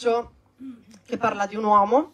saggio 0.00 0.32
che 1.04 1.18
parla 1.18 1.46
di 1.46 1.56
un 1.56 1.64
uomo, 1.64 2.12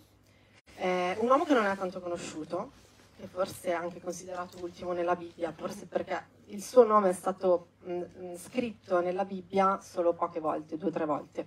eh, 0.75 1.17
un 1.21 1.29
uomo 1.29 1.45
che 1.45 1.55
non 1.55 1.67
è 1.67 1.77
tanto 1.77 2.01
conosciuto, 2.01 2.73
che 3.17 3.29
forse 3.29 3.69
è 3.69 3.73
anche 3.75 4.01
considerato 4.01 4.59
ultimo 4.61 4.93
nella 4.93 5.15
Bibbia, 5.15 5.53
forse 5.57 5.87
perché 5.87 6.21
il 6.47 6.61
suo 6.61 6.85
nome 6.85 7.11
è 7.11 7.13
stato 7.13 7.69
mh, 7.85 7.93
mm, 7.93 8.35
scritto 8.35 9.01
nella 9.01 9.25
Bibbia 9.25 9.79
solo 9.81 10.15
poche 10.15 10.41
volte, 10.41 10.77
due 10.77 10.89
o 10.89 10.93
tre 10.93 11.05
volte. 11.05 11.47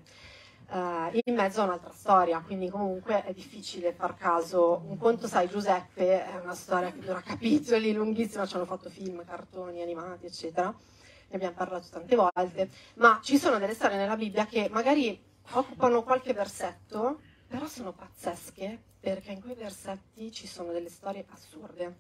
Uh, 0.69 1.09
in 1.25 1.33
mezzo 1.33 1.61
a 1.61 1.65
un'altra 1.65 1.91
storia, 1.91 2.39
quindi 2.39 2.69
comunque 2.69 3.25
è 3.25 3.33
difficile 3.33 3.91
far 3.91 4.15
caso. 4.15 4.83
Un 4.87 4.97
conto, 4.97 5.27
sai, 5.27 5.49
Giuseppe 5.49 6.25
è 6.25 6.39
una 6.41 6.55
storia 6.55 6.91
che 6.91 6.99
dura 6.99 7.19
capitoli, 7.25 7.91
lunghissima, 7.91 8.45
ci 8.45 8.55
hanno 8.55 8.65
fatto 8.65 8.89
film, 8.89 9.25
cartoni 9.25 9.81
animati, 9.81 10.27
eccetera. 10.27 10.67
Ne 10.67 11.35
abbiamo 11.35 11.55
parlato 11.55 11.87
tante 11.89 12.15
volte, 12.15 12.69
ma 12.95 13.19
ci 13.21 13.37
sono 13.37 13.57
delle 13.57 13.73
storie 13.73 13.97
nella 13.97 14.15
Bibbia 14.15 14.45
che 14.45 14.69
magari 14.71 15.27
occupano 15.51 16.03
qualche 16.03 16.33
versetto, 16.33 17.19
però 17.47 17.65
sono 17.67 17.93
pazzesche 17.93 18.81
perché 18.99 19.31
in 19.31 19.41
quei 19.41 19.55
versetti 19.55 20.31
ci 20.31 20.47
sono 20.47 20.71
delle 20.71 20.89
storie 20.89 21.25
assurde. 21.29 21.97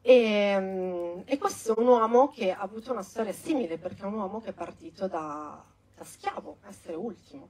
E, 0.00 0.56
mm, 0.58 1.20
e, 1.26 1.38
questo 1.38 1.76
è 1.76 1.80
un 1.80 1.86
uomo 1.86 2.28
che 2.28 2.52
ha 2.52 2.60
avuto 2.60 2.90
una 2.90 3.02
storia 3.02 3.32
simile, 3.32 3.78
perché 3.78 4.02
è 4.02 4.06
un 4.06 4.14
uomo 4.14 4.40
che 4.40 4.50
è 4.50 4.52
partito 4.52 5.06
da, 5.06 5.62
da 5.94 6.04
schiavo, 6.04 6.58
essere 6.66 6.94
ultimo. 6.96 7.48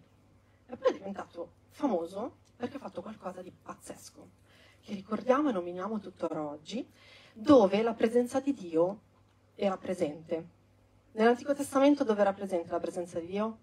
E 0.67 0.77
poi 0.77 0.91
è 0.91 0.93
diventato 0.93 1.53
famoso 1.71 2.41
perché 2.57 2.77
ha 2.77 2.81
fatto 2.81 3.03
qualcosa 3.03 3.41
di 3.43 3.51
pazzesco, 3.51 4.29
che 4.83 4.95
ricordiamo 4.95 5.49
e 5.49 5.53
nominiamo 5.53 5.99
tuttora 5.99 6.47
oggi, 6.47 6.87
dove 7.33 7.83
la 7.83 7.95
presenza 7.95 8.41
di 8.41 8.53
Dio 8.53 9.01
era 9.55 9.77
presente. 9.79 10.61
Nell'Antico 11.13 11.55
Testamento 11.55 12.05
dove 12.05 12.21
era 12.21 12.33
presente 12.33 12.71
la 12.71 12.81
presenza 12.81 13.19
di 13.19 13.27
Dio? 13.27 13.59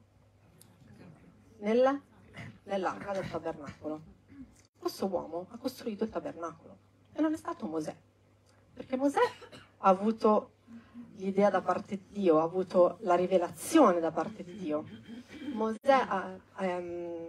Nella, 1.60 2.00
nell'arca 2.64 3.14
del 3.14 3.30
tabernacolo. 3.30 4.02
Questo 4.78 5.08
uomo 5.08 5.48
ha 5.52 5.58
costruito 5.58 6.04
il 6.04 6.10
tabernacolo 6.10 6.78
e 7.14 7.22
non 7.22 7.34
è 7.34 7.38
stato 7.38 7.66
Mosè 7.66 7.96
perché 8.80 8.96
Mosè 8.96 9.20
ha 9.80 9.90
avuto 9.90 10.52
l'idea 11.18 11.50
da 11.50 11.60
parte 11.60 11.98
di 11.98 12.22
Dio, 12.22 12.40
ha 12.40 12.44
avuto 12.44 12.98
la 13.02 13.16
rivelazione 13.16 14.00
da 14.00 14.10
parte 14.10 14.42
di 14.42 14.58
Dio. 14.58 14.86
Ha, 15.84 16.38
ehm, 16.60 17.28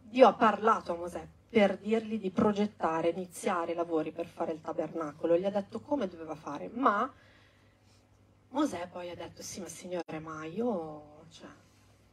Dio 0.00 0.26
ha 0.26 0.32
parlato 0.32 0.92
a 0.92 0.96
Mosè 0.96 1.28
per 1.50 1.76
dirgli 1.76 2.18
di 2.18 2.30
progettare, 2.30 3.10
iniziare 3.10 3.72
i 3.72 3.74
lavori 3.74 4.10
per 4.10 4.24
fare 4.24 4.52
il 4.52 4.62
tabernacolo, 4.62 5.36
gli 5.36 5.44
ha 5.44 5.50
detto 5.50 5.80
come 5.80 6.08
doveva 6.08 6.34
fare, 6.34 6.70
ma 6.72 7.12
Mosè 8.48 8.88
poi 8.90 9.10
ha 9.10 9.14
detto 9.14 9.42
sì 9.42 9.60
ma 9.60 9.68
signore 9.68 10.18
ma 10.18 10.46
io 10.46 11.24
cioè, 11.28 11.48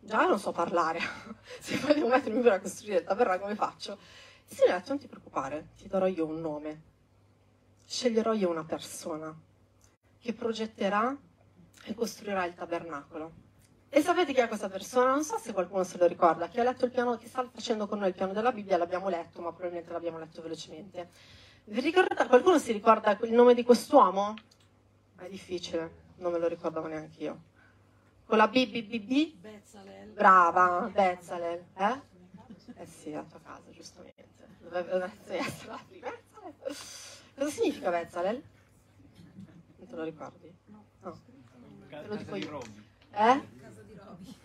già 0.06 0.26
non 0.26 0.40
so 0.40 0.52
parlare, 0.52 1.00
se 1.60 1.78
poi 1.78 1.94
devo 1.94 2.08
mettermi 2.08 2.42
per 2.42 2.62
costruire 2.62 3.00
il 3.00 3.04
tabernacolo 3.04 3.44
come 3.44 3.56
faccio? 3.56 3.94
Ha 3.94 4.76
detto 4.76 4.90
non 4.90 5.00
ti 5.00 5.08
preoccupare, 5.08 5.70
ti 5.78 5.88
darò 5.88 6.06
io 6.06 6.26
un 6.26 6.40
nome, 6.40 6.82
sceglierò 7.86 8.34
io 8.34 8.50
una 8.50 8.64
persona 8.64 9.36
che 10.20 10.34
progetterà 10.34 11.16
e 11.86 11.94
costruirà 11.96 12.46
il 12.46 12.54
tabernacolo. 12.54 13.42
E 13.90 14.02
sapete 14.02 14.34
chi 14.34 14.40
è 14.40 14.48
questa 14.48 14.70
persona? 14.70 15.12
Non 15.12 15.24
so 15.24 15.38
se 15.38 15.54
qualcuno 15.54 15.84
se 15.84 15.98
lo 15.98 16.08
ricorda, 16.08 16.48
chi 16.48 16.60
ha 16.60 16.64
letto 16.64 16.86
il 16.86 16.92
piano, 16.92 17.18
chi 17.18 17.28
sta 17.28 17.48
facendo 17.54 17.88
con 17.88 18.00
noi 18.00 18.10
il 18.10 18.16
piano 18.16 18.34
della 18.34 18.52
Bibbia, 18.52 18.78
l'abbiamo 18.78 19.10
letto, 19.10 19.42
ma 19.42 19.52
probabilmente 19.52 19.92
l'abbiamo 19.92 20.18
letto 20.18 20.42
velocemente. 20.42 21.10
Vi 21.66 21.80
ricordate, 21.80 22.28
qualcuno 22.28 22.58
si 22.58 22.72
ricorda 22.72 23.18
il 23.22 23.34
nome 23.34 23.54
di 23.54 23.64
quest'uomo? 23.64 24.34
È 25.16 25.28
difficile, 25.30 25.92
non 26.18 26.32
me 26.32 26.40
lo 26.40 26.48
ricordavo 26.48 26.88
neanche 26.88 27.24
io. 27.24 27.42
Con 28.34 28.42
la 28.42 28.48
BBBB? 28.48 29.36
Bezzalel. 29.42 30.10
Brava, 30.10 30.90
Bezzalel. 30.92 31.66
Eh? 31.76 32.02
Eh 32.78 32.86
sì, 32.88 33.12
la 33.12 33.22
tua 33.22 33.40
casa, 33.40 33.70
giustamente. 33.70 34.48
Doveva 34.58 35.06
essere 35.28 35.68
la 35.68 35.80
prima. 35.88 36.12
Cosa 37.36 37.50
significa 37.52 37.92
Bezzalel? 37.92 38.44
Non 39.76 39.88
te 39.88 39.96
lo 39.96 40.02
ricordi? 40.02 40.52
No. 40.66 40.84
no. 41.02 41.20
Te 41.90 42.08
lo 42.08 42.16
dico 42.16 42.36
io. 42.36 42.62
Eh? 43.12 43.48
Casa 43.62 43.82
di 43.84 44.00
Roby. 44.04 44.36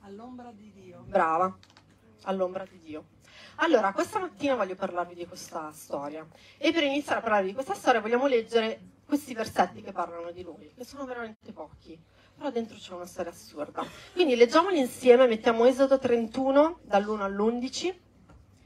All'ombra 0.00 0.52
di 0.52 0.70
Dio. 0.70 1.00
Brava. 1.06 1.56
All'ombra 2.24 2.66
di 2.66 2.78
Dio. 2.78 3.06
Allora, 3.54 3.90
questa 3.94 4.18
mattina 4.18 4.54
voglio 4.54 4.74
parlarvi 4.74 5.14
di 5.14 5.26
questa 5.26 5.72
storia. 5.72 6.28
E 6.58 6.72
per 6.72 6.82
iniziare 6.82 7.20
a 7.20 7.22
parlare 7.22 7.46
di 7.46 7.54
questa 7.54 7.72
storia 7.72 8.02
vogliamo 8.02 8.26
leggere 8.26 8.92
questi 9.06 9.32
versetti 9.32 9.80
che 9.80 9.92
parlano 9.92 10.30
di 10.30 10.42
lui, 10.42 10.70
che 10.74 10.84
sono 10.84 11.06
veramente 11.06 11.50
pochi. 11.50 12.12
Però 12.36 12.50
dentro 12.50 12.76
c'è 12.76 12.92
una 12.92 13.06
storia 13.06 13.30
assurda. 13.30 13.84
Quindi 14.12 14.36
leggiamoli 14.36 14.78
insieme, 14.78 15.26
mettiamo 15.26 15.64
Esodo 15.64 15.98
31 15.98 16.80
dall'1 16.82 17.20
all'11. 17.20 17.94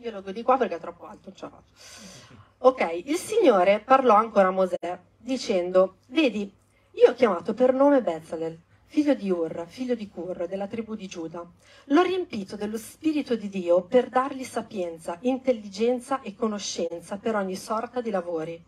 Io 0.01 0.11
lo 0.11 0.21
di 0.33 0.43
qua 0.43 0.57
perché 0.57 0.77
è 0.77 0.81
troppo 0.81 1.07
alto, 1.07 1.29
non 1.29 1.37
ce 1.37 1.45
la 1.45 1.51
faccio. 1.51 2.47
Ok, 2.59 3.03
il 3.05 3.17
Signore 3.17 3.81
parlò 3.81 4.15
ancora 4.15 4.49
a 4.49 4.53
Mosè 4.53 4.99
dicendo, 5.17 5.99
vedi, 6.09 6.53
io 6.93 7.11
ho 7.11 7.15
chiamato 7.15 7.55
per 7.55 7.73
nome 7.73 8.03
Bezalel, 8.03 8.59
figlio 8.91 9.15
di 9.15 9.31
Ur, 9.31 9.67
figlio 9.69 9.95
di 9.95 10.09
Cur, 10.09 10.47
della 10.49 10.67
tribù 10.67 10.95
di 10.95 11.07
Giuda. 11.07 11.47
L'ho 11.85 12.03
riempito 12.03 12.57
dello 12.57 12.79
Spirito 12.79 13.37
di 13.37 13.49
Dio 13.51 13.83
per 13.83 14.09
dargli 14.09 14.45
sapienza, 14.45 15.19
intelligenza 15.21 16.23
e 16.23 16.35
conoscenza 16.35 17.19
per 17.19 17.37
ogni 17.37 17.55
sorta 17.55 18.01
di 18.01 18.11
lavori, 18.11 18.61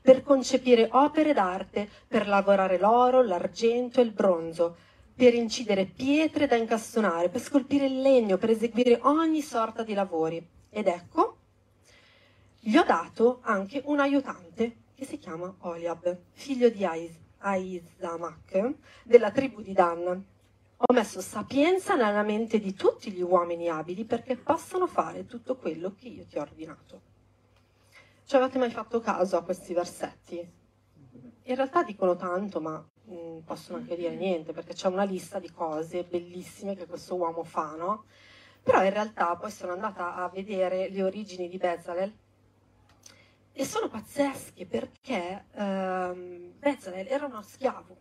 per 0.00 0.22
concepire 0.22 0.88
opere 0.90 1.32
d'arte, 1.32 1.88
per 2.08 2.26
lavorare 2.26 2.76
l'oro, 2.76 3.22
l'argento 3.22 4.00
e 4.00 4.02
il 4.02 4.10
bronzo, 4.10 4.76
per 5.14 5.34
incidere 5.34 5.84
pietre 5.84 6.48
da 6.48 6.56
incastonare, 6.56 7.28
per 7.28 7.40
scolpire 7.40 7.86
il 7.86 8.00
legno, 8.00 8.36
per 8.36 8.50
eseguire 8.50 8.98
ogni 9.02 9.42
sorta 9.42 9.84
di 9.84 9.94
lavori. 9.94 10.44
Ed 10.70 10.88
ecco, 10.88 11.36
gli 12.58 12.76
ho 12.76 12.84
dato 12.84 13.38
anche 13.42 13.80
un 13.84 14.00
aiutante 14.00 14.76
che 14.96 15.04
si 15.04 15.18
chiama 15.18 15.54
Oliab, 15.60 16.18
figlio 16.32 16.68
di 16.68 16.84
Aizamak, 17.38 18.74
della 19.04 19.30
tribù 19.30 19.60
di 19.60 19.72
Dan. 19.72 20.24
Ho 20.76 20.92
messo 20.92 21.20
sapienza 21.20 21.94
nella 21.94 22.22
mente 22.22 22.60
di 22.60 22.74
tutti 22.74 23.10
gli 23.10 23.22
uomini 23.22 23.68
abili 23.68 24.04
perché 24.04 24.36
possano 24.36 24.86
fare 24.86 25.26
tutto 25.26 25.56
quello 25.56 25.94
che 25.94 26.08
io 26.08 26.26
ti 26.26 26.38
ho 26.38 26.42
ordinato. 26.42 27.00
Ci 28.24 28.36
avete 28.36 28.58
mai 28.58 28.70
fatto 28.70 29.00
caso 29.00 29.36
a 29.36 29.42
questi 29.42 29.74
versetti? 29.74 30.36
In 31.44 31.54
realtà 31.54 31.82
dicono 31.82 32.14
tanto, 32.14 32.60
ma 32.60 32.78
mh, 33.04 33.14
mm, 33.14 33.38
possono 33.40 33.78
anche 33.78 33.96
dire 33.96 34.14
niente, 34.14 34.52
perché 34.52 34.74
c'è 34.74 34.88
una 34.88 35.04
lista 35.04 35.38
di 35.38 35.50
cose 35.50 36.04
bellissime 36.04 36.76
che 36.76 36.86
questo 36.86 37.16
uomo 37.16 37.42
fa, 37.42 37.74
no? 37.74 38.04
Però 38.62 38.84
in 38.84 38.90
realtà 38.90 39.34
poi 39.36 39.50
sono 39.50 39.72
andata 39.72 40.14
a 40.14 40.28
vedere 40.28 40.90
le 40.90 41.02
origini 41.02 41.48
di 41.48 41.56
Bezalel 41.56 42.12
e 43.58 43.64
sono 43.64 43.88
pazzesche 43.88 44.66
perché 44.66 45.46
ehm, 45.52 46.52
Bezalel 46.60 47.08
era 47.08 47.26
uno 47.26 47.42
schiavo, 47.42 47.96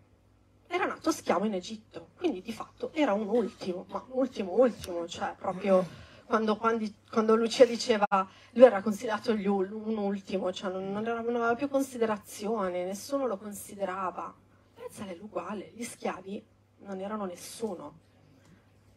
era 0.67 0.85
nato 0.85 1.11
schiavo 1.11 1.45
in 1.45 1.55
Egitto, 1.55 2.09
quindi 2.15 2.43
di 2.43 2.53
fatto 2.53 2.91
era 2.93 3.13
un 3.13 3.27
ultimo, 3.27 3.87
ma 3.89 4.05
un 4.09 4.19
ultimo 4.19 4.51
ultimo, 4.51 5.07
cioè 5.07 5.33
proprio 5.35 5.83
quando, 6.25 6.57
quando, 6.57 6.85
quando 7.09 7.35
Lucia 7.35 7.65
diceva 7.65 8.05
lui 8.51 8.65
era 8.65 8.83
considerato 8.83 9.31
un 9.31 9.97
ultimo, 9.97 10.53
cioè 10.53 10.71
non, 10.71 10.91
non, 10.91 11.03
era, 11.07 11.21
non 11.21 11.37
aveva 11.37 11.55
più 11.55 11.69
considerazione, 11.69 12.85
nessuno 12.85 13.25
lo 13.25 13.37
considerava. 13.37 14.31
Bezalel 14.75 15.19
uguale, 15.21 15.71
gli 15.73 15.83
schiavi 15.83 16.45
non 16.81 16.99
erano 17.01 17.25
nessuno. 17.25 18.05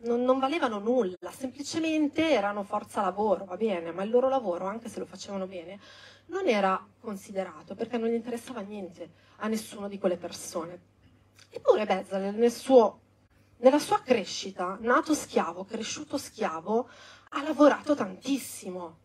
Non, 0.03 0.25
non, 0.25 0.39
valevano 0.39 0.79
nulla, 0.79 1.31
semplicemente 1.31 2.31
erano 2.31 2.65
forza 2.65 3.01
lavoro, 3.01 3.47
va 3.47 3.57
bene, 3.57 3.93
ma 3.93 4.03
il 4.03 4.11
loro 4.11 4.29
lavoro, 4.29 4.67
anche 4.67 4.89
se 4.89 4.99
lo 4.99 5.05
facevano 5.07 5.47
bene, 5.47 5.79
non 6.31 6.49
era 6.49 6.85
considerato 7.01 7.75
perché 7.75 7.99
non 7.99 8.09
gli 8.09 8.15
interessava 8.15 8.61
niente 8.61 9.11
a 9.37 9.49
nessuno 9.49 9.89
di 9.89 9.99
quelle 9.99 10.17
persone. 10.17 10.89
Eppure 11.51 11.85
Bezalel 11.85 12.35
nel 12.35 12.53
suo, 12.53 13.01
nella 13.59 13.79
sua 13.79 14.01
crescita, 14.01 14.79
nato 14.81 15.15
schiavo, 15.15 15.65
cresciuto 15.65 16.17
schiavo, 16.17 16.89
ha 17.31 17.43
lavorato 17.43 17.95
tantissimo, 17.95 18.99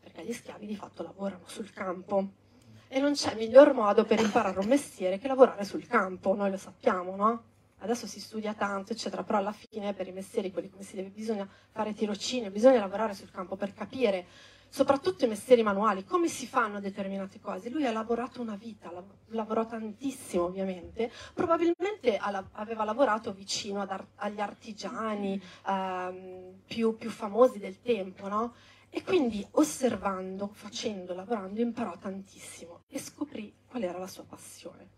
perché 0.00 0.24
gli 0.24 0.32
schiavi 0.32 0.66
di 0.66 0.76
fatto 0.76 1.02
lavorano 1.02 1.44
sul 1.46 1.70
campo. 1.70 2.42
E 2.88 3.00
non 3.00 3.12
c'è 3.12 3.34
miglior 3.34 3.72
modo 3.74 4.04
per 4.04 4.20
imparare 4.20 4.58
un 4.58 4.66
mestiere 4.66 5.18
che 5.18 5.28
lavorare 5.28 5.64
sul 5.64 5.86
campo, 5.86 6.34
noi 6.34 6.50
lo 6.50 6.56
sappiamo, 6.56 7.16
no? 7.16 7.42
Adesso 7.78 8.06
si 8.06 8.20
studia 8.20 8.54
tanto, 8.54 8.92
eccetera, 8.92 9.24
però 9.24 9.38
alla 9.38 9.52
fine 9.52 9.92
per 9.92 10.06
i 10.06 10.12
mestieri, 10.12 10.50
quelli 10.50 10.70
come 10.70 10.84
si 10.84 10.96
deve, 10.96 11.10
bisogna 11.10 11.46
fare 11.70 11.92
tirocini, 11.92 12.48
bisogna 12.50 12.78
lavorare 12.78 13.12
sul 13.12 13.30
campo 13.30 13.56
per 13.56 13.74
capire 13.74 14.26
soprattutto 14.74 15.24
i 15.24 15.28
mestieri 15.28 15.62
manuali, 15.62 16.04
come 16.04 16.26
si 16.26 16.48
fanno 16.48 16.80
determinate 16.80 17.38
cose. 17.38 17.70
Lui 17.70 17.86
ha 17.86 17.92
lavorato 17.92 18.40
una 18.40 18.56
vita, 18.56 18.90
lavorò 19.28 19.64
tantissimo 19.66 20.46
ovviamente, 20.46 21.12
probabilmente 21.32 22.18
aveva 22.18 22.82
lavorato 22.82 23.32
vicino 23.32 23.82
ar- 23.82 24.04
agli 24.16 24.40
artigiani 24.40 25.40
ehm, 25.64 26.62
più, 26.66 26.96
più, 26.96 27.08
famosi 27.10 27.60
del 27.60 27.82
tempo, 27.82 28.26
no? 28.26 28.54
E 28.90 29.04
quindi 29.04 29.46
osservando, 29.52 30.50
facendo, 30.52 31.14
lavorando, 31.14 31.60
imparò 31.60 31.96
tantissimo 31.96 32.80
e 32.88 32.98
scoprì 32.98 33.54
qual 33.68 33.84
era 33.84 33.98
la 33.98 34.08
sua 34.08 34.24
passione, 34.24 34.88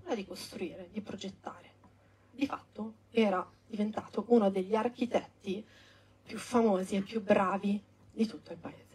quella 0.00 0.14
di 0.14 0.24
costruire, 0.24 0.88
di 0.90 1.02
progettare. 1.02 1.74
Di 2.30 2.46
fatto 2.46 2.94
era 3.10 3.46
diventato 3.66 4.24
uno 4.28 4.48
degli 4.48 4.74
architetti 4.74 5.62
più 6.22 6.38
famosi 6.38 6.96
e 6.96 7.02
più 7.02 7.22
bravi 7.22 7.82
di 8.12 8.26
tutto 8.26 8.52
il 8.52 8.58
paese. 8.58 8.85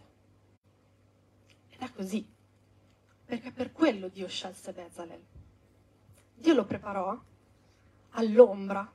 È 1.81 1.89
così, 1.95 2.23
perché 3.25 3.51
per 3.51 3.71
quello 3.71 4.07
Dio 4.07 4.27
scelse 4.27 4.71
Bezalel. 4.71 5.19
Dio 6.35 6.53
lo 6.53 6.63
preparò 6.63 7.19
all'ombra 8.11 8.87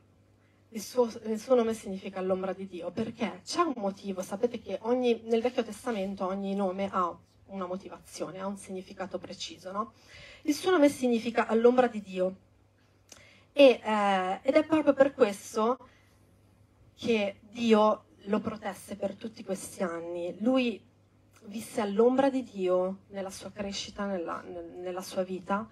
il 0.69 0.81
suo, 0.81 1.11
il 1.25 1.41
suo, 1.41 1.57
nome 1.57 1.75
significa 1.75 2.21
l'ombra 2.21 2.53
di 2.53 2.69
Dio, 2.69 2.93
perché 2.93 3.41
c'è 3.45 3.63
un 3.63 3.73
motivo, 3.79 4.23
sapete 4.23 4.61
che 4.61 4.79
ogni, 4.83 5.21
nel 5.25 5.43
Vecchio 5.43 5.65
Testamento 5.65 6.27
ogni 6.27 6.55
nome 6.55 6.89
ha 6.93 7.13
una 7.47 7.67
motivazione, 7.67 8.39
ha 8.39 8.47
un 8.47 8.57
significato 8.57 9.19
preciso, 9.19 9.73
no? 9.73 9.93
Il 10.43 10.55
suo 10.55 10.71
nome 10.71 10.89
significa 10.89 11.49
all'ombra 11.49 11.89
di 11.89 12.01
Dio 12.01 12.37
e, 13.53 13.81
eh, 13.83 14.41
ed 14.43 14.55
è 14.55 14.65
proprio 14.65 14.93
per 14.93 15.13
questo 15.13 15.89
che 16.95 17.41
Dio 17.51 18.05
lo 18.27 18.39
protesse 18.39 18.95
per 18.95 19.17
tutti 19.17 19.43
questi 19.43 19.83
anni. 19.83 20.37
Lui 20.39 20.86
visse 21.47 21.81
all'ombra 21.81 22.31
di 22.31 22.43
Dio 22.43 22.99
nella 23.09 23.31
sua 23.31 23.51
crescita, 23.51 24.07
nella, 24.07 24.43
nella 24.43 25.03
sua 25.03 25.23
vita, 25.23 25.69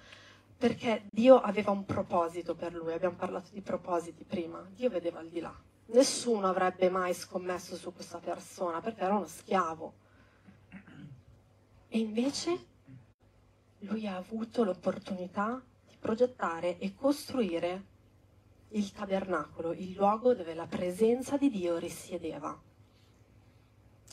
perché 0.56 1.05
Dio 1.11 1.41
aveva 1.41 1.71
un 1.71 1.85
proposito 1.85 2.55
per 2.55 2.75
lui, 2.75 2.93
abbiamo 2.93 3.17
parlato 3.17 3.50
di 3.53 3.61
propositi 3.61 4.25
prima, 4.25 4.67
Dio 4.75 4.88
vedeva 4.88 5.19
al 5.19 5.29
di 5.29 5.41
là. 5.41 5.55
Nessuno 5.87 6.49
avrebbe 6.49 6.88
mai 6.88 7.12
scommesso 7.12 7.76
su 7.76 7.93
questa 7.93 8.19
persona 8.19 8.81
perché 8.81 9.03
era 9.03 9.17
uno 9.17 9.26
schiavo. 9.26 9.93
E 11.88 11.99
invece 11.99 12.67
lui 13.81 14.06
ha 14.06 14.17
avuto 14.17 14.65
l'opportunità 14.65 15.62
di 15.87 15.97
progettare 15.99 16.79
e 16.79 16.94
costruire 16.94 17.85
il 18.71 18.91
tabernacolo, 18.91 19.73
il 19.73 19.93
luogo 19.93 20.35
dove 20.35 20.55
la 20.55 20.67
presenza 20.67 21.37
di 21.37 21.50
Dio 21.50 21.76
risiedeva. 21.76 22.59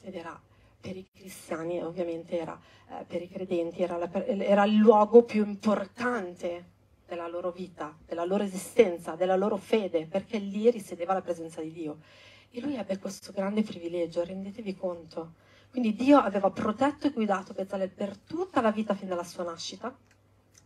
Ed 0.04 0.16
era 0.16 0.40
per 0.82 0.98
i 0.98 1.08
cristiani 1.14 1.82
ovviamente 1.82 2.38
era, 2.38 2.60
eh, 2.90 3.06
per 3.06 3.22
i 3.22 3.30
credenti 3.30 3.84
era, 3.84 3.98
la, 3.98 4.12
era 4.26 4.66
il 4.66 4.76
luogo 4.76 5.24
più 5.24 5.46
importante 5.46 6.80
della 7.08 7.28
loro 7.28 7.52
vita, 7.52 7.96
della 8.06 8.26
loro 8.26 8.44
esistenza, 8.44 9.16
della 9.16 9.36
loro 9.36 9.58
fede, 9.58 10.08
perché 10.08 10.40
lì 10.40 10.70
risiedeva 10.72 11.14
la 11.14 11.22
presenza 11.22 11.62
di 11.62 11.72
Dio. 11.72 12.00
E 12.50 12.60
lui 12.60 12.76
ebbe 12.76 12.98
questo 12.98 13.32
grande 13.32 13.64
privilegio, 13.64 14.24
rendetevi 14.24 14.76
conto. 14.76 15.34
Quindi 15.70 15.94
Dio 15.94 16.18
aveva 16.18 16.50
protetto 16.50 17.08
e 17.08 17.12
guidato 17.12 17.54
Bezalel 17.54 17.90
per 17.90 18.18
tutta 18.18 18.60
la 18.60 18.72
vita 18.72 18.96
fin 18.96 19.08
dalla 19.08 19.24
sua 19.24 19.44
nascita, 19.44 19.96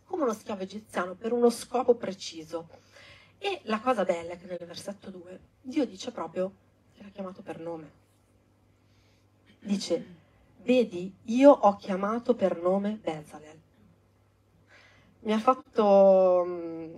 come 0.04 0.22
uno 0.22 0.32
schiavo 0.32 0.62
egiziano, 0.62 1.14
per 1.14 1.32
uno 1.32 1.50
scopo 1.50 1.94
preciso. 1.94 2.68
E 3.38 3.60
la 3.64 3.80
cosa 3.80 4.04
bella 4.04 4.32
è 4.32 4.38
che 4.38 4.46
nel 4.46 4.64
versetto 4.66 5.10
2 5.10 5.40
Dio 5.60 5.84
dice 5.84 6.10
proprio 6.10 6.52
che 6.94 7.02
l'ha 7.02 7.10
chiamato 7.10 7.42
per 7.42 7.60
nome 7.60 8.04
dice, 9.60 10.14
vedi, 10.62 11.14
io 11.24 11.50
ho 11.50 11.76
chiamato 11.76 12.34
per 12.34 12.60
nome 12.60 12.98
Bezalel. 13.00 13.60
Mi 15.20 15.32
ha 15.32 15.38
fatto, 15.38 16.44
mm, 16.46 16.94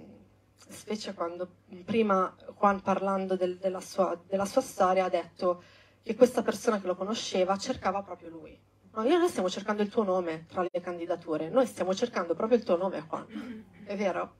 specie 0.68 1.14
quando 1.14 1.48
prima 1.84 2.34
Juan 2.58 2.80
parlando 2.80 3.36
del, 3.36 3.58
della, 3.58 3.80
sua, 3.80 4.18
della, 4.26 4.44
sua, 4.44 4.60
storia 4.60 5.04
ha 5.04 5.08
detto 5.08 5.62
che 6.02 6.14
questa 6.14 6.42
persona 6.42 6.80
che 6.80 6.86
lo 6.86 6.94
conosceva 6.94 7.56
cercava 7.56 8.02
proprio 8.02 8.30
lui. 8.30 8.58
No, 8.92 9.04
io 9.04 9.18
noi 9.18 9.28
stiamo 9.28 9.48
cercando 9.48 9.82
il 9.82 9.88
tuo 9.88 10.02
nome 10.02 10.46
tra 10.46 10.62
le 10.62 10.80
candidature, 10.80 11.48
noi 11.50 11.66
stiamo 11.66 11.94
cercando 11.94 12.34
proprio 12.34 12.58
il 12.58 12.64
tuo 12.64 12.76
nome 12.76 13.04
Juan, 13.06 13.64
è 13.84 13.96
vero? 13.96 14.34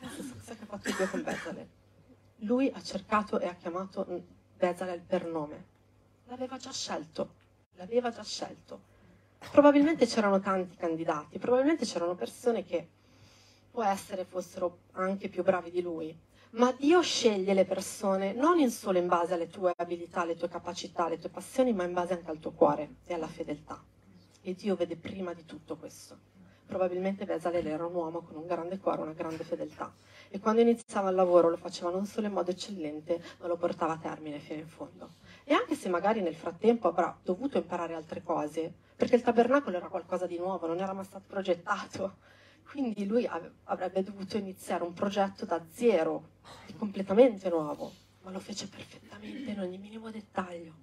Cosa 0.00 0.54
che 0.54 0.62
ha 0.62 0.66
fatto 0.66 0.90
Dio 0.96 1.08
con 1.08 1.22
Bezalel? 1.22 1.68
Lui 2.42 2.70
ha 2.72 2.82
cercato 2.82 3.38
e 3.40 3.46
ha 3.46 3.54
chiamato 3.54 4.06
Bezalel 4.56 5.00
per 5.00 5.26
nome, 5.26 5.64
l'aveva 6.26 6.56
già 6.56 6.72
scelto 6.72 7.37
l'aveva 7.78 8.10
già 8.10 8.24
scelto. 8.24 8.96
Probabilmente 9.52 10.04
c'erano 10.04 10.40
tanti 10.40 10.76
candidati, 10.76 11.38
probabilmente 11.38 11.84
c'erano 11.84 12.16
persone 12.16 12.64
che 12.64 12.88
può 13.70 13.84
essere 13.84 14.24
fossero 14.24 14.78
anche 14.92 15.28
più 15.28 15.44
bravi 15.44 15.70
di 15.70 15.80
lui, 15.80 16.16
ma 16.50 16.72
Dio 16.72 17.00
sceglie 17.02 17.54
le 17.54 17.64
persone 17.64 18.32
non 18.32 18.58
in 18.58 18.70
solo 18.70 18.98
in 18.98 19.06
base 19.06 19.34
alle 19.34 19.48
tue 19.48 19.72
abilità, 19.76 20.22
alle 20.22 20.36
tue 20.36 20.48
capacità, 20.48 21.04
alle 21.04 21.18
tue 21.18 21.28
passioni, 21.28 21.72
ma 21.72 21.84
in 21.84 21.92
base 21.92 22.14
anche 22.14 22.30
al 22.30 22.40
tuo 22.40 22.50
cuore 22.50 22.96
e 23.06 23.14
alla 23.14 23.28
fedeltà. 23.28 23.80
E 24.40 24.54
Dio 24.54 24.74
vede 24.74 24.96
prima 24.96 25.32
di 25.32 25.44
tutto 25.44 25.76
questo. 25.76 26.27
Probabilmente 26.68 27.24
Bezalel 27.24 27.66
era 27.66 27.86
un 27.86 27.94
uomo 27.94 28.20
con 28.20 28.36
un 28.36 28.46
grande 28.46 28.78
cuore, 28.78 29.00
una 29.00 29.14
grande 29.14 29.42
fedeltà. 29.42 29.90
E 30.28 30.38
quando 30.38 30.60
iniziava 30.60 31.08
il 31.08 31.14
lavoro 31.14 31.48
lo 31.48 31.56
faceva 31.56 31.90
non 31.90 32.04
solo 32.04 32.26
in 32.26 32.34
modo 32.34 32.50
eccellente, 32.50 33.22
ma 33.38 33.46
lo 33.46 33.56
portava 33.56 33.94
a 33.94 33.96
termine 33.96 34.38
fino 34.38 34.60
in 34.60 34.68
fondo. 34.68 35.14
E 35.44 35.54
anche 35.54 35.74
se 35.74 35.88
magari 35.88 36.20
nel 36.20 36.34
frattempo 36.34 36.88
avrà 36.88 37.16
dovuto 37.22 37.56
imparare 37.56 37.94
altre 37.94 38.22
cose, 38.22 38.70
perché 38.94 39.16
il 39.16 39.22
tabernacolo 39.22 39.78
era 39.78 39.88
qualcosa 39.88 40.26
di 40.26 40.36
nuovo, 40.36 40.66
non 40.66 40.78
era 40.78 40.92
mai 40.92 41.06
stato 41.06 41.24
progettato, 41.26 42.16
quindi 42.70 43.06
lui 43.06 43.26
avrebbe 43.64 44.02
dovuto 44.02 44.36
iniziare 44.36 44.84
un 44.84 44.92
progetto 44.92 45.46
da 45.46 45.64
zero, 45.70 46.32
completamente 46.76 47.48
nuovo, 47.48 47.92
ma 48.24 48.30
lo 48.30 48.40
fece 48.40 48.68
perfettamente 48.68 49.52
in 49.52 49.60
ogni 49.60 49.78
minimo 49.78 50.10
dettaglio. 50.10 50.74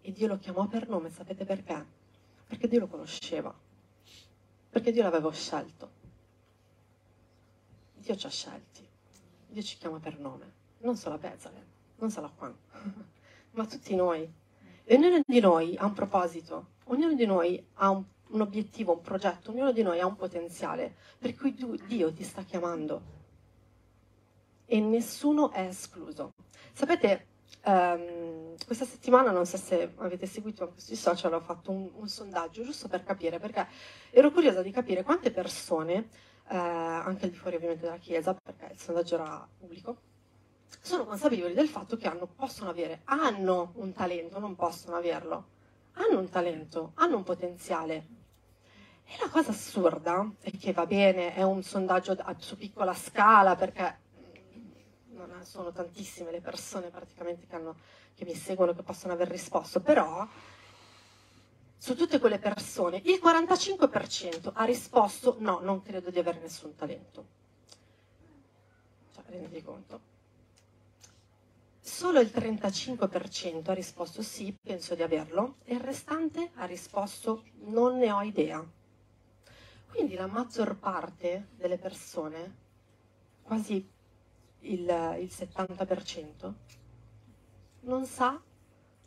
E 0.00 0.10
Dio 0.10 0.26
lo 0.26 0.38
chiamò 0.38 0.66
per 0.66 0.88
nome, 0.88 1.10
sapete 1.10 1.44
perché? 1.44 1.86
Perché 2.48 2.66
Dio 2.66 2.80
lo 2.80 2.88
conosceva, 2.88 3.54
perché 4.70 4.92
Dio 4.92 5.02
l'aveva 5.02 5.30
scelto. 5.32 5.98
Dio 7.94 8.16
ci 8.16 8.26
ha 8.26 8.30
scelti, 8.30 8.86
Dio 9.48 9.62
ci 9.62 9.76
chiama 9.76 9.98
per 9.98 10.18
nome, 10.18 10.52
non 10.78 10.96
solo 10.96 11.16
a 11.16 11.18
Bezalel, 11.18 11.64
non 11.96 12.10
solo 12.10 12.26
a 12.26 12.32
Juan. 12.38 12.56
ma 13.52 13.66
tutti 13.66 13.94
noi. 13.94 14.28
E 14.84 14.94
ognuno 14.94 15.20
di 15.26 15.40
noi 15.40 15.76
ha 15.76 15.86
un 15.86 15.92
proposito, 15.92 16.66
ognuno 16.84 17.14
di 17.14 17.26
noi 17.26 17.62
ha 17.74 17.90
un, 17.90 18.02
un 18.28 18.40
obiettivo, 18.40 18.92
un 18.92 19.02
progetto, 19.02 19.50
ognuno 19.50 19.72
di 19.72 19.82
noi 19.82 20.00
ha 20.00 20.06
un 20.06 20.16
potenziale 20.16 20.94
per 21.18 21.34
cui 21.36 21.54
tu, 21.54 21.76
Dio 21.86 22.12
ti 22.12 22.24
sta 22.24 22.42
chiamando. 22.42 23.18
E 24.66 24.80
nessuno 24.80 25.50
è 25.50 25.66
escluso. 25.66 26.32
Sapete, 26.72 27.26
um, 27.64 28.39
questa 28.66 28.84
settimana, 28.84 29.30
non 29.30 29.46
so 29.46 29.56
se 29.56 29.92
avete 29.96 30.26
seguito 30.26 30.64
anche 30.64 30.80
sui 30.80 30.96
social, 30.96 31.32
ho 31.32 31.40
fatto 31.40 31.70
un, 31.70 31.90
un 31.94 32.08
sondaggio 32.08 32.62
giusto 32.62 32.88
per 32.88 33.02
capire, 33.04 33.38
perché 33.38 33.66
ero 34.10 34.30
curiosa 34.30 34.62
di 34.62 34.70
capire 34.70 35.02
quante 35.02 35.30
persone, 35.30 36.08
eh, 36.48 36.56
anche 36.56 37.24
al 37.24 37.30
di 37.30 37.36
fuori 37.36 37.56
ovviamente 37.56 37.84
della 37.84 37.98
Chiesa, 37.98 38.34
perché 38.34 38.72
il 38.72 38.78
sondaggio 38.78 39.14
era 39.14 39.48
pubblico, 39.58 39.96
sono 40.80 41.04
consapevoli 41.04 41.52
del 41.54 41.68
fatto 41.68 41.96
che 41.96 42.08
hanno, 42.08 42.26
possono 42.26 42.70
avere, 42.70 43.02
hanno 43.04 43.72
un 43.74 43.92
talento, 43.92 44.38
non 44.38 44.54
possono 44.54 44.96
averlo, 44.96 45.46
hanno 45.94 46.18
un 46.18 46.28
talento, 46.28 46.92
hanno 46.94 47.16
un 47.16 47.22
potenziale. 47.22 48.06
E 49.04 49.16
la 49.20 49.28
cosa 49.28 49.50
assurda 49.50 50.30
è 50.40 50.50
che 50.56 50.72
va 50.72 50.86
bene, 50.86 51.34
è 51.34 51.42
un 51.42 51.62
sondaggio 51.62 52.16
su 52.38 52.56
piccola 52.56 52.94
scala 52.94 53.56
perché 53.56 53.98
sono 55.44 55.72
tantissime 55.72 56.30
le 56.30 56.40
persone 56.40 56.88
praticamente 56.88 57.46
che, 57.46 57.54
hanno, 57.54 57.76
che 58.14 58.24
mi 58.24 58.34
seguono 58.34 58.74
che 58.74 58.82
possono 58.82 59.12
aver 59.12 59.28
risposto, 59.28 59.80
però 59.80 60.26
su 61.76 61.94
tutte 61.96 62.18
quelle 62.18 62.38
persone 62.38 63.00
il 63.04 63.20
45% 63.22 64.50
ha 64.54 64.64
risposto 64.64 65.36
no, 65.38 65.60
non 65.60 65.82
credo 65.82 66.10
di 66.10 66.18
avere 66.18 66.40
nessun 66.40 66.74
talento. 66.74 67.26
Cioè, 69.14 69.24
renditi 69.26 69.62
conto 69.62 70.10
solo 71.90 72.20
il 72.20 72.30
35% 72.32 73.70
ha 73.70 73.74
risposto 73.74 74.22
sì, 74.22 74.56
penso 74.58 74.94
di 74.94 75.02
averlo, 75.02 75.56
e 75.64 75.74
il 75.74 75.80
restante 75.80 76.50
ha 76.54 76.64
risposto 76.64 77.44
non 77.64 77.98
ne 77.98 78.12
ho 78.12 78.22
idea. 78.22 78.64
Quindi 79.86 80.14
la 80.14 80.26
maggior 80.26 80.78
parte 80.78 81.48
delle 81.56 81.76
persone, 81.76 82.54
quasi 83.42 83.86
il, 84.60 84.80
il 84.80 85.30
70%, 85.30 86.52
non 87.80 88.04
sa 88.04 88.40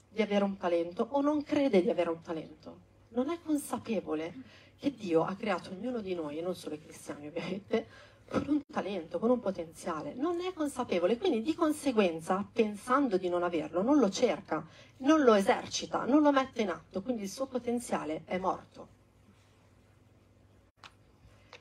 di 0.09 0.21
avere 0.21 0.43
un 0.43 0.57
talento 0.57 1.07
o 1.11 1.21
non 1.21 1.43
crede 1.43 1.81
di 1.81 1.89
avere 1.89 2.09
un 2.09 2.21
talento. 2.21 2.91
Non 3.09 3.29
è 3.29 3.39
consapevole 3.43 4.33
che 4.77 4.93
Dio 4.93 5.23
ha 5.23 5.35
creato 5.35 5.71
ognuno 5.71 6.01
di 6.01 6.13
noi, 6.13 6.37
e 6.37 6.41
non 6.41 6.55
solo 6.55 6.75
i 6.75 6.81
cristiani 6.81 7.27
ovviamente, 7.27 7.87
con 8.29 8.45
un 8.47 8.61
talento, 8.65 9.19
con 9.19 9.29
un 9.29 9.39
potenziale, 9.39 10.13
non 10.13 10.41
è 10.41 10.53
consapevole, 10.53 11.17
quindi 11.17 11.41
di 11.41 11.53
conseguenza, 11.53 12.47
pensando 12.51 13.17
di 13.17 13.29
non 13.29 13.43
averlo, 13.43 13.81
non 13.81 13.99
lo 13.99 14.09
cerca, 14.09 14.65
non 14.97 15.21
lo 15.21 15.33
esercita, 15.33 16.05
non 16.05 16.21
lo 16.21 16.31
mette 16.31 16.61
in 16.61 16.69
atto, 16.69 17.01
quindi 17.01 17.23
il 17.23 17.29
suo 17.29 17.45
potenziale 17.45 18.23
è 18.25 18.37
morto. 18.37 18.87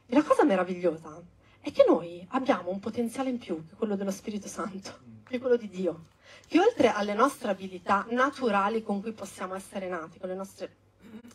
E 0.07 0.15
la 0.15 0.23
cosa 0.23 0.45
meravigliosa 0.45 1.21
è 1.63 1.71
che 1.71 1.85
noi 1.87 2.27
abbiamo 2.31 2.71
un 2.71 2.81
potenziale 2.81 3.31
in 3.31 3.39
più 3.39 3.65
che 3.69 3.77
quello 3.77 3.95
dello 3.95 4.11
Spirito 4.11 4.49
Santo, 4.49 4.99
che 5.25 5.39
quello 5.39 5.57
di 5.57 5.69
Dio, 5.69 6.07
che 6.49 6.59
oltre 6.59 6.89
alle 6.89 7.15
nostre 7.15 7.51
abilità 7.51 8.05
naturali 8.11 8.83
con 8.83 9.01
cui 9.01 9.13
possiamo 9.13 9.55
essere 9.55 9.89
nati, 9.89 10.19
con 10.19 10.29
nostre, 10.31 10.77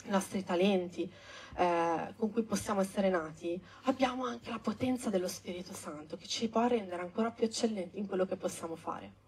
i 0.04 0.10
nostri 0.10 0.44
talenti, 0.44 1.10
eh, 1.56 2.14
con 2.18 2.30
cui 2.30 2.44
possiamo 2.44 2.82
essere 2.82 3.10
nati, 3.10 3.60
abbiamo 3.84 4.26
anche 4.26 4.50
la 4.50 4.60
potenza 4.60 5.10
dello 5.10 5.30
Spirito 5.30 5.74
Santo 5.74 6.18
che 6.18 6.28
ci 6.28 6.50
può 6.50 6.68
rendere 6.68 7.02
ancora 7.02 7.32
più 7.32 7.46
eccellenti 7.46 7.98
in 7.98 8.06
quello 8.06 8.26
che 8.26 8.36
possiamo 8.36 8.76
fare. 8.76 9.26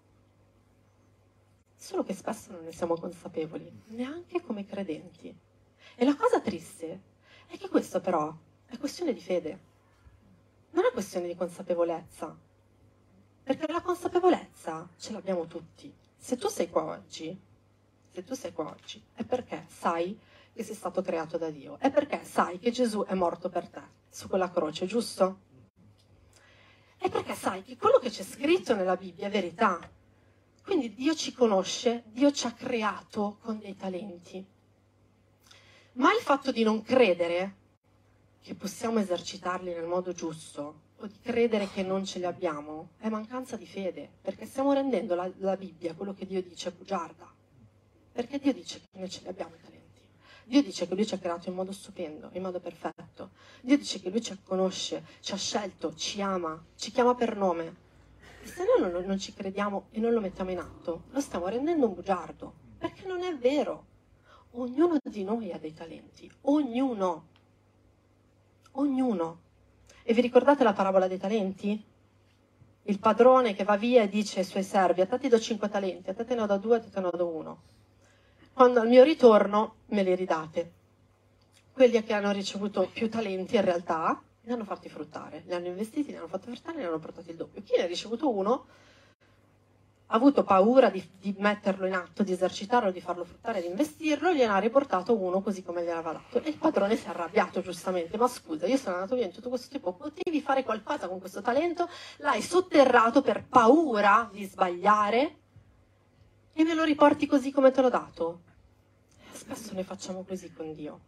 solo 1.82 2.04
che 2.04 2.14
spesso 2.14 2.52
non 2.52 2.66
ne 2.66 2.74
siamo 2.74 2.96
consapevoli, 2.96 3.72
neanche 3.88 4.42
come 4.42 4.66
credenti. 4.66 5.34
E 5.96 6.04
la 6.04 6.14
cosa 6.14 6.42
triste 6.42 7.02
è 7.48 7.58
che 7.58 7.70
questo 7.70 8.02
però 8.02 8.36
è 8.66 8.78
questione 8.78 9.14
di 9.14 9.22
fede, 9.22 9.69
non 10.72 10.86
è 10.86 10.92
questione 10.92 11.28
di 11.28 11.36
consapevolezza, 11.36 12.38
perché 13.44 13.72
la 13.72 13.82
consapevolezza 13.82 14.88
ce 14.98 15.12
l'abbiamo 15.12 15.48
tutti. 15.48 15.94
Se 16.16 16.38
tu 16.38 16.48
sei 16.48 16.70
qua 16.70 16.84
oggi, 16.84 17.38
se 18.12 18.24
tu 18.24 18.34
sei 18.34 18.54
qua 18.54 18.70
oggi, 18.70 19.04
è 19.14 19.24
perché 19.24 19.66
sai 19.68 20.18
che 20.54 20.64
sei 20.64 20.76
stato 20.76 21.02
creato 21.02 21.38
da 21.38 21.50
Dio, 21.50 21.78
è 21.80 21.90
perché 21.90 22.24
sai 22.24 22.60
che 22.60 22.72
Gesù 22.72 23.04
è 23.04 23.14
morto 23.14 23.50
per 23.50 23.68
te 23.70 23.82
su 24.10 24.28
quella 24.28 24.52
croce, 24.52 24.86
giusto? 24.86 25.40
È 26.98 27.10
perché 27.10 27.34
sai 27.34 27.64
che 27.64 27.78
quello 27.78 27.98
che 27.98 28.10
c'è 28.10 28.24
scritto 28.24 28.76
nella 28.76 28.98
Bibbia 28.98 29.28
è 29.28 29.30
verità. 29.30 29.80
Quindi 30.64 30.94
Dio 30.94 31.16
ci 31.16 31.32
conosce, 31.32 32.04
Dio 32.08 32.32
ci 32.32 32.46
ha 32.46 32.52
creato 32.52 33.38
con 33.42 33.58
dei 33.58 33.76
talenti. 33.76 34.46
Ma 35.94 36.14
il 36.14 36.22
fatto 36.22 36.52
di 36.52 36.64
non 36.64 36.82
credere 36.82 37.56
che 38.42 38.56
possiamo 38.56 39.00
esercitarli 39.00 39.74
nel 39.74 39.86
modo 39.86 40.14
giusto 40.14 40.88
o 40.98 41.08
di 41.08 41.20
credere 41.22 41.70
che 41.70 41.84
non 41.84 42.06
ce 42.06 42.20
li 42.20 42.26
abbiamo 42.26 42.90
è 42.98 43.10
mancanza 43.10 43.56
di 43.56 43.66
fede, 43.66 44.10
perché 44.22 44.46
stiamo 44.46 44.74
rendendo 44.74 45.16
la, 45.16 45.30
la 45.38 45.56
Bibbia, 45.56 45.94
quello 45.94 46.14
che 46.14 46.26
Dio 46.26 46.42
dice, 46.42 46.72
bugiarda. 46.72 47.28
Perché 48.12 48.40
Dio 48.40 48.54
dice 48.54 48.80
che 48.80 49.00
noi 49.00 49.10
ce 49.10 49.22
li 49.22 49.30
abbiamo 49.30 49.56
i 49.56 49.62
talenti. 49.62 50.02
Dio 50.44 50.62
dice 50.62 50.88
che 50.88 50.96
Lui 50.96 51.06
ci 51.06 51.14
ha 51.14 51.20
creato 51.20 51.48
in 51.48 51.56
modo 51.56 51.72
stupendo, 51.72 52.30
in 52.34 52.42
modo 52.42 52.60
perfetto. 52.60 53.30
Dio 53.62 53.78
dice 53.78 54.02
che 54.02 54.10
Lui 54.10 54.22
ci 54.22 54.38
conosce, 54.44 55.06
ci 55.22 55.32
ha 55.34 55.38
scelto, 55.38 55.94
ci 55.96 56.22
ama, 56.22 56.62
ci 56.76 56.92
chiama 56.92 57.16
per 57.16 57.38
nome. 57.38 57.88
E 58.42 58.48
se 58.48 58.64
noi 58.66 58.92
non, 58.92 59.04
non 59.06 59.20
ci 59.20 59.34
crediamo 59.34 59.88
e 59.92 60.00
non 60.00 60.12
lo 60.12 60.20
mettiamo 60.20 60.52
in 60.52 60.60
atto, 60.60 61.04
lo 61.12 61.22
stiamo 61.22 61.48
rendendo 61.48 61.88
un 61.88 61.94
bugiardo, 61.94 62.54
perché 62.78 63.06
non 63.06 63.22
è 63.22 63.38
vero. 63.38 63.86
Ognuno 64.54 64.98
di 65.04 65.24
noi 65.24 65.52
ha 65.52 65.60
dei 65.60 65.74
talenti, 65.74 66.30
ognuno, 66.42 67.28
ognuno. 68.80 69.42
E 70.04 70.14
vi 70.14 70.22
ricordate 70.22 70.64
la 70.64 70.74
parabola 70.74 71.08
dei 71.08 71.18
talenti? 71.18 71.84
Il 72.84 73.00
padrone 73.00 73.54
che 73.54 73.64
va 73.64 73.78
via 73.78 74.02
e 74.02 74.10
dice 74.10 74.40
ai 74.40 74.46
suoi 74.46 74.64
servi, 74.64 75.02
a 75.02 75.06
te 75.06 75.20
ti 75.20 75.28
do 75.28 75.40
cinque 75.40 75.70
talenti, 75.70 76.10
a 76.10 76.14
te 76.14 76.26
te 76.26 76.34
ne 76.34 76.48
do 76.48 76.58
due, 76.58 76.78
a 76.78 76.80
te 76.80 76.90
te 76.90 77.00
ne 77.00 77.10
do 77.14 77.28
uno. 77.28 77.62
Quando 78.54 78.80
al 78.80 78.88
mio 78.88 79.04
ritorno 79.04 79.76
me 79.88 80.02
li 80.04 80.16
ridate. 80.16 80.74
Quelli 81.72 82.04
che 82.04 82.14
hanno 82.14 82.32
ricevuto 82.32 82.90
più 82.92 83.10
talenti 83.10 83.56
in 83.56 83.64
realtà 83.64 84.22
li 84.42 84.52
hanno 84.52 84.64
fatti 84.64 84.90
fruttare, 84.90 85.44
li 85.46 85.54
hanno 85.54 85.68
investiti, 85.68 86.12
li 86.12 86.18
hanno 86.18 86.28
fatti 86.28 86.48
fruttare 86.48 86.80
li 86.80 86.84
hanno 86.84 87.00
portati 87.00 87.30
il 87.30 87.36
doppio. 87.36 87.62
Chi 87.62 87.78
ne 87.78 87.84
ha 87.84 87.88
ricevuto 87.88 88.30
uno 88.30 88.66
ha 90.12 90.16
avuto 90.16 90.44
paura 90.44 90.90
di, 90.90 91.08
di, 91.20 91.36
metterlo 91.38 91.86
in 91.86 91.94
atto, 91.94 92.24
di 92.24 92.32
esercitarlo, 92.32 92.90
di 92.90 93.00
farlo 93.00 93.24
fruttare, 93.26 93.62
di 93.62 93.68
investirlo, 93.68 94.34
gliene 94.34 94.52
ha 94.52 94.58
riportato 94.58 95.16
uno 95.16 95.40
così 95.42 95.62
come 95.62 95.84
gliel'aveva 95.84 96.14
dato. 96.14 96.42
E 96.42 96.50
il 96.50 96.58
padrone 96.58 96.96
si 96.96 97.06
è 97.06 97.10
arrabbiato 97.10 97.62
giustamente, 97.62 98.18
ma 98.18 98.28
scusa, 98.28 98.66
io 98.66 98.78
sono 98.78 98.96
andato 98.96 99.14
via 99.14 99.26
in 99.26 99.32
tutto 99.32 99.50
questo 99.50 99.70
tempo, 99.70 99.94
potevi 99.94 100.42
fare 100.42 100.64
qualcosa 100.64 101.08
con 101.08 101.20
questo 101.20 101.42
talento, 101.42 101.88
l'hai 102.18 102.42
sotterrato 102.42 103.22
per 103.22 103.46
paura 103.48 104.28
di 104.32 104.46
sbagliare? 104.46 105.36
E 106.54 106.64
me 106.64 106.74
lo 106.74 106.84
riporti 106.84 107.28
così 107.28 107.52
come 107.52 107.70
te 107.70 107.82
l'ho 107.82 107.90
dato. 107.90 108.42
Spesso 109.32 109.74
noi 109.74 109.84
facciamo 109.84 110.24
così 110.24 110.52
con 110.52 110.74
Dio. 110.74 111.00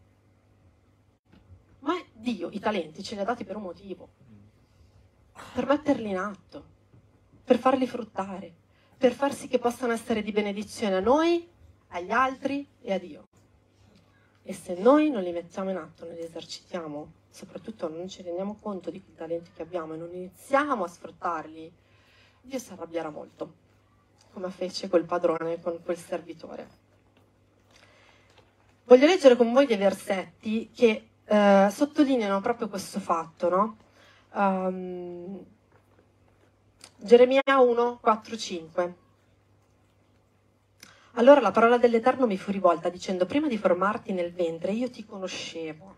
Ma 1.80 1.96
Dio 2.14 2.50
i 2.52 2.60
talenti 2.60 3.02
ce 3.02 3.16
li 3.16 3.22
ha 3.22 3.26
dati 3.26 3.46
per 3.46 3.56
un 3.56 3.64
motivo, 3.64 4.10
per 5.56 5.66
metterli 5.66 6.10
in 6.10 6.18
atto, 6.18 6.64
per 7.44 7.58
farli 7.58 7.88
fruttare 7.88 8.60
per 9.02 9.14
far 9.14 9.34
sì 9.34 9.48
che 9.48 9.58
possano 9.58 9.94
essere 9.94 10.22
di 10.22 10.32
benedizione 10.32 10.98
a 10.98 11.00
noi, 11.00 11.50
agli 11.88 12.12
altri 12.12 12.68
e 12.84 12.94
a 12.94 13.00
Dio. 13.00 13.30
E 14.44 14.54
se 14.54 14.76
noi 14.76 15.10
non 15.10 15.24
li 15.24 15.32
mettiamo 15.32 15.72
in 15.72 15.78
atto, 15.78 16.06
non 16.06 16.14
li 16.14 16.22
esercitiamo, 16.22 17.12
soprattutto 17.32 17.90
non 17.90 18.08
ci 18.08 18.22
rendiamo 18.22 18.60
conto 18.62 18.92
di 18.92 19.02
quei 19.02 19.16
talenti 19.16 19.50
che 19.56 19.64
abbiamo 19.64 19.96
e 19.96 19.98
non 19.98 20.14
iniziamo 20.14 20.84
a 20.84 20.88
sfruttarli, 20.88 21.74
Dio 22.42 22.60
si 22.60 22.74
arrabbierà 22.74 23.10
molto, 23.10 23.54
come 24.34 24.52
fece 24.52 24.88
quel 24.88 25.06
padrone 25.06 25.60
con 25.60 25.82
quel 25.82 25.98
servitore. 25.98 26.68
Voglio 28.84 29.08
leggere 29.08 29.36
con 29.36 29.52
voi 29.52 29.66
dei 29.66 29.78
versetti 29.78 30.70
che 30.70 31.08
eh, 31.26 31.68
sottolineano 31.72 32.40
proprio 32.40 32.70
questo 32.70 33.00
fatto, 33.00 33.50
no? 33.50 33.78
Um, 34.34 35.44
Geremia 37.04 37.42
1, 37.44 37.98
4, 38.00 38.38
5. 38.38 38.96
Allora 41.14 41.42
la 41.42 41.50
parola 41.50 41.80
dell'Eterno 41.80 42.28
mi 42.28 42.38
fu 42.38 42.52
rivolta 42.52 42.90
dicendo, 42.90 43.26
prima 43.26 43.48
di 43.48 43.58
formarti 43.58 44.14
nel 44.14 44.32
ventre 44.32 44.72
io 44.72 44.88
ti 44.88 45.04
conoscevo. 45.04 45.96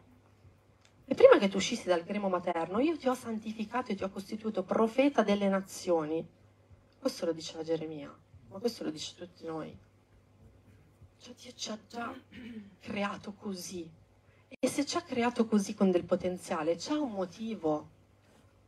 E 1.03 1.13
prima 1.13 1.37
che 1.37 1.49
tu 1.49 1.57
uscissi 1.57 1.87
dal 1.87 2.05
gremo 2.05 2.29
materno, 2.29 2.79
io 2.79 2.95
ti 2.95 3.09
ho 3.09 3.13
santificato 3.13 3.91
e 3.91 3.95
ti 3.95 4.05
ho 4.05 4.09
costituito 4.09 4.63
profeta 4.63 5.23
delle 5.23 5.49
nazioni. 5.49 6.25
Questo 6.97 7.25
lo 7.25 7.33
diceva 7.33 7.63
Geremia, 7.63 8.15
ma 8.47 8.59
questo 8.59 8.85
lo 8.85 8.89
dice 8.89 9.13
tutti 9.17 9.43
noi. 9.45 9.77
Cioè 11.19 11.33
Dio 11.33 11.51
ci 11.53 11.69
ha 11.69 11.77
già 11.85 12.13
creato 12.79 13.33
così. 13.33 13.85
E 14.47 14.67
se 14.69 14.85
ci 14.85 14.95
ha 14.95 15.01
creato 15.01 15.45
così 15.47 15.73
con 15.73 15.91
del 15.91 16.05
potenziale, 16.05 16.77
c'è 16.77 16.93
un 16.93 17.11
motivo 17.11 17.89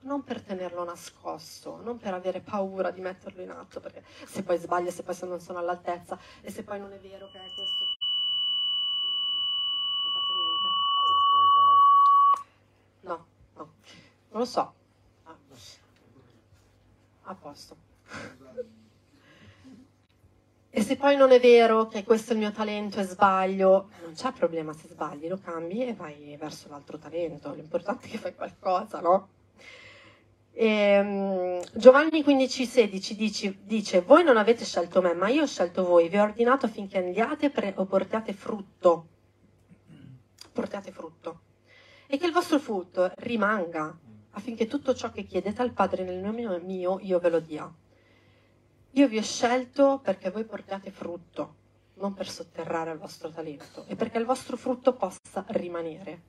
non 0.05 0.23
per 0.23 0.41
tenerlo 0.41 0.83
nascosto, 0.83 1.81
non 1.81 1.97
per 1.97 2.13
avere 2.13 2.39
paura 2.39 2.91
di 2.91 3.01
metterlo 3.01 3.41
in 3.41 3.51
atto, 3.51 3.79
perché 3.79 4.03
se 4.25 4.43
poi 4.43 4.57
sbaglio, 4.57 4.91
se 4.91 5.03
poi 5.03 5.15
non 5.23 5.39
sono 5.39 5.59
all'altezza 5.59 6.17
e 6.41 6.51
se 6.51 6.63
poi 6.63 6.79
non 6.79 6.91
è 6.91 6.99
vero 6.99 7.27
che 7.31 7.39
è 7.43 7.53
questo. 7.53 7.85
No, 13.01 13.25
no, 13.55 13.73
non 14.29 14.39
lo 14.39 14.45
so. 14.45 14.73
Ah. 15.23 15.35
A 17.27 17.33
posto. 17.33 17.75
E 20.69 20.81
se 20.81 20.97
poi 20.97 21.15
non 21.15 21.31
è 21.31 21.39
vero 21.39 21.87
che 21.87 22.03
questo 22.03 22.31
è 22.31 22.33
il 22.33 22.41
mio 22.41 22.51
talento 22.51 22.99
e 22.99 23.03
sbaglio, 23.03 23.89
non 24.03 24.13
c'è 24.13 24.31
problema 24.33 24.73
se 24.73 24.89
sbagli, 24.89 25.27
lo 25.27 25.39
cambi 25.39 25.85
e 25.85 25.95
vai 25.95 26.35
verso 26.37 26.67
l'altro 26.69 26.99
talento. 26.99 27.53
L'importante 27.53 28.07
è 28.07 28.09
che 28.09 28.17
fai 28.17 28.35
qualcosa, 28.35 28.99
no? 28.99 29.29
E, 30.57 30.99
um, 31.01 31.61
Giovanni 31.73 32.23
15,16 32.23 33.11
dice, 33.11 33.57
dice: 33.63 34.01
Voi 34.01 34.23
non 34.23 34.37
avete 34.37 34.63
scelto 34.63 35.01
me, 35.01 35.13
ma 35.13 35.27
io 35.27 35.43
ho 35.43 35.47
scelto 35.47 35.83
voi. 35.83 36.07
Vi 36.07 36.17
ho 36.17 36.23
ordinato 36.23 36.65
affinché 36.65 36.99
andiate 36.99 37.49
pre- 37.49 37.73
o 37.75 37.83
portiate 37.83 38.31
frutto. 38.31 39.07
Portate 40.53 40.91
frutto. 40.91 41.41
E 42.07 42.17
che 42.17 42.25
il 42.25 42.31
vostro 42.31 42.59
frutto 42.59 43.11
rimanga 43.17 43.93
affinché 44.31 44.65
tutto 44.67 44.95
ciò 44.95 45.11
che 45.11 45.25
chiedete 45.25 45.61
al 45.61 45.73
Padre 45.73 46.05
nel 46.05 46.23
nome 46.23 46.61
mio 46.61 46.99
io 47.01 47.19
ve 47.19 47.29
lo 47.29 47.39
dia. 47.41 47.69
Io 48.91 49.07
vi 49.09 49.17
ho 49.17 49.23
scelto 49.23 49.99
perché 50.01 50.31
voi 50.31 50.45
portiate 50.45 50.89
frutto, 50.89 51.55
non 51.95 52.13
per 52.13 52.29
sotterrare 52.29 52.91
il 52.93 52.97
vostro 52.97 53.29
talento, 53.29 53.83
e 53.87 53.97
perché 53.97 54.19
il 54.19 54.25
vostro 54.25 54.55
frutto 54.55 54.93
possa 54.93 55.43
rimanere 55.47 56.21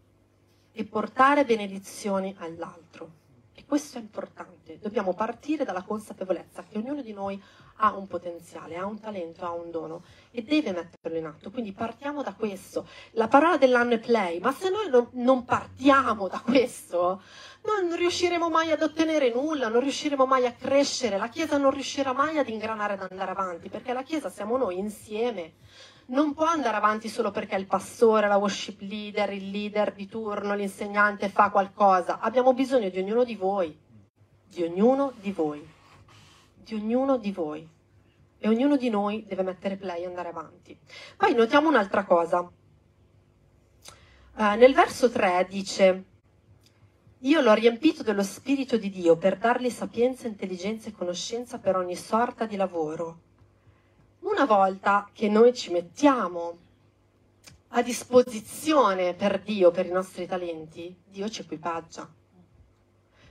e 0.73 0.85
portare 0.85 1.45
benedizioni 1.45 2.35
all'altro 2.39 3.25
questo 3.65 3.97
è 3.97 4.01
importante, 4.01 4.79
dobbiamo 4.79 5.15
partire 5.15 5.65
dalla 5.65 5.83
consapevolezza 5.83 6.63
che 6.69 6.77
ognuno 6.77 7.01
di 7.01 7.13
noi 7.13 7.43
ha 7.77 7.97
un 7.97 8.07
potenziale, 8.07 8.77
ha 8.77 8.85
un 8.85 9.01
talento, 9.01 9.45
ha 9.45 9.53
un 9.53 9.71
dono 9.71 10.05
e 10.31 10.43
deve 10.43 10.73
metterlo 10.73 11.17
in 11.17 11.27
atto. 11.27 11.51
Quindi 11.51 11.73
partiamo 11.73 12.23
da 12.23 12.35
questo. 12.35 12.87
La 13.13 13.29
parola 13.29 13.57
dell'anno 13.57 13.95
è 13.95 13.99
play, 13.99 14.41
ma 14.41 14.53
se 14.53 14.69
noi 14.69 14.91
non 15.13 15.45
partiamo 15.45 16.29
da 16.29 16.41
questo, 16.41 17.23
non 17.65 17.97
riusciremo 17.97 18.49
mai 18.49 18.71
ad 18.73 18.83
ottenere 18.83 19.33
nulla, 19.33 19.69
non 19.69 19.81
riusciremo 19.81 20.27
mai 20.27 20.47
a 20.47 20.53
crescere, 20.53 21.17
la 21.17 21.29
Chiesa 21.29 21.57
non 21.57 21.71
riuscirà 21.71 22.13
mai 22.13 22.39
ad 22.39 22.49
ingranare, 22.49 22.95
ad 22.95 23.07
andare 23.11 23.31
avanti, 23.31 23.69
perché 23.69 23.93
la 23.93 24.03
Chiesa 24.03 24.29
siamo 24.29 24.57
noi 24.57 24.79
insieme 24.79 25.55
non 26.09 26.35
può 26.35 26.45
andare 26.45 26.77
avanti 26.77 27.09
solo 27.09 27.31
perché 27.31 27.57
il 27.57 27.67
pastore, 27.67 28.29
la 28.29 28.37
worship 28.37 28.81
leader, 28.83 29.33
il 29.33 29.51
leader 29.51 29.93
di 29.93 30.07
turno, 30.07 30.55
l'insegnante 30.55 31.29
fa 31.29 31.51
qualcosa. 31.51 32.21
Abbiamo 32.21 32.55
bisogno 32.55 32.89
di 32.91 32.99
ognuno 32.99 33.25
di 33.25 33.35
voi, 33.35 33.77
di 34.47 34.63
ognuno 34.63 35.13
di 35.21 35.33
voi, 35.33 35.69
di 36.55 36.75
ognuno 36.75 37.17
di 37.17 37.33
voi. 37.33 37.69
E 38.39 38.49
ognuno 38.49 38.77
di 38.77 38.91
noi 38.91 39.25
deve 39.27 39.43
mettere 39.43 39.77
play 39.77 40.03
e 40.03 40.07
andare 40.07 40.29
avanti. 40.29 40.79
Poi 41.17 41.35
notiamo 41.35 41.69
un'altra 41.69 42.05
cosa. 42.05 42.41
Uh, 44.39 44.55
nel 44.57 44.75
verso 44.75 45.11
3 45.11 45.47
dice, 45.49 46.05
io 47.21 47.41
l'ho 47.41 47.55
riempito 47.55 48.03
dello 48.03 48.23
Spirito 48.23 48.77
di 48.77 48.91
Dio 48.91 49.17
per 49.17 49.39
dargli 49.39 49.71
sapienza, 49.71 50.29
intelligenza 50.29 50.89
e 50.89 50.93
conoscenza 50.93 51.59
per 51.59 51.77
ogni 51.77 51.97
sorta 51.97 52.45
di 52.45 52.57
lavoro 52.57 53.25
una 54.27 54.45
volta 54.45 55.09
che 55.13 55.29
noi 55.29 55.55
ci 55.55 55.71
mettiamo 55.71 56.59
a 57.69 57.83
disposizione 57.83 59.15
per 59.15 59.41
Dio, 59.41 59.71
per 59.71 59.87
i 59.87 59.91
nostri 59.91 60.27
talenti, 60.27 60.95
Dio 61.05 61.29
ci 61.29 61.43
equipaggia. 61.43 62.09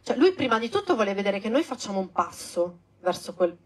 Cioè, 0.01 0.17
lui 0.17 0.33
prima 0.33 0.59
di 0.59 0.69
tutto 0.69 0.95
vuole 0.95 1.13
vedere 1.13 1.39
che 1.39 1.49
noi 1.49 1.63
facciamo 1.63 1.99
un 1.99 2.11
passo 2.11 2.79
verso 3.01 3.33
quel, 3.33 3.57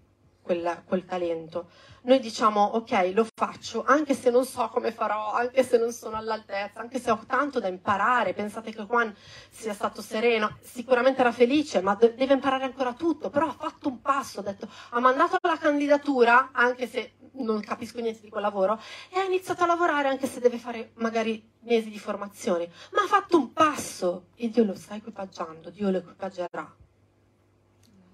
quel, 0.42 0.84
quel 0.86 1.06
talento. 1.06 1.70
Noi 2.04 2.20
diciamo 2.20 2.64
ok, 2.64 3.12
lo 3.14 3.28
faccio, 3.36 3.84
anche 3.86 4.14
se 4.14 4.30
non 4.30 4.46
so 4.46 4.68
come 4.70 4.92
farò, 4.92 5.34
anche 5.34 5.64
se 5.64 5.78
non 5.78 5.92
sono 5.92 6.16
all'altezza, 6.16 6.80
anche 6.80 7.00
se 7.00 7.12
ho 7.12 7.20
tanto 7.28 7.60
da 7.60 7.68
imparare. 7.68 8.34
Pensate 8.34 8.72
che 8.72 8.84
Juan 8.86 9.14
sia 9.50 9.74
stato 9.74 10.02
sereno, 10.02 10.58
sicuramente 10.62 11.22
era 11.22 11.32
felice, 11.32 11.82
ma 11.82 11.96
deve 11.96 12.34
imparare 12.34 12.64
ancora 12.64 12.94
tutto. 12.94 13.30
Però 13.30 13.48
ha 13.48 13.54
fatto 13.54 13.90
un 13.90 14.02
passo, 14.02 14.40
ha, 14.40 14.44
detto, 14.44 14.68
ha 14.92 15.00
mandato 15.00 15.38
la 15.42 15.58
candidatura, 15.58 16.50
anche 16.54 16.88
se 16.88 17.14
non 17.34 17.60
capisco 17.60 18.00
niente 18.00 18.22
di 18.22 18.30
quel 18.30 18.44
lavoro, 18.44 18.80
e 19.10 19.20
ha 19.20 19.24
iniziato 19.24 19.64
a 19.64 19.68
lavorare 19.68 20.08
anche 20.08 20.26
se 20.28 20.40
deve 20.40 20.58
fare 20.58 20.92
magari 20.96 21.48
mesi 21.62 21.90
di 21.90 22.00
formazione. 22.00 22.72
Ma 22.94 23.04
ha 23.04 23.08
fatto 23.08 23.38
un 23.38 23.52
passo 23.52 24.28
e 24.36 24.50
Dio 24.50 24.64
lo 24.64 24.74
sta 24.74 24.96
equipaggiando, 24.96 25.70
Dio 25.70 25.92
lo 25.92 25.98
equipaggerà. 25.98 26.76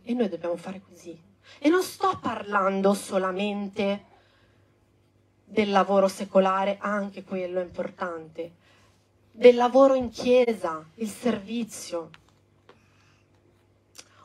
E 0.03 0.13
noi 0.13 0.27
dobbiamo 0.27 0.55
fare 0.57 0.81
così. 0.81 1.33
E 1.59 1.69
non 1.69 1.83
sto 1.83 2.19
parlando 2.21 2.93
solamente 2.93 4.05
del 5.45 5.69
lavoro 5.69 6.07
secolare, 6.07 6.77
anche 6.79 7.23
quello 7.23 7.59
è 7.59 7.63
importante, 7.63 8.53
del 9.31 9.55
lavoro 9.55 9.93
in 9.93 10.09
chiesa, 10.09 10.83
il 10.95 11.09
servizio, 11.09 12.09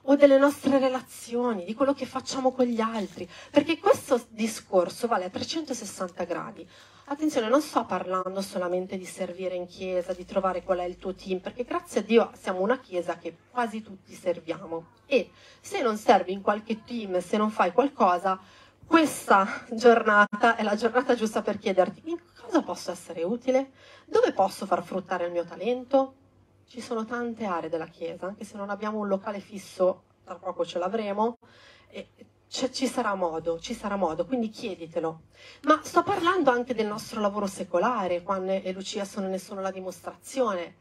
o 0.02 0.16
delle 0.16 0.38
nostre 0.38 0.78
relazioni, 0.78 1.64
di 1.64 1.74
quello 1.74 1.92
che 1.92 2.06
facciamo 2.06 2.52
con 2.52 2.64
gli 2.64 2.80
altri, 2.80 3.28
perché 3.50 3.78
questo 3.78 4.24
discorso 4.30 5.06
vale 5.06 5.26
a 5.26 5.30
360 5.30 6.24
gradi. 6.24 6.68
Attenzione, 7.12 7.48
non 7.48 7.60
sto 7.60 7.84
parlando 7.86 8.40
solamente 8.40 8.96
di 8.96 9.04
servire 9.04 9.56
in 9.56 9.66
chiesa, 9.66 10.12
di 10.12 10.24
trovare 10.24 10.62
qual 10.62 10.78
è 10.78 10.84
il 10.84 10.96
tuo 10.96 11.12
team, 11.12 11.40
perché 11.40 11.64
grazie 11.64 12.02
a 12.02 12.02
Dio 12.04 12.30
siamo 12.34 12.60
una 12.60 12.78
chiesa 12.78 13.18
che 13.18 13.36
quasi 13.50 13.82
tutti 13.82 14.14
serviamo. 14.14 14.90
E 15.06 15.32
se 15.60 15.82
non 15.82 15.96
servi 15.96 16.30
in 16.30 16.40
qualche 16.40 16.84
team, 16.84 17.18
se 17.18 17.36
non 17.36 17.50
fai 17.50 17.72
qualcosa, 17.72 18.38
questa 18.86 19.64
giornata 19.72 20.54
è 20.54 20.62
la 20.62 20.76
giornata 20.76 21.16
giusta 21.16 21.42
per 21.42 21.58
chiederti 21.58 22.10
in 22.10 22.18
cosa 22.40 22.62
posso 22.62 22.92
essere 22.92 23.24
utile, 23.24 23.72
dove 24.04 24.32
posso 24.32 24.64
far 24.64 24.84
fruttare 24.84 25.24
il 25.24 25.32
mio 25.32 25.44
talento. 25.44 26.14
Ci 26.68 26.80
sono 26.80 27.04
tante 27.04 27.44
aree 27.44 27.68
della 27.68 27.88
chiesa, 27.88 28.26
anche 28.26 28.44
se 28.44 28.56
non 28.56 28.70
abbiamo 28.70 29.00
un 29.00 29.08
locale 29.08 29.40
fisso, 29.40 30.04
tra 30.22 30.36
poco 30.36 30.64
ce 30.64 30.78
l'avremo. 30.78 31.38
E 31.88 32.06
cioè, 32.50 32.69
ci 32.71 32.88
sarà 32.88 33.14
modo, 33.14 33.61
ci 33.61 33.75
sarà 33.75 33.95
modo, 33.95 34.26
quindi 34.26 34.50
chieditelo. 34.50 35.21
Ma 35.62 35.80
sto 35.85 36.02
parlando 36.02 36.50
anche 36.50 36.75
del 36.75 36.87
nostro 36.88 37.21
lavoro 37.21 37.47
secolare, 37.47 38.23
Juan 38.23 38.49
e 38.50 38.73
Lucia 38.73 39.04
sono, 39.04 39.28
ne 39.28 39.38
sono 39.38 39.61
la 39.61 39.71
dimostrazione. 39.71 40.75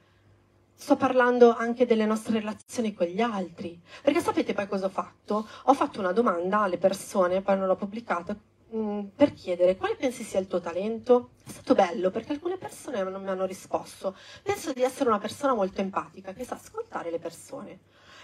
Sto 0.74 0.96
parlando 0.96 1.56
anche 1.56 1.86
delle 1.86 2.08
nostre 2.08 2.40
relazioni 2.40 2.92
con 2.96 3.06
gli 3.06 3.22
altri. 3.22 3.80
Perché 4.02 4.20
sapete 4.20 4.54
poi 4.54 4.68
cosa 4.68 4.88
ho 4.88 4.90
fatto? 4.90 5.48
Ho 5.66 5.74
fatto 5.76 6.00
una 6.00 6.12
domanda 6.12 6.62
alle 6.62 6.80
persone, 6.80 7.42
poi 7.44 7.56
non 7.58 7.68
l'ho 7.68 7.76
pubblicata, 7.76 8.36
mm, 8.76 9.02
per 9.16 9.34
chiedere 9.34 9.78
quale 9.78 9.96
pensi 9.96 10.24
sia 10.24 10.40
il 10.40 10.48
tuo 10.48 10.60
talento. 10.60 11.34
È 11.46 11.52
stato 11.52 11.76
bello 11.76 12.10
perché 12.10 12.32
alcune 12.32 12.58
persone 12.58 13.04
non 13.04 13.22
mi 13.22 13.30
hanno 13.30 13.46
risposto. 13.46 14.16
Penso 14.42 14.74
di 14.74 14.82
essere 14.82 15.10
una 15.10 15.20
persona 15.20 15.54
molto 15.54 15.82
empatica, 15.82 16.34
che 16.34 16.46
sa 16.46 16.56
ascoltare 16.56 17.12
le 17.12 17.20
persone. 17.20 17.80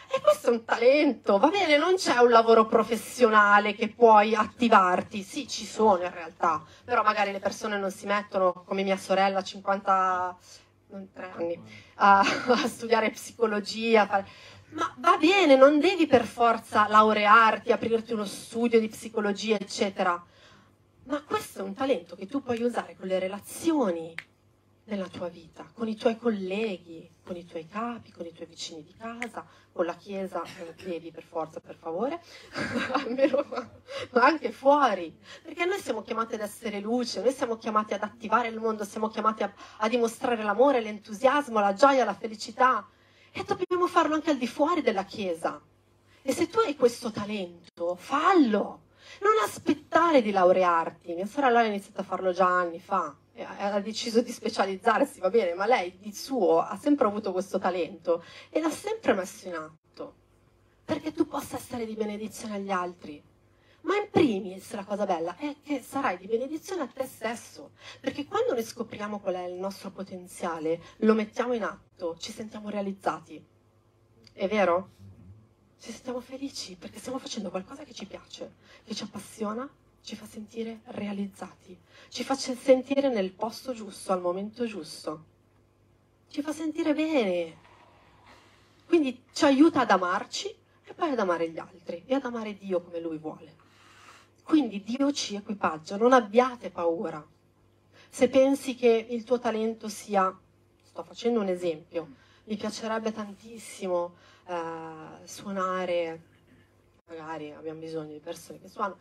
E 0.08 0.22
questo 0.22 0.48
è 0.48 0.52
un 0.52 0.64
talento, 0.64 1.38
va 1.38 1.50
bene, 1.50 1.78
non 1.78 1.96
c'è 1.96 2.18
un 2.18 2.30
lavoro 2.30 2.66
professionale 2.66 3.74
che 3.74 3.90
puoi 3.90 4.36
attivarti, 4.36 5.24
sì, 5.24 5.48
ci 5.48 5.66
sono 5.66 6.04
in 6.04 6.12
realtà, 6.12 6.64
però 6.84 7.04
magari 7.04 7.32
le 7.32 7.40
persone 7.40 7.78
non 7.78 7.92
si 7.92 8.06
mettono, 8.06 8.64
come 8.66 8.84
mia 8.84 8.98
sorella, 8.98 9.42
53 9.42 11.32
anni, 11.36 11.62
a, 11.96 12.20
a 12.48 12.68
studiare 12.68 13.10
psicologia, 13.10 14.06
fare... 14.06 14.28
ma 14.70 14.94
va 14.98 15.18
bene, 15.18 15.56
non 15.56 15.80
devi 15.80 16.06
per 16.06 16.26
forza 16.26 16.88
laurearti, 16.88 17.72
aprirti 17.72 18.14
uno 18.14 18.26
studio 18.26 18.80
di 18.80 18.88
psicologia, 18.88 19.56
eccetera. 19.56 20.24
Ma 21.08 21.22
questo 21.24 21.60
è 21.60 21.62
un 21.62 21.74
talento 21.74 22.16
che 22.16 22.26
tu 22.26 22.42
puoi 22.42 22.62
usare 22.62 22.96
con 22.98 23.08
le 23.08 23.20
relazioni, 23.20 24.14
nella 24.86 25.08
tua 25.08 25.30
vita, 25.30 25.68
con 25.74 25.88
i 25.88 25.96
tuoi 25.96 26.18
colleghi, 26.18 27.10
con 27.24 27.36
i 27.36 27.46
tuoi 27.46 27.68
capi, 27.68 28.12
con 28.12 28.26
i 28.26 28.32
tuoi 28.32 28.48
vicini 28.48 28.84
di 28.84 28.94
casa, 28.96 29.46
con 29.72 29.86
la 29.86 29.96
chiesa, 29.96 30.44
eh, 30.44 31.12
per 31.12 31.24
forza, 31.24 31.60
per 31.60 31.76
favore, 31.76 32.22
almeno, 32.94 33.46
ma 34.12 34.24
anche 34.24 34.52
fuori, 34.52 35.18
perché 35.42 35.66
noi 35.66 35.80
siamo 35.80 36.04
chiamati 36.04 36.36
ad 36.36 36.42
essere 36.42 36.80
luce, 36.80 37.22
noi 37.22 37.34
siamo 37.34 37.58
chiamati 37.58 37.96
ad 37.96 38.04
attivare 38.04 38.50
il 38.50 38.60
mondo, 38.60 38.84
siamo 38.84 39.10
chiamati 39.10 39.42
a, 39.42 39.52
a 39.78 39.90
dimostrare 39.90 40.44
l'amore, 40.44 40.82
l'entusiasmo, 40.82 41.60
la 41.60 41.74
gioia, 41.74 42.06
la 42.06 42.14
felicità 42.14 42.88
e 43.32 43.44
dobbiamo 43.44 43.88
farlo 43.88 44.14
anche 44.14 44.30
al 44.30 44.38
di 44.38 44.48
fuori 44.48 44.82
della 44.82 45.04
chiesa. 45.04 45.60
E 46.22 46.32
se 46.32 46.48
tu 46.48 46.60
hai 46.60 46.76
questo 46.76 47.12
talento, 47.12 47.96
fallo, 47.96 48.84
non 49.22 49.34
aspettare 49.44 50.22
di 50.22 50.32
laurearti. 50.32 51.14
Mia 51.14 51.28
sorella 51.28 51.60
ha 51.60 51.66
iniziato 51.66 52.02
a 52.02 52.04
farlo 52.04 52.32
già 52.32 52.48
anni 52.48 52.80
fa 52.80 53.16
ha 53.44 53.80
deciso 53.82 54.22
di 54.22 54.32
specializzarsi, 54.32 55.20
va 55.20 55.30
bene, 55.30 55.54
ma 55.54 55.66
lei 55.66 55.98
di 55.98 56.14
suo 56.14 56.60
ha 56.60 56.78
sempre 56.78 57.08
avuto 57.08 57.32
questo 57.32 57.60
talento 57.60 58.24
e 58.50 58.62
l'ha 58.62 58.70
sempre 58.70 59.14
messo 59.14 59.48
in 59.48 59.56
atto, 59.56 60.16
perché 60.86 61.12
tu 61.12 61.28
possa 61.28 61.58
essere 61.58 61.86
di 61.86 61.96
benedizione 61.96 62.56
agli 62.56 62.72
altri. 62.72 63.22
Ma 63.82 63.98
in 63.98 64.10
primis 64.10 64.74
la 64.74 64.84
cosa 64.84 65.06
bella 65.06 65.36
è 65.38 65.56
che 65.62 65.82
sarai 65.82 66.18
di 66.18 66.26
benedizione 66.26 66.84
a 66.84 66.88
te 66.88 67.06
stesso, 67.06 67.72
perché 68.00 68.26
quando 68.26 68.54
noi 68.54 68.64
scopriamo 68.64 69.20
qual 69.20 69.36
è 69.36 69.44
il 69.44 69.60
nostro 69.60 69.92
potenziale, 69.92 70.82
lo 70.98 71.14
mettiamo 71.14 71.54
in 71.54 71.64
atto, 71.64 72.18
ci 72.18 72.32
sentiamo 72.32 72.70
realizzati. 72.70 73.44
È 74.34 74.48
vero? 74.48 74.90
Ci 75.80 75.92
sentiamo 75.92 76.20
felici 76.20 76.76
perché 76.76 76.98
stiamo 76.98 77.20
facendo 77.20 77.52
qualcosa 77.52 77.84
che 77.84 77.94
ci 77.94 78.08
piace, 78.08 78.56
che 78.84 78.96
ci 78.96 79.04
appassiona 79.04 79.70
ci 80.06 80.16
fa 80.16 80.28
sentire 80.28 80.82
realizzati, 80.86 81.76
ci 82.10 82.24
fa 82.24 82.36
sentire 82.36 83.10
nel 83.10 83.32
posto 83.32 83.74
giusto, 83.74 84.14
al 84.14 84.22
momento 84.22 84.68
giusto, 84.68 85.26
ci 86.30 86.44
fa 86.44 86.52
sentire 86.52 86.94
bene. 86.94 87.58
Quindi 88.86 89.24
ci 89.34 89.46
aiuta 89.46 89.82
ad 89.82 89.90
amarci 89.90 90.48
e 90.84 90.94
poi 90.94 91.10
ad 91.10 91.18
amare 91.18 91.50
gli 91.50 91.58
altri 91.58 92.04
e 92.06 92.14
ad 92.14 92.24
amare 92.24 92.56
Dio 92.56 92.82
come 92.82 93.00
Lui 93.00 93.18
vuole. 93.18 93.56
Quindi 94.44 94.84
Dio 94.84 95.12
ci 95.12 95.34
equipaggia, 95.34 95.98
non 95.98 96.14
abbiate 96.14 96.70
paura. 96.70 97.26
Se 98.08 98.30
pensi 98.30 98.76
che 98.76 99.08
il 99.10 99.24
tuo 99.24 99.40
talento 99.40 99.90
sia, 99.90 100.32
sto 100.84 101.02
facendo 101.02 101.40
un 101.40 101.48
esempio, 101.48 102.10
mi 102.44 102.56
piacerebbe 102.58 103.12
tantissimo 103.12 104.14
eh, 104.46 105.24
suonare 105.24 106.22
magari 107.08 107.52
abbiamo 107.52 107.80
bisogno 107.80 108.14
di 108.14 108.20
persone 108.20 108.60
che 108.60 108.68
suonano 108.68 108.98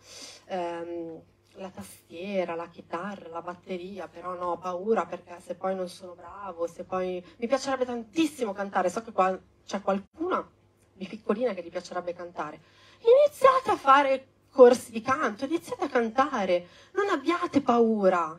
ehm, 0.47 1.21
la 1.57 1.71
tastiera, 1.71 2.55
la 2.55 2.69
chitarra, 2.69 3.29
la 3.29 3.41
batteria, 3.41 4.09
però 4.09 4.35
no, 4.35 4.53
ho 4.53 4.59
paura 4.59 5.07
perché 5.07 5.39
se 5.41 5.55
poi 5.55 5.75
non 5.75 5.89
sono 5.89 6.15
bravo, 6.15 6.67
se 6.67 6.85
poi 6.85 7.25
mi 7.39 7.47
piacerebbe 7.47 7.85
tantissimo 7.85 8.53
cantare, 8.53 8.91
so 8.91 9.03
che 9.03 9.13
qua 9.13 9.39
c'è 9.65 9.81
qualcuna 9.81 10.47
di 10.93 11.07
piccolina 11.07 11.55
che 11.55 11.63
gli 11.63 11.71
piacerebbe 11.71 12.13
cantare. 12.13 12.61
Iniziate 12.99 13.71
a 13.71 13.77
fare 13.77 14.27
corsi 14.51 14.91
di 14.91 15.01
canto, 15.01 15.45
iniziate 15.45 15.85
a 15.85 15.89
cantare, 15.89 16.67
non 16.93 17.09
abbiate 17.09 17.61
paura, 17.61 18.39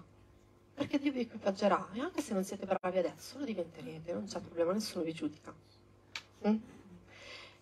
perché 0.73 0.99
Dio 0.99 1.11
vi 1.11 1.21
equipaggerà 1.21 1.89
e 1.93 2.01
anche 2.01 2.21
se 2.21 2.33
non 2.33 2.43
siete 2.43 2.65
bravi 2.65 2.97
adesso 2.97 3.39
lo 3.39 3.45
diventerete, 3.45 4.13
non 4.13 4.25
c'è 4.25 4.39
problema, 4.41 4.73
nessuno 4.73 5.03
vi 5.03 5.13
giudica. 5.13 5.53
Mm? 6.47 6.57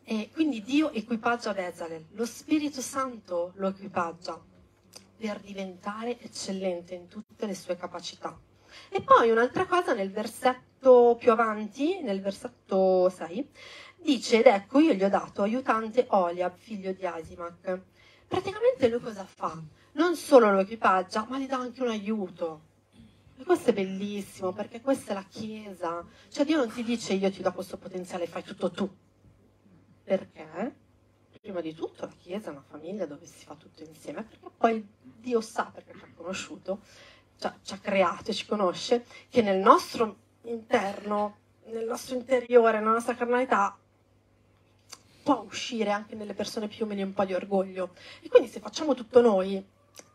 E 0.05 0.29
quindi 0.33 0.61
Dio 0.61 0.91
equipaggia 0.91 1.53
Bezalel, 1.53 2.07
lo 2.11 2.25
Spirito 2.25 2.81
Santo 2.81 3.53
lo 3.55 3.69
equipaggia 3.69 4.37
per 5.15 5.39
diventare 5.39 6.19
eccellente 6.19 6.93
in 6.93 7.07
tutte 7.07 7.45
le 7.45 7.55
sue 7.55 7.77
capacità. 7.77 8.37
E 8.89 9.01
poi 9.01 9.31
un'altra 9.31 9.65
cosa 9.65 9.93
nel 9.93 10.11
versetto 10.11 11.15
più 11.17 11.31
avanti, 11.31 12.01
nel 12.01 12.19
versetto 12.19 13.07
6, 13.07 13.49
dice, 14.01 14.39
ed 14.39 14.47
ecco 14.47 14.79
io 14.79 14.91
gli 14.91 15.05
ho 15.05 15.09
dato 15.09 15.41
aiutante 15.41 16.05
Oliab, 16.09 16.57
figlio 16.57 16.91
di 16.91 17.05
Asimac. 17.05 17.79
Praticamente 18.27 18.89
lui 18.89 18.99
cosa 18.99 19.23
fa? 19.23 19.57
Non 19.93 20.17
solo 20.17 20.51
lo 20.51 20.59
equipaggia, 20.59 21.25
ma 21.29 21.39
gli 21.39 21.47
dà 21.47 21.59
anche 21.59 21.81
un 21.81 21.89
aiuto. 21.89 22.61
E 23.37 23.45
questo 23.45 23.69
è 23.69 23.73
bellissimo, 23.73 24.51
perché 24.51 24.81
questa 24.81 25.11
è 25.11 25.13
la 25.13 25.25
Chiesa. 25.29 26.05
Cioè 26.27 26.43
Dio 26.43 26.57
non 26.57 26.69
ti 26.69 26.83
dice 26.83 27.13
io 27.13 27.31
ti 27.31 27.41
do 27.41 27.53
questo 27.53 27.77
potenziale, 27.77 28.27
fai 28.27 28.43
tutto 28.43 28.69
tu 28.69 28.89
perché? 30.03 30.75
Prima 31.41 31.61
di 31.61 31.73
tutto 31.73 32.05
la 32.05 32.13
Chiesa 32.17 32.49
è 32.49 32.51
una 32.51 32.63
famiglia 32.65 33.05
dove 33.05 33.25
si 33.25 33.45
fa 33.45 33.55
tutto 33.55 33.83
insieme, 33.83 34.23
perché 34.23 34.49
poi 34.55 34.87
Dio 35.01 35.41
sa, 35.41 35.71
perché 35.73 35.93
ci 35.97 36.03
ha 36.03 36.09
conosciuto, 36.15 36.79
ci 37.37 37.47
ha, 37.47 37.59
ci 37.61 37.73
ha 37.73 37.79
creato 37.79 38.31
e 38.31 38.33
ci 38.33 38.45
conosce, 38.45 39.05
che 39.29 39.41
nel 39.41 39.59
nostro 39.59 40.15
interno, 40.43 41.37
nel 41.65 41.85
nostro 41.85 42.15
interiore, 42.15 42.79
nella 42.79 42.91
nostra 42.91 43.15
carnalità, 43.15 43.77
può 45.23 45.41
uscire 45.41 45.91
anche 45.91 46.15
nelle 46.15 46.33
persone 46.33 46.67
più 46.67 46.85
umili 46.85 47.01
un 47.01 47.13
po' 47.13 47.25
di 47.25 47.33
orgoglio. 47.33 47.93
E 48.21 48.29
quindi 48.29 48.47
se 48.47 48.59
facciamo 48.59 48.93
tutto 48.93 49.21
noi, 49.21 49.65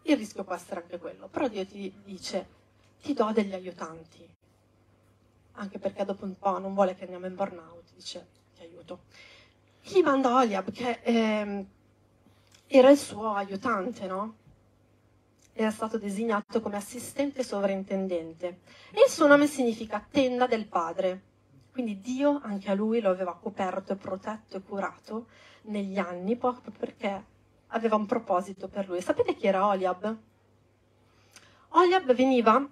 il 0.03 0.17
rischio 0.17 0.45
può 0.45 0.55
essere 0.55 0.83
anche 0.83 0.99
quello. 0.99 1.29
Però 1.29 1.49
Dio 1.49 1.67
ti 1.67 1.93
dice, 2.05 2.47
ti 3.03 3.13
do 3.15 3.31
degli 3.33 3.53
aiutanti. 3.53 4.27
Anche 5.53 5.79
perché 5.79 6.05
dopo 6.05 6.25
un 6.25 6.39
po' 6.39 6.59
non 6.59 6.75
vuole 6.75 6.95
che 6.95 7.05
andiamo 7.05 7.27
in 7.27 7.35
burnout, 7.35 7.93
dice, 7.95 8.27
ti 8.55 8.63
aiuto 8.63 9.01
gli 9.83 10.01
manda 10.03 10.35
Oliab, 10.35 10.71
che 10.71 11.01
è, 11.01 11.65
era 12.67 12.91
il 12.91 12.99
suo 12.99 13.33
aiutante, 13.33 14.07
no? 14.07 14.35
Era 15.53 15.71
stato 15.71 15.99
designato 15.99 16.61
come 16.61 16.77
assistente 16.77 17.43
sovrintendente 17.43 18.61
e 18.91 19.03
il 19.07 19.11
suo 19.11 19.27
nome 19.27 19.47
significa 19.47 20.07
tenda 20.09 20.47
del 20.47 20.67
padre. 20.67 21.23
Quindi 21.73 21.99
Dio 22.01 22.41
anche 22.43 22.71
a 22.71 22.75
lui 22.75 23.01
lo 23.01 23.11
aveva 23.11 23.35
coperto 23.35 23.97
protetto 23.97 24.57
e 24.57 24.63
curato 24.63 25.27
negli 25.63 25.99
anni 25.99 26.37
proprio 26.37 26.73
perché 26.77 27.25
aveva 27.69 27.97
un 27.97 28.07
proposito 28.07 28.69
per 28.69 28.89
lui. 28.89 29.01
Sapete 29.01 29.35
chi 29.35 29.47
era 29.47 29.67
Oliab? 29.67 30.17
Oliab 31.71 32.15
veniva 32.15 32.69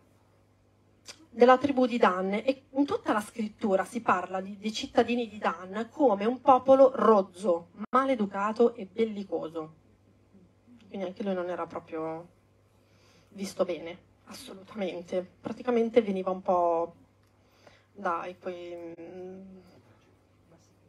della 1.36 1.58
tribù 1.58 1.84
di 1.84 1.98
Dan 1.98 2.32
e 2.32 2.62
in 2.70 2.86
tutta 2.86 3.12
la 3.12 3.20
scrittura 3.20 3.84
si 3.84 4.00
parla 4.00 4.40
di, 4.40 4.56
dei 4.56 4.72
cittadini 4.72 5.28
di 5.28 5.36
Dan 5.36 5.88
come 5.90 6.24
un 6.24 6.40
popolo 6.40 6.92
rozzo, 6.94 7.68
maleducato 7.90 8.74
e 8.74 8.86
bellicoso. 8.90 9.74
Quindi 10.88 11.04
anche 11.04 11.22
lui 11.22 11.34
non 11.34 11.50
era 11.50 11.66
proprio 11.66 12.26
visto 13.30 13.66
bene, 13.66 13.98
assolutamente. 14.24 15.28
Praticamente 15.38 16.00
veniva 16.00 16.30
un 16.30 16.40
po' 16.40 16.94
dai 17.92 18.38
quei 18.38 18.94
mm, 18.98 19.40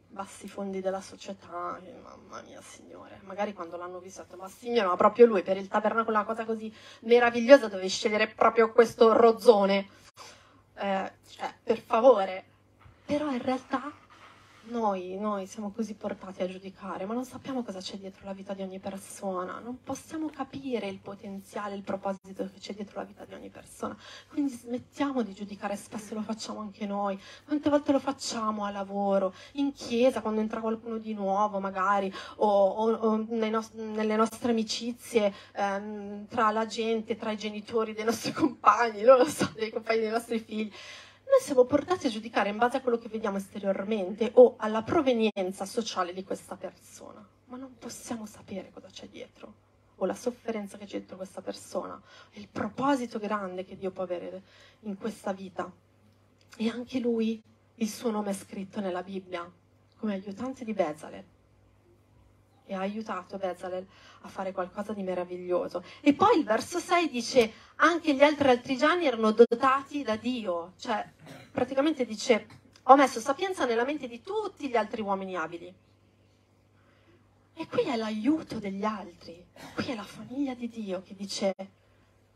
bassi 0.08 0.48
fondi 0.48 0.80
della 0.80 1.02
società, 1.02 1.78
mamma 2.02 2.40
mia 2.40 2.62
signore, 2.62 3.20
magari 3.24 3.52
quando 3.52 3.76
l'hanno 3.76 3.98
visto, 3.98 4.24
ma 4.38 4.48
signore, 4.48 4.88
ma 4.88 4.96
proprio 4.96 5.26
lui 5.26 5.42
per 5.42 5.58
il 5.58 5.68
tabernacolo 5.68 6.16
una 6.16 6.24
cosa 6.24 6.46
così 6.46 6.74
meravigliosa 7.00 7.68
dovevi 7.68 7.90
scegliere 7.90 8.28
proprio 8.28 8.72
questo 8.72 9.12
rozzone 9.12 10.06
eh, 10.78 11.12
cioè, 11.28 11.52
per 11.62 11.80
favore. 11.80 12.44
Però 13.04 13.30
in 13.30 13.42
realtà 13.42 13.90
noi, 14.70 15.16
noi, 15.18 15.46
siamo 15.46 15.70
così 15.70 15.94
portati 15.94 16.42
a 16.42 16.48
giudicare, 16.48 17.04
ma 17.04 17.14
non 17.14 17.24
sappiamo 17.24 17.62
cosa 17.62 17.80
c'è 17.80 17.96
dietro 17.96 18.24
la 18.24 18.32
vita 18.32 18.54
di 18.54 18.62
ogni 18.62 18.78
persona, 18.78 19.58
non 19.58 19.82
possiamo 19.82 20.28
capire 20.28 20.88
il 20.88 20.98
potenziale, 20.98 21.74
il 21.74 21.82
proposito 21.82 22.44
che 22.52 22.58
c'è 22.58 22.74
dietro 22.74 23.00
la 23.00 23.06
vita 23.06 23.24
di 23.24 23.34
ogni 23.34 23.48
persona. 23.48 23.96
Quindi 24.28 24.52
smettiamo 24.52 25.22
di 25.22 25.32
giudicare, 25.32 25.76
spesso 25.76 26.14
lo 26.14 26.22
facciamo 26.22 26.60
anche 26.60 26.86
noi. 26.86 27.20
Quante 27.44 27.70
volte 27.70 27.92
lo 27.92 27.98
facciamo 27.98 28.64
a 28.64 28.70
lavoro, 28.70 29.34
in 29.52 29.72
chiesa, 29.72 30.20
quando 30.20 30.40
entra 30.40 30.60
qualcuno 30.60 30.98
di 30.98 31.14
nuovo 31.14 31.58
magari, 31.60 32.12
o, 32.36 32.46
o, 32.46 32.92
o 32.92 33.26
nos- 33.30 33.72
nelle 33.72 34.16
nostre 34.16 34.50
amicizie, 34.50 35.32
ehm, 35.52 36.26
tra 36.28 36.50
la 36.50 36.66
gente, 36.66 37.16
tra 37.16 37.32
i 37.32 37.36
genitori 37.36 37.94
dei 37.94 38.04
nostri 38.04 38.32
compagni, 38.32 39.02
non 39.02 39.18
lo 39.18 39.26
so, 39.26 39.50
dei 39.54 39.70
compagni 39.70 40.00
dei 40.00 40.10
nostri 40.10 40.38
figli 40.38 40.72
noi 41.30 41.40
siamo 41.42 41.64
portati 41.64 42.06
a 42.06 42.10
giudicare 42.10 42.48
in 42.48 42.56
base 42.56 42.78
a 42.78 42.80
quello 42.80 42.96
che 42.98 43.08
vediamo 43.08 43.36
esteriormente 43.36 44.30
o 44.34 44.54
alla 44.56 44.82
provenienza 44.82 45.66
sociale 45.66 46.12
di 46.14 46.24
questa 46.24 46.56
persona, 46.56 47.26
ma 47.46 47.56
non 47.56 47.76
possiamo 47.78 48.24
sapere 48.24 48.70
cosa 48.72 48.88
c'è 48.88 49.08
dietro 49.08 49.66
o 49.96 50.06
la 50.06 50.14
sofferenza 50.14 50.78
che 50.78 50.86
c'è 50.86 50.98
dietro 50.98 51.16
questa 51.16 51.42
persona, 51.42 52.00
il 52.32 52.48
proposito 52.48 53.18
grande 53.18 53.64
che 53.64 53.76
Dio 53.76 53.90
può 53.90 54.04
avere 54.04 54.42
in 54.80 54.96
questa 54.96 55.32
vita. 55.32 55.70
E 56.56 56.68
anche 56.68 56.98
lui, 56.98 57.42
il 57.74 57.88
suo 57.88 58.10
nome 58.10 58.30
è 58.30 58.34
scritto 58.34 58.80
nella 58.80 59.02
Bibbia 59.02 59.50
come 59.96 60.14
aiutante 60.14 60.64
di 60.64 60.72
Bezalel 60.72 61.24
e 62.64 62.74
ha 62.74 62.80
aiutato 62.80 63.38
Bezalel 63.38 63.86
a 64.20 64.28
fare 64.28 64.52
qualcosa 64.52 64.92
di 64.92 65.02
meraviglioso. 65.02 65.82
E 66.00 66.12
poi 66.14 66.38
il 66.38 66.44
verso 66.44 66.78
6 66.78 67.08
dice 67.08 67.52
anche 67.80 68.14
gli 68.14 68.22
altri 68.22 68.48
artigiani 68.48 69.06
erano 69.06 69.32
dotati 69.32 70.02
da 70.02 70.16
Dio, 70.16 70.72
cioè 70.78 71.06
praticamente 71.52 72.04
dice 72.04 72.46
ho 72.84 72.96
messo 72.96 73.20
sapienza 73.20 73.66
nella 73.66 73.84
mente 73.84 74.08
di 74.08 74.22
tutti 74.22 74.68
gli 74.68 74.76
altri 74.76 75.02
uomini 75.02 75.36
abili. 75.36 75.72
E 77.54 77.66
qui 77.66 77.82
è 77.82 77.96
l'aiuto 77.96 78.58
degli 78.58 78.84
altri, 78.84 79.44
qui 79.74 79.86
è 79.86 79.94
la 79.94 80.04
famiglia 80.04 80.54
di 80.54 80.68
Dio 80.68 81.02
che 81.02 81.14
dice 81.14 81.54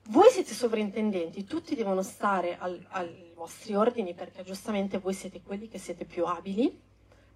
voi 0.07 0.29
siete 0.31 0.53
sovrintendenti, 0.53 1.45
tutti 1.45 1.77
devono 1.77 2.03
stare 2.03 2.59
al, 2.59 2.85
ai 2.91 3.33
vostri 3.35 3.75
ordini 3.75 4.15
perché 4.15 4.43
giustamente 4.43 4.99
voi 4.99 5.15
siete 5.15 5.41
quelli 5.43 5.69
che 5.69 5.79
siete 5.79 6.05
più 6.05 6.25
abili, 6.27 6.77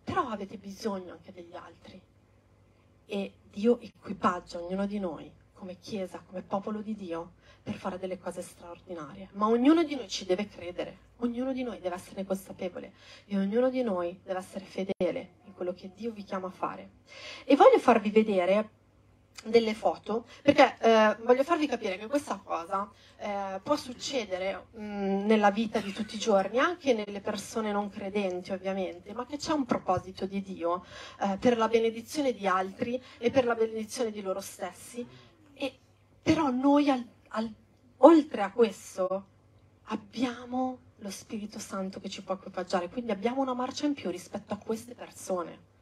però 0.03 0.29
avete 0.29 0.57
bisogno 0.57 1.13
anche 1.13 1.33
degli 1.33 1.55
altri. 1.55 2.01
E 3.07 3.33
Dio 3.53 3.81
equipaggia 3.81 4.61
ognuno 4.61 4.87
di 4.87 4.99
noi 4.99 5.31
come 5.55 5.79
Chiesa, 5.79 6.23
come 6.27 6.43
popolo 6.43 6.81
di 6.81 6.95
Dio, 6.95 7.33
per 7.67 7.75
fare 7.75 7.99
delle 7.99 8.17
cose 8.17 8.43
straordinarie. 8.43 9.31
Ma 9.33 9.49
ognuno 9.49 9.83
di 9.83 9.97
noi 9.97 10.07
ci 10.07 10.25
deve 10.25 10.47
credere, 10.47 10.99
ognuno 11.17 11.53
di 11.53 11.65
noi 11.65 11.81
deve 11.81 11.97
essere 11.97 12.25
consapevole 12.25 12.93
e 13.27 13.37
ognuno 13.37 13.71
di 13.71 13.83
noi 13.83 14.21
deve 14.23 14.39
essere 14.39 14.65
fedele 14.65 15.31
in 15.47 15.53
quello 15.53 15.75
che 15.75 15.91
Dio 15.93 16.13
vi 16.13 16.23
chiama 16.23 16.47
a 16.47 16.51
fare. 16.51 16.91
E 17.45 17.57
voglio 17.57 17.81
farvi 17.81 18.11
vedere 18.11 18.71
delle 19.43 19.75
foto, 19.75 20.27
perché 20.43 20.77
eh, 20.79 21.17
voglio 21.25 21.43
farvi 21.43 21.67
capire 21.67 21.99
che 21.99 22.07
questa 22.07 22.41
cosa 22.43 22.89
eh, 23.17 23.61
può 23.65 23.75
succedere 23.75 24.67
mh, 24.71 25.27
nella 25.27 25.51
vita 25.51 25.81
di 25.81 25.93
tutti 25.93 26.15
i 26.15 26.21
giorni, 26.21 26.61
anche 26.61 26.95
nelle 26.95 27.21
persone 27.21 27.73
non 27.73 27.91
credenti 27.91 28.53
ovviamente, 28.53 29.13
ma 29.13 29.27
che 29.27 29.39
c'è 29.39 29.53
un 29.53 29.65
proposito 29.65 30.25
di 30.27 30.41
Dio 30.41 30.85
eh, 31.21 31.37
per 31.39 31.57
la 31.57 31.67
benedizione 31.67 32.33
di 32.33 32.47
altri 32.47 33.03
e 33.19 33.31
per 33.31 33.45
la 33.45 33.57
benedizione 33.57 34.13
di 34.13 34.23
loro 34.23 34.41
stessi. 34.41 35.05
E, 35.53 35.79
però 36.23 36.51
noi, 36.51 36.91
al, 36.91 37.05
al, 37.37 37.53
oltre 37.99 38.43
a 38.43 38.51
questo, 38.51 39.27
abbiamo 39.85 40.79
lo 40.97 41.11
Spirito 41.11 41.59
Santo 41.59 42.01
che 42.01 42.09
ci 42.09 42.23
può 42.23 42.35
equipaggiare, 42.35 42.89
quindi 42.89 43.13
abbiamo 43.13 43.43
una 43.43 43.55
marcia 43.55 43.87
in 43.87 43.95
più 43.95 44.11
rispetto 44.11 44.55
a 44.55 44.57
queste 44.57 44.95
persone 44.95 45.75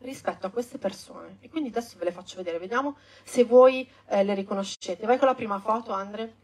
rispetto 0.00 0.46
a 0.46 0.50
queste 0.50 0.78
persone. 0.78 1.36
E 1.40 1.48
quindi 1.48 1.68
adesso 1.68 1.98
ve 1.98 2.04
le 2.04 2.12
faccio 2.12 2.36
vedere, 2.36 2.58
vediamo 2.58 2.96
se 3.22 3.44
voi 3.44 3.88
eh, 4.06 4.24
le 4.24 4.34
riconoscete. 4.34 5.06
Vai 5.06 5.18
con 5.18 5.26
la 5.26 5.34
prima 5.34 5.58
foto, 5.58 5.92
Andre. 5.92 6.34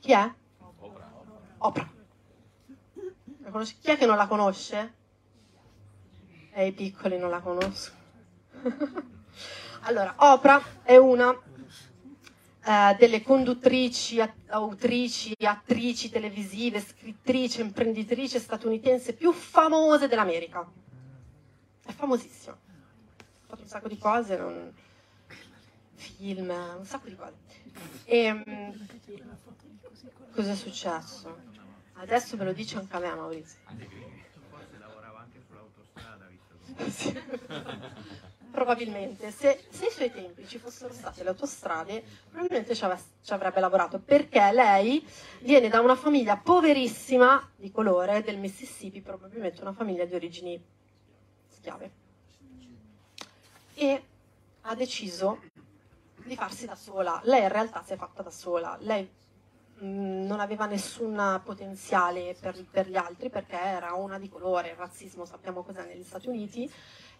Chi 0.00 0.12
è? 0.12 0.32
Oprah. 0.58 1.12
Oprah. 1.58 1.98
Chi 3.80 3.90
è 3.90 3.96
che 3.96 4.06
non 4.06 4.16
la 4.16 4.26
conosce? 4.26 4.94
E 6.52 6.66
i 6.66 6.72
piccoli 6.72 7.18
non 7.18 7.30
la 7.30 7.40
conosco. 7.40 7.92
allora, 9.82 10.14
Oprah 10.16 10.82
è 10.82 10.96
una 10.96 11.32
eh, 12.64 12.96
delle 12.98 13.22
conduttrici, 13.22 14.20
autrici, 14.48 15.34
attrici 15.40 16.10
televisive, 16.10 16.80
scrittrici, 16.80 17.60
imprenditrici 17.60 18.38
statunitense 18.38 19.14
più 19.14 19.32
famose 19.32 20.08
dell'America 20.08 20.66
è 21.90 21.92
famosissimo. 21.92 22.54
Ha 22.54 22.58
fatto 23.46 23.62
un 23.62 23.68
sacco 23.68 23.88
di 23.88 23.98
cose, 23.98 24.36
non... 24.36 24.72
film, 25.94 26.48
un 26.48 26.84
sacco 26.84 27.08
di 27.08 27.16
cose. 27.16 27.34
E 28.04 28.30
um, 28.30 28.88
cosa 30.32 30.52
è 30.52 30.56
successo? 30.56 31.48
Adesso 31.94 32.36
me 32.36 32.44
lo 32.44 32.52
dice 32.52 32.78
anche 32.78 32.96
a 32.96 33.00
me, 33.00 33.14
Maurizio. 33.14 33.58
Forse 34.48 34.78
lavorava 34.78 35.20
anche 35.20 35.40
sull'autostrada, 35.46 36.26
visto. 36.26 36.54
Probabilmente, 38.50 39.30
se, 39.30 39.64
se 39.70 39.84
ai 39.86 39.90
suoi 39.90 40.10
tempi 40.12 40.46
ci 40.46 40.58
fossero 40.58 40.92
state 40.92 41.22
le 41.22 41.30
autostrade, 41.30 42.02
probabilmente 42.28 42.74
ci, 42.74 42.84
ave- 42.84 43.00
ci 43.22 43.32
avrebbe 43.32 43.60
lavorato, 43.60 43.98
perché 44.00 44.50
lei 44.52 45.06
viene 45.40 45.68
da 45.68 45.80
una 45.80 45.94
famiglia 45.94 46.36
poverissima 46.36 47.48
di 47.56 47.70
colore 47.70 48.22
del 48.22 48.38
Mississippi, 48.38 49.00
probabilmente 49.00 49.62
una 49.62 49.72
famiglia 49.72 50.04
di 50.04 50.14
origini 50.14 50.62
schiave. 51.48 51.90
E 53.74 54.02
ha 54.62 54.74
deciso 54.74 55.40
di 56.24 56.36
farsi 56.36 56.66
da 56.66 56.74
sola. 56.74 57.20
Lei 57.24 57.42
in 57.42 57.48
realtà 57.48 57.82
si 57.84 57.92
è 57.92 57.96
fatta 57.96 58.22
da 58.22 58.30
sola. 58.30 58.76
Lei 58.80 59.08
non 59.80 60.40
aveva 60.40 60.66
nessun 60.66 61.40
potenziale 61.44 62.36
per, 62.38 62.64
per, 62.70 62.88
gli 62.88 62.96
altri 62.96 63.30
perché 63.30 63.58
era 63.58 63.94
una 63.94 64.18
di 64.18 64.28
colore. 64.28 64.70
Il 64.70 64.76
razzismo 64.76 65.24
sappiamo 65.24 65.62
cos'è 65.62 65.84
negli 65.86 66.02
Stati 66.02 66.28
Uniti 66.28 66.70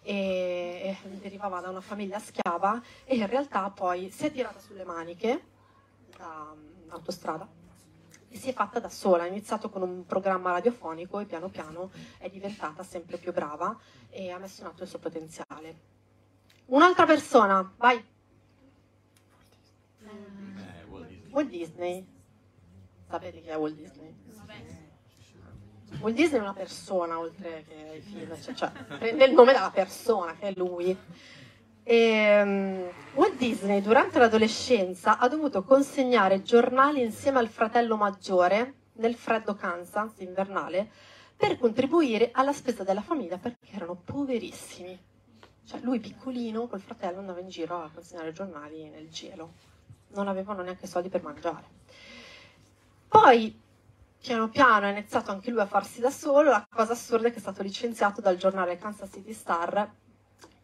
e, 0.01 0.97
e 1.03 1.09
derivava 1.19 1.59
da 1.59 1.69
una 1.69 1.81
famiglia 1.81 2.19
schiava 2.19 2.81
e 3.05 3.15
in 3.15 3.27
realtà 3.27 3.69
poi 3.69 4.11
si 4.11 4.25
è 4.25 4.31
tirata 4.31 4.59
sulle 4.59 4.83
maniche 4.83 5.43
da 6.17 6.53
um, 6.53 6.89
autostrada 6.89 7.47
e 8.29 8.37
si 8.37 8.49
è 8.49 8.53
fatta 8.53 8.79
da 8.79 8.89
sola, 8.89 9.23
ha 9.23 9.27
iniziato 9.27 9.69
con 9.69 9.81
un 9.81 10.05
programma 10.05 10.51
radiofonico 10.51 11.19
e 11.19 11.25
piano 11.25 11.49
piano 11.49 11.91
è 12.17 12.29
diventata 12.29 12.81
sempre 12.81 13.17
più 13.17 13.33
brava 13.33 13.77
e 14.09 14.31
ha 14.31 14.37
messo 14.37 14.61
in 14.61 14.67
atto 14.67 14.83
il 14.83 14.89
suo 14.89 14.99
potenziale. 14.99 15.89
Un'altra 16.67 17.05
persona, 17.05 17.73
vai. 17.75 17.97
Eh, 20.03 20.85
Walt 21.29 21.49
Disney. 21.49 22.19
Sapete 23.11 23.41
chi 23.41 23.49
è 23.49 23.57
Walt 23.57 23.75
Disney? 23.75 24.15
Walt 25.99 26.15
Disney 26.15 26.39
è 26.39 26.41
una 26.41 26.53
persona 26.53 27.19
oltre 27.19 27.65
che 27.67 27.89
ai 27.89 27.99
film, 27.99 28.41
cioè, 28.41 28.53
cioè 28.53 28.71
prende 28.97 29.25
il 29.25 29.33
nome 29.33 29.51
dalla 29.51 29.69
persona 29.69 30.33
che 30.37 30.47
è 30.47 30.53
lui. 30.55 30.97
E, 31.83 32.41
um, 32.41 32.89
Walt 33.15 33.35
Disney 33.35 33.81
durante 33.81 34.17
l'adolescenza 34.17 35.17
ha 35.17 35.27
dovuto 35.27 35.63
consegnare 35.63 36.41
giornali 36.41 37.01
insieme 37.01 37.39
al 37.39 37.49
fratello 37.49 37.97
maggiore 37.97 38.75
nel 38.93 39.15
freddo 39.15 39.55
Kansas 39.55 40.13
invernale 40.19 40.89
per 41.35 41.57
contribuire 41.57 42.29
alla 42.31 42.53
spesa 42.53 42.85
della 42.85 43.01
famiglia 43.01 43.37
perché 43.37 43.73
erano 43.73 43.95
poverissimi. 43.95 44.97
Cioè, 45.65 45.81
lui 45.81 45.99
piccolino, 45.99 46.67
col 46.67 46.79
fratello, 46.79 47.19
andava 47.19 47.41
in 47.41 47.49
giro 47.49 47.75
a 47.83 47.89
consegnare 47.93 48.31
giornali 48.31 48.89
nel 48.89 49.09
gelo. 49.09 49.51
Non 50.13 50.29
avevano 50.29 50.61
neanche 50.61 50.87
soldi 50.87 51.09
per 51.09 51.23
mangiare. 51.23 51.80
Poi, 53.11 53.59
piano 54.21 54.47
piano, 54.47 54.85
è 54.85 54.91
iniziato 54.91 55.31
anche 55.31 55.51
lui 55.51 55.59
a 55.59 55.65
farsi 55.65 55.99
da 55.99 56.09
solo. 56.09 56.49
La 56.49 56.65
cosa 56.69 56.93
assurda 56.93 57.27
è 57.27 57.31
che 57.31 57.39
è 57.39 57.41
stato 57.41 57.61
licenziato 57.61 58.21
dal 58.21 58.37
giornale 58.37 58.77
Kansas 58.77 59.09
City 59.11 59.33
Star 59.33 59.91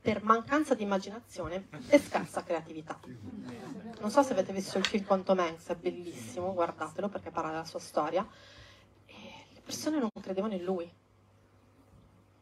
per 0.02 0.24
mancanza 0.24 0.74
di 0.74 0.84
immaginazione 0.84 1.68
e 1.90 2.00
scarsa 2.00 2.44
creatività. 2.44 2.98
Non 4.00 4.10
so 4.10 4.24
se 4.24 4.32
avete 4.32 4.54
visto 4.54 4.78
il 4.78 4.86
film 4.86 5.24
Tom 5.24 5.40
Hanks, 5.40 5.68
è 5.68 5.76
bellissimo, 5.76 6.54
guardatelo 6.54 7.10
perché 7.10 7.32
parla 7.32 7.50
della 7.50 7.66
sua 7.66 7.80
storia. 7.80 8.26
E 9.06 9.14
le 9.52 9.60
persone 9.60 10.00
non 10.00 10.10
credevano 10.22 10.54
in 10.54 10.64
lui 10.64 10.90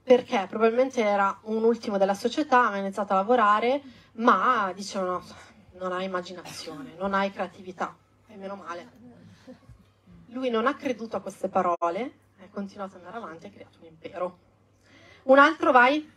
perché 0.03 0.45
probabilmente 0.47 1.01
era 1.01 1.35
un 1.45 1.63
ultimo 1.63 1.97
della 1.97 2.13
società, 2.13 2.69
ha 2.69 2.77
iniziato 2.77 3.13
a 3.13 3.15
lavorare, 3.15 3.81
ma 4.17 4.71
dicevano 4.75 5.23
non 5.79 5.93
hai 5.93 6.05
immaginazione, 6.05 6.93
non 6.95 7.15
hai 7.15 7.31
creatività, 7.31 7.97
e 8.27 8.35
meno 8.35 8.55
male. 8.55 9.05
Lui 10.27 10.49
non 10.49 10.67
ha 10.67 10.75
creduto 10.75 11.15
a 11.15 11.21
queste 11.21 11.47
parole, 11.47 12.13
ha 12.41 12.49
continuato 12.49 12.95
ad 12.95 13.05
andare 13.05 13.17
avanti 13.17 13.45
e 13.45 13.49
ha 13.49 13.51
creato 13.51 13.77
un 13.79 13.85
impero. 13.85 14.37
Un 15.23 15.39
altro, 15.39 15.71
vai. 15.71 16.11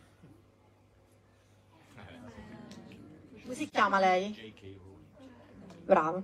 Come 3.41 3.53
si 3.55 3.69
chiama 3.69 3.99
lei? 3.99 4.53
Bravo. 5.83 6.23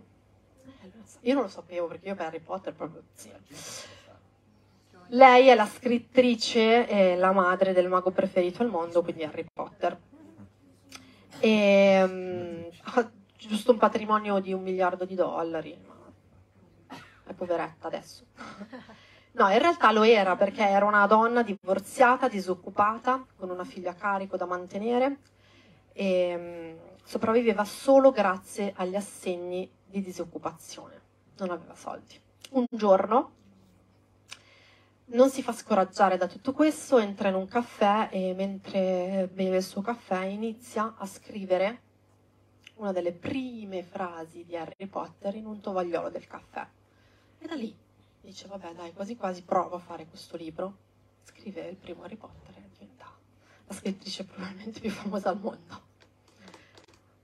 Io 1.22 1.34
non 1.34 1.44
lo 1.44 1.50
sapevo 1.50 1.88
perché 1.88 2.10
io 2.10 2.16
per 2.16 2.28
Harry 2.28 2.40
Potter 2.40 2.74
proprio... 2.74 3.04
Sì. 3.14 3.32
Lei 5.10 5.48
è 5.48 5.56
la 5.56 5.66
scrittrice 5.66 6.88
e 6.88 7.16
la 7.16 7.32
madre 7.32 7.74
del 7.74 7.88
mago 7.88 8.12
preferito 8.12 8.64
al 8.64 8.70
mondo, 8.70 9.02
quindi 9.04 9.24
Harry 9.24 9.46
Potter. 9.52 9.98
E, 11.40 12.04
um, 12.04 12.70
ha 12.82 13.12
giusto 13.38 13.72
un 13.72 13.78
patrimonio 13.78 14.40
di 14.40 14.54
un 14.54 14.64
miliardo 14.64 15.06
di 15.06 15.16
dollari, 15.16 15.78
è 17.26 17.34
poveretta 17.34 17.88
adesso. 17.88 18.26
No, 19.36 19.50
in 19.50 19.60
realtà 19.60 19.92
lo 19.92 20.04
era 20.04 20.38
perché 20.38 20.66
era 20.66 20.86
una 20.86 21.06
donna 21.08 21.44
divorziata, 21.44 22.30
disoccupata, 22.30 23.26
con 23.36 23.50
una 23.50 23.66
figlia 23.66 23.92
a 23.92 23.96
carico 23.96 24.38
da 24.38 24.46
mantenere 24.46 25.18
e 25.92 26.78
um, 26.80 26.96
sopravviveva 27.04 27.66
solo 27.66 28.12
grazie 28.12 28.72
agli 28.78 28.96
assegni 28.96 29.70
di 29.86 30.02
disoccupazione. 30.02 31.02
Non 31.38 31.50
aveva 31.50 31.76
soldi. 31.76 32.18
Un 32.52 32.66
giorno 32.70 33.32
non 35.08 35.30
si 35.30 35.44
fa 35.44 35.52
scoraggiare 35.52 36.18
da 36.18 36.28
tutto 36.28 36.54
questo, 36.54 36.98
entra 36.98 37.28
in 37.28 37.36
un 37.36 37.48
caffè 37.48 38.08
e 38.12 38.34
mentre 38.34 39.30
beve 39.32 39.58
il 39.58 39.64
suo 39.64 39.82
caffè 39.82 40.24
inizia 40.26 40.96
a 40.98 41.06
scrivere 41.06 41.82
una 42.76 42.92
delle 42.92 43.12
prime 43.12 43.84
frasi 43.84 44.46
di 44.46 44.56
Harry 44.56 44.88
Potter 44.88 45.36
in 45.36 45.46
un 45.46 45.60
tovagliolo 45.60 46.10
del 46.10 46.26
caffè. 46.26 46.66
E 47.46 47.48
da 47.48 47.54
lì 47.54 47.78
dice, 48.22 48.48
vabbè 48.48 48.74
dai, 48.74 48.92
quasi 48.92 49.16
quasi 49.16 49.44
provo 49.44 49.76
a 49.76 49.80
fare 49.80 50.08
questo 50.08 50.36
libro. 50.36 50.78
Scrive 51.26 51.68
il 51.68 51.76
primo 51.76 52.02
Harry 52.02 52.16
Potter 52.16 52.56
e 52.58 52.70
diventa 52.74 53.06
la 53.68 53.74
scrittrice 53.76 54.26
probabilmente 54.26 54.80
più 54.80 54.90
famosa 54.90 55.30
al 55.30 55.40
mondo. 55.40 55.82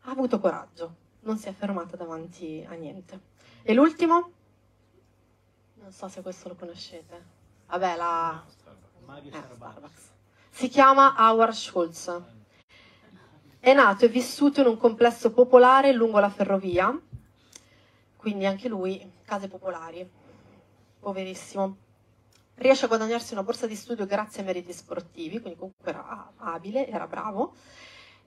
Ha 0.01 0.11
avuto 0.11 0.39
coraggio, 0.39 0.95
non 1.21 1.39
si 1.39 1.47
è 1.47 1.53
fermata 1.53 1.97
davanti 1.97 2.63
a 2.69 2.73
niente. 2.73 3.19
E 3.63 3.73
l'ultimo? 3.73 4.31
Non 5.81 5.91
so 5.91 6.07
se 6.07 6.21
questo 6.21 6.49
lo 6.49 6.55
conoscete. 6.55 7.25
Vabbè, 7.65 7.95
la... 7.95 8.45
Eh, 8.45 9.43
Starbucks. 9.55 10.11
Si 10.51 10.67
chiama 10.67 11.15
Howard 11.17 11.53
Schultz. 11.53 12.21
È 13.59 13.73
nato 13.73 14.05
e 14.05 14.09
vissuto 14.09 14.61
in 14.61 14.67
un 14.67 14.77
complesso 14.77 15.31
popolare 15.31 15.91
lungo 15.93 16.19
la 16.19 16.29
ferrovia, 16.29 16.95
quindi 18.17 18.45
anche 18.45 18.67
lui 18.67 19.19
case 19.31 19.47
popolari. 19.47 20.09
Poverissimo. 20.99 21.77
Riesce 22.55 22.85
a 22.85 22.87
guadagnarsi 22.89 23.31
una 23.31 23.43
borsa 23.43 23.65
di 23.65 23.75
studio 23.75 24.05
grazie 24.05 24.41
ai 24.41 24.47
meriti 24.47 24.73
sportivi, 24.73 25.39
quindi 25.39 25.57
comunque 25.57 25.89
era 25.89 26.33
abile, 26.35 26.87
era 26.87 27.07
bravo. 27.07 27.53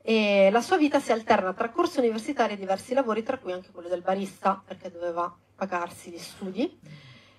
E 0.01 0.49
la 0.51 0.63
sua 0.63 0.79
vita 0.79 1.01
si 1.01 1.13
alterna 1.13 1.53
tra 1.53 1.71
corsi 1.71 1.99
universitari 1.99 2.55
e 2.55 2.57
diversi 2.57 2.95
lavori, 2.95 3.23
tra 3.23 3.39
cui 3.39 3.53
anche 3.53 3.71
quello 3.71 3.89
del 3.89 4.01
barista, 4.01 4.63
perché 4.65 4.91
doveva 4.91 5.35
pagarsi 5.55 6.11
gli 6.11 6.19
studi 6.19 6.81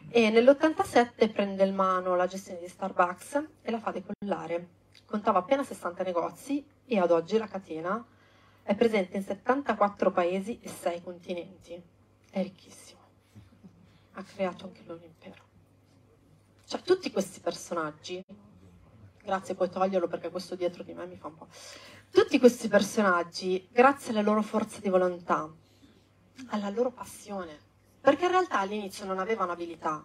e 0.09 0.29
nell'87 0.29 1.31
prende 1.31 1.65
in 1.65 1.75
mano 1.75 2.15
la 2.15 2.27
gestione 2.27 2.59
di 2.59 2.67
Starbucks 2.67 3.43
e 3.61 3.71
la 3.71 3.79
fa 3.79 3.91
decollare. 3.91 4.67
Contava 5.05 5.39
appena 5.39 5.63
60 5.63 6.03
negozi 6.03 6.65
e 6.85 6.99
ad 6.99 7.11
oggi 7.11 7.37
la 7.37 7.47
catena 7.47 8.03
è 8.63 8.75
presente 8.75 9.17
in 9.17 9.23
74 9.23 10.11
paesi 10.11 10.59
e 10.61 10.69
6 10.69 11.03
continenti. 11.03 11.81
È 12.29 12.41
ricchissimo. 12.41 12.94
Ha 14.15 14.23
creato 14.23 14.65
anche 14.65 14.81
lui 14.85 14.97
un 14.97 15.03
impero. 15.03 15.43
Cioè, 16.65 16.81
tutti 16.81 17.11
questi 17.11 17.39
personaggi, 17.41 18.23
grazie, 19.21 19.55
puoi 19.55 19.69
toglierlo 19.69 20.07
perché 20.07 20.29
questo 20.29 20.55
dietro 20.55 20.83
di 20.83 20.93
me 20.93 21.05
mi 21.05 21.17
fa 21.17 21.27
un 21.27 21.35
po'. 21.35 21.47
Tutti 22.09 22.39
questi 22.39 22.67
personaggi, 22.67 23.67
grazie 23.71 24.11
alla 24.11 24.21
loro 24.21 24.41
forza 24.41 24.79
di 24.79 24.89
volontà, 24.89 25.51
alla 26.47 26.69
loro 26.69 26.91
passione, 26.91 27.59
perché 27.99 28.25
in 28.25 28.31
realtà 28.31 28.59
all'inizio 28.59 29.05
non 29.05 29.19
aveva 29.19 29.43
un'abilità. 29.43 30.03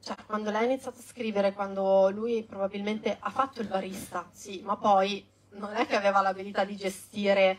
Cioè, 0.00 0.16
quando 0.26 0.50
lei 0.50 0.62
ha 0.62 0.64
iniziato 0.64 0.98
a 0.98 1.02
scrivere, 1.02 1.52
quando 1.52 2.10
lui 2.10 2.42
probabilmente 2.42 3.16
ha 3.18 3.30
fatto 3.30 3.60
il 3.60 3.68
barista, 3.68 4.28
sì, 4.32 4.60
ma 4.64 4.76
poi 4.76 5.24
non 5.50 5.74
è 5.74 5.86
che 5.86 5.96
aveva 5.96 6.20
l'abilità 6.20 6.64
di 6.64 6.76
gestire 6.76 7.58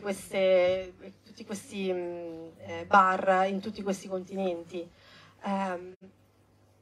queste, 0.00 0.94
tutti 1.24 1.44
questi 1.44 1.92
mh, 1.92 2.50
eh, 2.58 2.84
bar 2.86 3.46
in 3.48 3.60
tutti 3.60 3.82
questi 3.82 4.08
continenti. 4.08 4.88
Eh, 5.42 5.92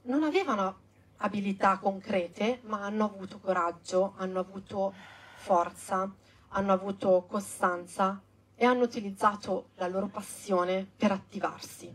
non 0.03 0.23
avevano 0.23 0.79
abilità 1.19 1.79
concrete, 1.79 2.61
ma 2.65 2.83
hanno 2.85 3.05
avuto 3.05 3.39
coraggio, 3.39 4.15
hanno 4.17 4.41
avuto 4.41 4.93
forza, 5.37 6.13
hanno 6.49 6.73
avuto 6.73 7.25
costanza 7.29 8.21
e 8.55 8.65
hanno 8.65 8.83
utilizzato 8.85 9.71
la 9.77 9.89
loro 9.89 10.09
passione 10.09 10.89
per 10.97 11.13
attivarsi. 11.13 11.95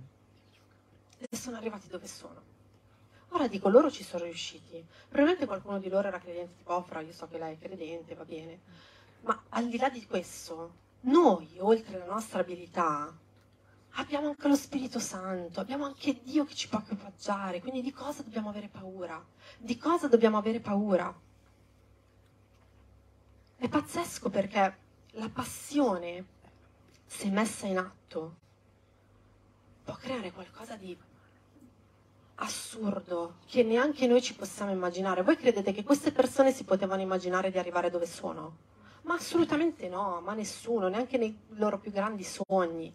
E 1.20 1.36
sono 1.36 1.58
arrivati 1.58 1.88
dove 1.88 2.08
sono. 2.08 2.56
Ora 3.30 3.48
dico, 3.48 3.70
loro 3.70 3.92
ci 3.92 4.04
sono 4.04 4.24
riusciti. 4.24 4.84
Probabilmente 5.08 5.46
qualcuno 5.46 5.80
di 5.80 5.90
loro 5.90 6.08
era 6.08 6.20
credente 6.20 6.56
tipo 6.58 6.74
Ofra, 6.74 7.02
io 7.02 7.12
so 7.12 7.28
che 7.28 7.38
lei 7.38 7.56
è 7.56 7.60
credente, 7.60 8.16
va 8.16 8.24
bene. 8.24 8.60
Ma 9.22 9.44
al 9.50 9.68
di 9.68 9.78
là 9.78 9.90
di 9.90 10.06
questo, 10.06 10.74
noi, 11.02 11.58
oltre 11.60 11.96
alla 11.96 12.14
nostra 12.14 12.40
abilità, 12.40 13.16
abbiamo 13.92 14.28
anche 14.28 14.48
lo 14.48 14.56
Spirito 14.56 15.00
Santo, 15.00 15.60
abbiamo 15.60 15.86
anche 15.86 16.22
Dio 16.22 16.46
che 16.46 16.56
ci 16.56 16.70
può 16.70 16.80
equipaggiare. 16.80 17.60
Quindi 17.62 17.82
di 17.82 17.92
cosa 17.92 18.24
dobbiamo 18.24 18.50
avere 18.50 18.68
paura? 18.68 19.24
Di 19.58 19.78
cosa 19.78 20.08
dobbiamo 20.08 20.38
avere 20.38 20.60
paura? 20.60 21.14
È 23.56 23.68
pazzesco 23.68 24.30
perché 24.30 24.78
la 25.12 25.30
passione 25.30 26.36
se 27.08 27.30
messa 27.30 27.66
in 27.66 27.78
atto, 27.78 28.36
può 29.84 29.96
creare 29.96 30.32
qualcosa 30.32 30.76
di 30.76 30.96
assurdo 32.36 33.38
che 33.48 33.64
neanche 33.64 34.06
noi 34.06 34.22
ci 34.22 34.36
possiamo 34.36 34.72
immaginare. 34.72 35.24
Voi 35.24 35.38
credete 35.38 35.72
che 35.72 35.84
queste 35.84 36.12
persone 36.12 36.52
si 36.52 36.66
potevano 36.66 37.02
immaginare 37.02 37.50
di 37.50 37.58
arrivare 37.58 37.90
dove 37.90 38.06
sono? 38.06 38.58
Ma 39.08 39.14
assolutamente 39.14 39.88
no, 39.88 40.20
ma 40.22 40.34
nessuno, 40.34 40.90
neanche 40.90 41.18
nei 41.18 41.36
loro 41.52 41.80
più 41.80 41.92
grandi 41.92 42.24
sogni. 42.24 42.94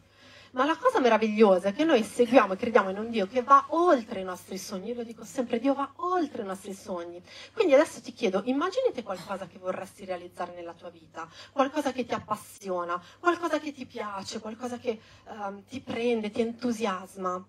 Ma 0.50 0.66
la 0.66 0.76
cosa 0.76 1.00
meravigliosa 1.00 1.68
è 1.68 1.72
che 1.72 1.84
noi 1.84 2.02
seguiamo 2.02 2.52
e 2.52 2.56
crediamo 2.56 2.90
in 2.90 2.98
un 2.98 3.08
Dio 3.08 3.26
che 3.26 3.42
va 3.42 3.64
oltre 3.68 4.20
i 4.20 4.22
nostri 4.22 4.58
sogni. 4.58 4.88
Io 4.88 4.96
lo 4.96 5.04
dico 5.04 5.24
sempre, 5.24 5.58
Dio 5.58 5.72
va 5.72 5.90
oltre 5.96 6.42
i 6.42 6.44
nostri 6.44 6.74
sogni. 6.74 7.22
Quindi 7.54 7.72
adesso 7.72 8.02
ti 8.02 8.12
chiedo, 8.12 8.42
immaginate 8.44 9.02
qualcosa 9.02 9.46
che 9.46 9.56
vorresti 9.56 10.04
realizzare 10.04 10.52
nella 10.54 10.74
tua 10.74 10.90
vita, 10.90 11.26
qualcosa 11.50 11.92
che 11.92 12.04
ti 12.04 12.12
appassiona, 12.12 13.02
qualcosa 13.18 13.58
che 13.58 13.72
ti 13.72 13.86
piace, 13.86 14.40
qualcosa 14.40 14.76
che 14.76 15.00
um, 15.28 15.64
ti 15.64 15.80
prende, 15.80 16.30
ti 16.30 16.42
entusiasma. 16.42 17.42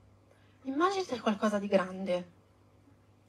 Immaginate 0.64 1.20
qualcosa 1.20 1.60
di 1.60 1.68
grande. 1.68 2.32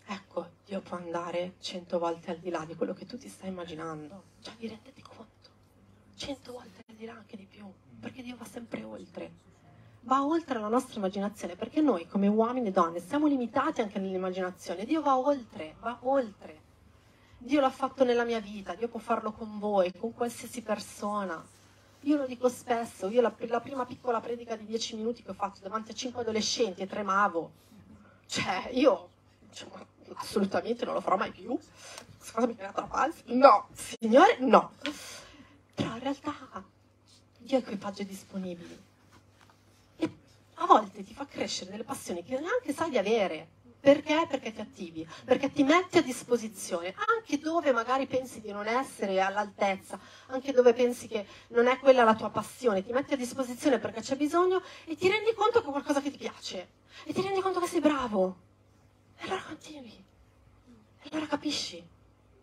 Ecco, 0.07 0.51
Dio 0.65 0.81
può 0.83 0.97
andare 0.99 1.55
cento 1.59 1.99
volte 1.99 2.31
al 2.31 2.39
di 2.39 2.51
là 2.51 2.65
di 2.65 2.77
quello 2.77 2.93
che 2.93 3.07
tu 3.07 3.19
ti 3.19 3.29
stai 3.29 3.49
immaginando. 3.49 4.23
Cioè, 4.41 4.55
vi 4.59 4.69
rendete 4.69 5.03
conto? 5.03 5.24
Cento 6.17 6.53
volte 6.53 6.83
al 6.89 6.95
di 6.95 7.07
là, 7.07 7.15
anche 7.15 7.37
di 7.37 7.47
più, 7.47 7.67
perché 8.01 8.23
Dio 8.23 8.37
va 8.37 8.45
sempre 8.45 8.83
oltre 8.83 9.53
va 10.05 10.25
oltre 10.25 10.59
la 10.59 10.69
nostra 10.69 10.99
immaginazione, 10.99 11.57
perché 11.57 11.81
noi 11.81 12.07
come 12.07 12.27
uomini 12.27 12.69
e 12.69 12.73
donne 12.73 13.01
siamo 13.01 13.27
limitati 13.27 13.81
anche 13.81 13.99
nell'immaginazione. 13.99 14.85
Dio 14.85 15.03
va 15.03 15.17
oltre, 15.17 15.77
va 15.81 15.99
oltre. 16.03 16.63
Dio 17.39 17.61
l'ha 17.61 17.71
fatto 17.71 18.05
nella 18.05 18.25
mia 18.25 18.41
vita, 18.41 18.75
Dio 18.75 18.89
può 18.89 19.01
farlo 19.01 19.33
con 19.33 19.59
voi, 19.59 19.93
con 19.93 20.15
qualsiasi 20.15 20.63
persona. 20.63 21.43
Io 22.01 22.17
lo 22.17 22.27
dico 22.27 22.49
spesso, 22.49 23.09
io 23.09 23.21
la, 23.23 23.35
la 23.37 23.61
prima 23.61 23.85
piccola 23.87 24.21
predica 24.21 24.57
di 24.57 24.67
dieci 24.67 24.95
minuti 24.95 25.23
che 25.23 25.31
ho 25.31 25.35
fatto 25.35 25.61
davanti 25.63 25.91
a 25.91 25.95
cinque 25.95 26.21
adolescenti 26.21 26.83
e 26.83 26.87
tremavo. 26.87 27.51
Cioè, 28.27 28.71
io 28.73 29.09
cioè, 29.53 29.69
assolutamente 30.15 30.85
non 30.85 30.95
lo 30.95 31.01
farò 31.01 31.17
mai 31.17 31.31
più. 31.31 31.59
Questa 32.19 32.47
mi 32.47 32.55
crea 32.55 32.73
troppo 32.73 32.97
No, 33.27 33.69
signore, 33.73 34.37
no. 34.41 34.73
Dio 37.45 37.57
ha 37.57 37.61
equipaggi 37.61 38.07
disponibili. 38.07 38.83
E 39.97 40.11
a 40.55 40.67
volte 40.67 41.05
ti 41.05 41.13
fa 41.13 41.27
crescere 41.27 41.71
delle 41.71 41.85
passioni 41.85 42.25
che 42.25 42.39
neanche 42.41 42.73
sai 42.73 42.91
di 42.91 42.99
avere. 42.99 43.49
Perché? 43.81 44.27
Perché 44.27 44.51
ti 44.51 44.63
attivi, 44.63 45.07
perché 45.27 45.53
ti 45.53 45.63
metti 45.63 45.99
a 45.99 46.03
disposizione, 46.03 46.95
anche 47.19 47.39
dove 47.39 47.71
magari 47.71 48.07
pensi 48.07 48.41
di 48.41 48.51
non 48.51 48.67
essere 48.67 49.21
all'altezza, 49.21 50.01
anche 50.29 50.53
dove 50.53 50.73
pensi 50.73 51.07
che 51.07 51.27
non 51.49 51.67
è 51.67 51.79
quella 51.79 52.03
la 52.03 52.15
tua 52.15 52.31
passione, 52.31 52.83
ti 52.83 52.93
metti 52.93 53.13
a 53.13 53.19
disposizione 53.19 53.79
perché 53.79 54.01
c'è 54.01 54.17
bisogno 54.17 54.63
e 54.87 54.97
ti 54.97 55.07
rendi 55.07 55.35
conto 55.35 55.61
che 55.61 55.69
è 55.69 55.71
qualcosa 55.71 56.01
che 56.01 56.11
ti 56.11 56.17
piace 56.17 56.69
e 57.05 57.13
ti 57.13 57.21
rendi 57.21 57.43
conto 57.43 57.61
che 57.61 57.67
sei 57.67 57.81
bravo. 57.81 58.37
E 59.19 59.25
allora 59.25 59.43
continui. 59.43 60.05
E 61.03 61.09
allora 61.11 61.27
capisci 61.27 61.87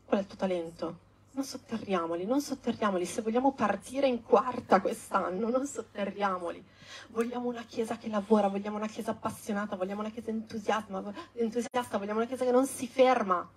qual 0.05 0.19
è 0.19 0.21
il 0.21 0.27
tuo 0.27 0.37
talento. 0.37 1.09
Non 1.33 1.45
sotterriamoli, 1.45 2.25
non 2.25 2.41
sotterriamoli. 2.41 3.05
Se 3.05 3.21
vogliamo 3.21 3.53
partire 3.53 4.07
in 4.07 4.21
quarta 4.21 4.81
quest'anno, 4.81 5.49
non 5.49 5.65
sotterriamoli. 5.65 6.63
Vogliamo 7.09 7.47
una 7.47 7.63
chiesa 7.63 7.97
che 7.97 8.09
lavora, 8.09 8.49
vogliamo 8.49 8.75
una 8.77 8.87
chiesa 8.87 9.11
appassionata, 9.11 9.75
vogliamo 9.75 10.01
una 10.01 10.09
chiesa 10.09 10.29
entusiasta, 10.29 11.97
vogliamo 11.97 12.19
una 12.19 12.25
chiesa 12.25 12.43
che 12.43 12.51
non 12.51 12.65
si 12.65 12.87
ferma. 12.87 13.49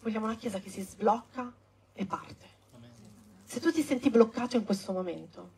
Vogliamo 0.00 0.26
una 0.26 0.36
chiesa 0.36 0.58
che 0.58 0.70
si 0.70 0.82
sblocca 0.82 1.52
e 1.92 2.06
parte. 2.06 2.46
Se 3.44 3.60
tu 3.60 3.70
ti 3.70 3.82
senti 3.82 4.10
bloccato 4.10 4.56
in 4.56 4.64
questo 4.64 4.92
momento 4.92 5.50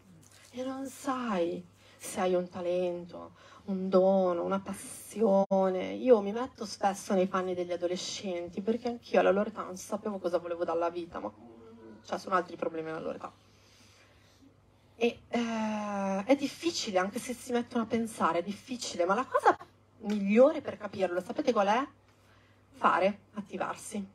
e 0.50 0.62
non 0.62 0.86
sai 0.86 1.64
se 1.96 2.20
hai 2.20 2.34
un 2.34 2.48
talento, 2.48 3.32
un 3.66 3.88
dono, 3.88 4.44
una 4.44 4.60
passione. 4.60 5.92
Io 5.94 6.20
mi 6.20 6.32
metto 6.32 6.64
spesso 6.64 7.14
nei 7.14 7.26
panni 7.26 7.54
degli 7.54 7.72
adolescenti 7.72 8.60
perché 8.60 8.88
anch'io 8.88 9.20
alla 9.20 9.30
loro 9.30 9.48
età 9.48 9.62
non 9.62 9.76
sapevo 9.76 10.18
cosa 10.18 10.38
volevo 10.38 10.64
dalla 10.64 10.90
vita, 10.90 11.18
ma 11.18 11.32
cioè, 12.04 12.18
sono 12.18 12.34
altri 12.34 12.56
problemi 12.56 12.90
alla 12.90 13.00
loro 13.00 13.16
età. 13.16 13.32
E 14.96 15.20
eh, 15.28 16.24
è 16.24 16.36
difficile, 16.36 16.98
anche 16.98 17.18
se 17.18 17.32
si 17.32 17.52
mettono 17.52 17.84
a 17.84 17.86
pensare, 17.86 18.40
è 18.40 18.42
difficile, 18.42 19.04
ma 19.04 19.14
la 19.14 19.24
cosa 19.24 19.56
migliore 20.00 20.60
per 20.60 20.76
capirlo, 20.76 21.20
sapete 21.20 21.52
qual 21.52 21.68
è? 21.68 21.86
Fare, 22.72 23.18
attivarsi. 23.34 24.06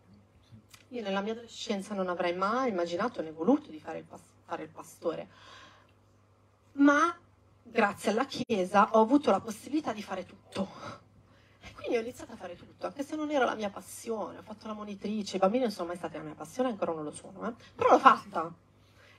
Io 0.90 1.02
nella 1.02 1.22
mia 1.22 1.34
adolescenza 1.34 1.94
non 1.94 2.08
avrei 2.08 2.36
mai 2.36 2.70
immaginato 2.70 3.22
né 3.22 3.32
voluto 3.32 3.70
di 3.70 3.80
fare 3.80 4.00
il, 4.00 4.04
pas- 4.06 4.22
fare 4.46 4.64
il 4.64 4.70
pastore, 4.70 5.28
ma 6.74 7.18
grazie 7.66 8.12
alla 8.12 8.26
Chiesa 8.26 8.90
ho 8.92 9.02
avuto 9.02 9.32
la 9.32 9.40
possibilità 9.40 9.92
di 9.92 10.02
fare 10.02 10.26
tutto. 10.26 10.70
E 11.60 11.74
quindi 11.74 11.98
ho 11.98 12.02
iniziato 12.02 12.34
a 12.34 12.36
fare 12.36 12.56
tutto, 12.56 12.86
anche 12.86 13.04
se 13.04 13.16
non 13.16 13.32
era 13.32 13.46
la 13.46 13.56
mia 13.56 13.70
passione. 13.70 14.38
Ho 14.38 14.44
fatto 14.44 14.68
la 14.68 14.74
monitrice, 14.74 15.38
i 15.38 15.40
bambini 15.40 15.64
non 15.64 15.72
sono 15.72 15.88
mai 15.88 15.98
stati 15.98 16.16
la 16.18 16.24
mia 16.24 16.36
passione, 16.36 16.70
ancora 16.70 16.94
non 16.94 17.04
lo 17.04 17.12
sono, 17.12 17.48
eh? 17.48 17.54
però 17.74 17.92
l'ho 17.92 18.00
fatta. 18.00 18.54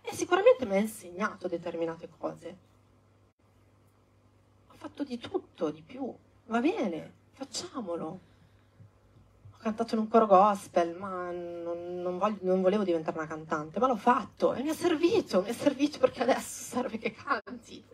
E 0.02 0.14
sicuramente 0.14 0.64
mi 0.64 0.76
ha 0.76 0.78
insegnato 0.78 1.48
determinate 1.48 2.09
cose. 2.16 2.56
Ho 4.68 4.74
fatto 4.76 5.02
di 5.02 5.18
tutto, 5.18 5.70
di 5.70 5.82
più. 5.82 6.14
Va 6.46 6.61
bene, 6.61 7.12
facciamolo. 7.32 8.20
Ho 9.50 9.56
cantato 9.59 9.94
in 9.94 10.02
un 10.02 10.09
coro 10.09 10.26
gospel, 10.26 10.96
ma 10.96 11.32
non, 11.32 12.00
non, 12.00 12.18
voglio, 12.18 12.38
non 12.42 12.62
volevo 12.62 12.85
diventare 12.85 13.18
una 13.18 13.26
cantante, 13.26 13.80
ma 13.80 13.88
l'ho 13.88 13.96
fatto 13.96 14.54
e 14.54 14.62
mi 14.62 14.68
ha 14.68 14.74
servito, 14.74 15.42
mi 15.42 15.48
è 15.48 15.52
servito 15.52 15.98
perché 15.98 16.22
adesso 16.22 16.74
serve 16.74 16.98
che 16.98 17.11
canti 17.12 17.85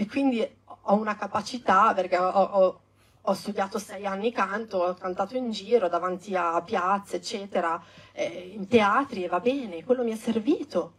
e 0.00 0.06
quindi 0.06 0.40
ho 0.64 0.94
una 0.94 1.14
capacità 1.14 1.92
perché 1.92 2.16
ho, 2.16 2.26
ho, 2.26 2.80
ho, 3.20 3.34
studiato 3.34 3.78
sei 3.78 4.06
anni 4.06 4.32
canto, 4.32 4.78
ho 4.78 4.94
cantato 4.94 5.36
in 5.36 5.50
giro 5.50 5.90
davanti 5.90 6.34
a 6.34 6.62
piazze, 6.62 7.16
eccetera, 7.16 7.78
eh, 8.12 8.52
in 8.54 8.66
teatri 8.66 9.24
e 9.24 9.28
va 9.28 9.40
bene, 9.40 9.84
quello 9.84 10.02
mi 10.02 10.12
è 10.12 10.16
servito. 10.16 10.94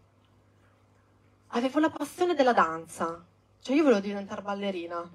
Avevo 1.47 1.79
la 1.79 1.89
passione 1.89 2.35
della 2.35 2.53
danza, 2.53 3.25
cioè 3.59 3.75
io 3.75 3.81
volevo 3.81 4.01
diventare 4.01 4.43
ballerina. 4.43 5.09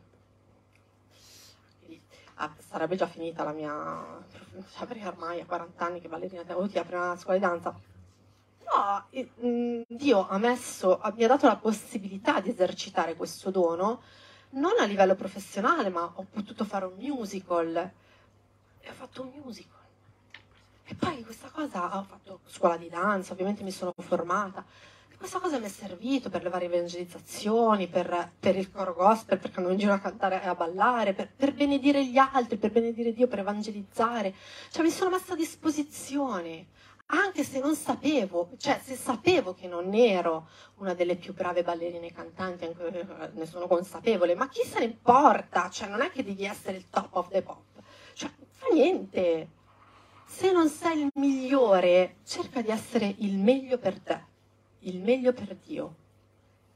Ah, 2.39 2.53
sarebbe 2.59 2.97
già 2.97 3.07
finita 3.07 3.45
la 3.45 3.53
mia, 3.53 4.05
cioè 4.77 4.87
perché 4.89 5.07
ormai 5.07 5.41
a 5.41 5.47
40 5.47 5.85
anni 5.85 6.01
che 6.01 6.09
ballerina, 6.09 6.43
devo 6.43 6.69
ti 6.69 6.77
apri 6.77 6.97
una 6.97 7.17
scuola 7.17 7.39
di 7.39 7.45
danza 7.45 7.96
No, 8.75 9.07
mm, 9.45 9.83
Dio 9.87 10.29
ha, 10.29 10.39
messo, 10.39 11.01
mi 11.15 11.25
ha 11.25 11.29
dato 11.29 11.47
la 11.47 11.57
possibilità 11.57 12.41
di 12.41 12.51
esercitare 12.51 13.15
questo 13.15 13.51
dono, 13.51 14.03
non 14.51 14.73
a 14.81 14.85
livello 14.85 15.15
professionale, 15.15 15.89
ma 15.89 16.11
ho 16.15 16.27
potuto 16.29 16.65
fare 16.65 16.85
un 16.85 16.95
musical. 16.99 17.77
E 18.81 18.89
ho 18.89 18.93
fatto 18.93 19.23
un 19.23 19.31
musical. 19.43 19.75
E 20.85 20.95
poi 20.95 21.23
questa 21.25 21.49
cosa, 21.51 21.99
ho 21.99 22.03
fatto 22.03 22.41
scuola 22.47 22.77
di 22.77 22.89
danza, 22.89 23.33
ovviamente 23.33 23.63
mi 23.63 23.71
sono 23.71 23.93
formata. 23.99 24.65
E 25.09 25.17
questa 25.17 25.39
cosa 25.39 25.59
mi 25.59 25.67
è 25.67 25.69
servito 25.69 26.29
per 26.29 26.43
le 26.43 26.49
varie 26.49 26.69
evangelizzazioni, 26.69 27.89
per, 27.89 28.33
per, 28.39 28.57
il 28.57 28.71
coro 28.71 28.95
gospel, 28.95 29.39
per 29.39 29.51
andare 29.55 29.75
in 29.75 29.81
giro 29.81 29.93
a 29.93 29.99
cantare 29.99 30.43
e 30.43 30.47
a 30.47 30.55
ballare, 30.55 31.15
per, 31.15 31.31
per 31.35 31.55
benedire 31.55 32.05
gli 32.05 32.19
altri, 32.19 32.57
per 32.57 32.73
benedire 32.73 33.13
Dio, 33.13 33.29
per 33.29 33.41
evangelizzare. 33.41 34.35
Cioè 34.71 34.83
mi 34.83 34.91
sono 34.91 35.11
messa 35.11 35.35
a 35.35 35.37
disposizione 35.37 36.67
anche 37.07 37.45
se 37.45 37.61
non 37.61 37.77
sapevo, 37.77 38.51
cioè 38.57 38.81
se 38.83 38.97
sapevo 38.97 39.55
che 39.55 39.69
non 39.69 39.95
ero 39.95 40.49
una 40.77 40.95
delle 40.95 41.17
più 41.17 41.35
brave 41.35 41.63
ballerine 41.63 42.13
cantanti, 42.13 42.65
anche, 42.65 43.31
ne 43.33 43.47
sono 43.47 43.67
consapevole, 43.69 44.35
ma 44.35 44.49
chi 44.49 44.63
se 44.65 44.81
ne 44.81 44.87
importa? 44.87 45.71
Cioè 45.71 45.89
non 45.89 46.01
è 46.01 46.11
che 46.11 46.25
devi 46.25 46.45
essere 46.45 46.77
il 46.79 46.89
top 46.91 47.15
of 47.15 47.29
the 47.29 47.43
pop, 47.43 47.63
cioè 48.15 48.31
fa 48.51 48.67
niente. 48.73 49.51
Se 50.27 50.51
non 50.51 50.69
sei 50.69 51.03
il 51.03 51.11
migliore, 51.15 52.17
cerca 52.25 52.61
di 52.61 52.71
essere 52.71 53.15
il 53.19 53.39
meglio 53.39 53.79
per 53.79 54.01
te, 54.01 54.25
il 54.81 55.01
meglio 55.01 55.33
per 55.33 55.55
Dio. 55.55 55.95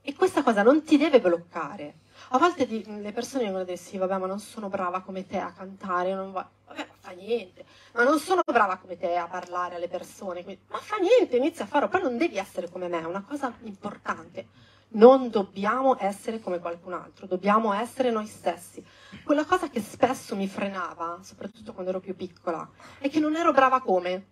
E 0.02 0.14
questa 0.14 0.42
cosa 0.42 0.62
non 0.62 0.82
ti 0.84 0.96
deve 0.96 1.20
bloccare. 1.20 1.98
A 2.30 2.38
volte 2.38 2.66
le 2.66 3.12
persone 3.12 3.42
vengono 3.42 3.62
a 3.62 3.66
dire 3.66 3.76
sì, 3.76 3.98
vabbè, 3.98 4.18
ma 4.18 4.26
non 4.26 4.38
sono 4.38 4.68
brava 4.68 5.00
come 5.00 5.26
te 5.26 5.38
a 5.38 5.52
cantare, 5.52 6.14
non 6.14 6.30
va... 6.30 6.48
vabbè, 6.66 6.88
fa 7.10 7.12
niente 7.14 7.64
ma 7.92 8.04
non 8.04 8.18
sono 8.18 8.42
brava 8.44 8.76
come 8.76 8.96
te 8.96 9.16
a 9.16 9.26
parlare 9.26 9.74
alle 9.74 9.88
persone, 9.88 10.44
ma 10.68 10.78
fa 10.78 10.96
niente, 10.96 11.36
inizia 11.36 11.64
a 11.64 11.68
farlo, 11.68 11.88
poi 11.88 12.02
non 12.02 12.16
devi 12.16 12.36
essere 12.36 12.70
come 12.70 12.86
me, 12.88 13.00
è 13.00 13.04
una 13.04 13.24
cosa 13.26 13.52
importante. 13.62 14.46
Non 14.92 15.30
dobbiamo 15.30 15.96
essere 16.00 16.40
come 16.40 16.58
qualcun 16.58 16.94
altro, 16.94 17.26
dobbiamo 17.26 17.72
essere 17.72 18.10
noi 18.10 18.26
stessi. 18.26 18.84
Quella 19.24 19.44
cosa 19.44 19.68
che 19.68 19.80
spesso 19.80 20.34
mi 20.34 20.48
frenava, 20.48 21.18
soprattutto 21.22 21.72
quando 21.72 21.90
ero 21.90 22.00
più 22.00 22.16
piccola, 22.16 22.68
è 22.98 23.08
che 23.08 23.20
non 23.20 23.36
ero 23.36 23.52
brava 23.52 23.80
come. 23.80 24.26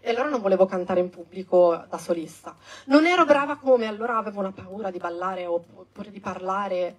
E 0.00 0.10
allora 0.10 0.28
non 0.28 0.40
volevo 0.40 0.66
cantare 0.66 1.00
in 1.00 1.10
pubblico 1.10 1.84
da 1.88 1.98
solista. 1.98 2.56
Non 2.86 3.06
ero 3.06 3.24
brava 3.24 3.56
come, 3.56 3.86
allora 3.86 4.16
avevo 4.16 4.40
una 4.40 4.52
paura 4.52 4.90
di 4.90 4.98
ballare 4.98 5.46
oppure 5.46 6.10
di 6.10 6.20
parlare 6.20 6.96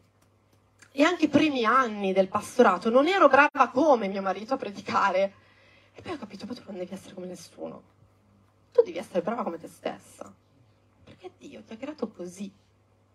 e 0.95 1.01
anche 1.01 1.25
i 1.25 1.29
primi 1.29 1.65
anni 1.65 2.13
del 2.13 2.27
pastorato 2.27 2.91
non 2.91 3.07
ero 3.07 3.27
brava 3.27 3.69
come 3.71 4.07
mio 4.07 4.21
marito 4.21 4.53
a 4.53 4.57
predicare. 4.57 5.33
E 5.91 6.01
poi 6.03 6.13
ho 6.13 6.17
capito, 6.17 6.45
ma 6.45 6.53
tu 6.53 6.61
non 6.67 6.77
devi 6.77 6.93
essere 6.93 7.15
come 7.15 7.25
nessuno. 7.25 7.81
Tu 8.71 8.83
devi 8.83 8.99
essere 8.99 9.23
brava 9.23 9.41
come 9.41 9.57
te 9.57 9.67
stessa. 9.67 10.31
Perché 11.03 11.31
Dio 11.39 11.63
ti 11.63 11.73
ha 11.73 11.77
creato 11.77 12.09
così. 12.09 12.51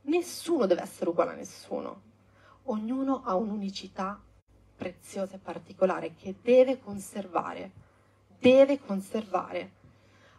Nessuno 0.03 0.67
deve 0.67 0.83
essere 0.83 1.09
uguale 1.11 1.31
a 1.31 1.35
nessuno. 1.35 2.03
Ognuno 2.65 3.23
ha 3.25 3.37
un'unicità 3.37 4.21
preziosa 4.77 5.37
e 5.37 5.39
particolare 5.39 6.15
che 6.17 6.35
deve 6.43 6.81
conservare. 6.81 7.71
Deve 8.41 8.81
conservare. 8.81 9.73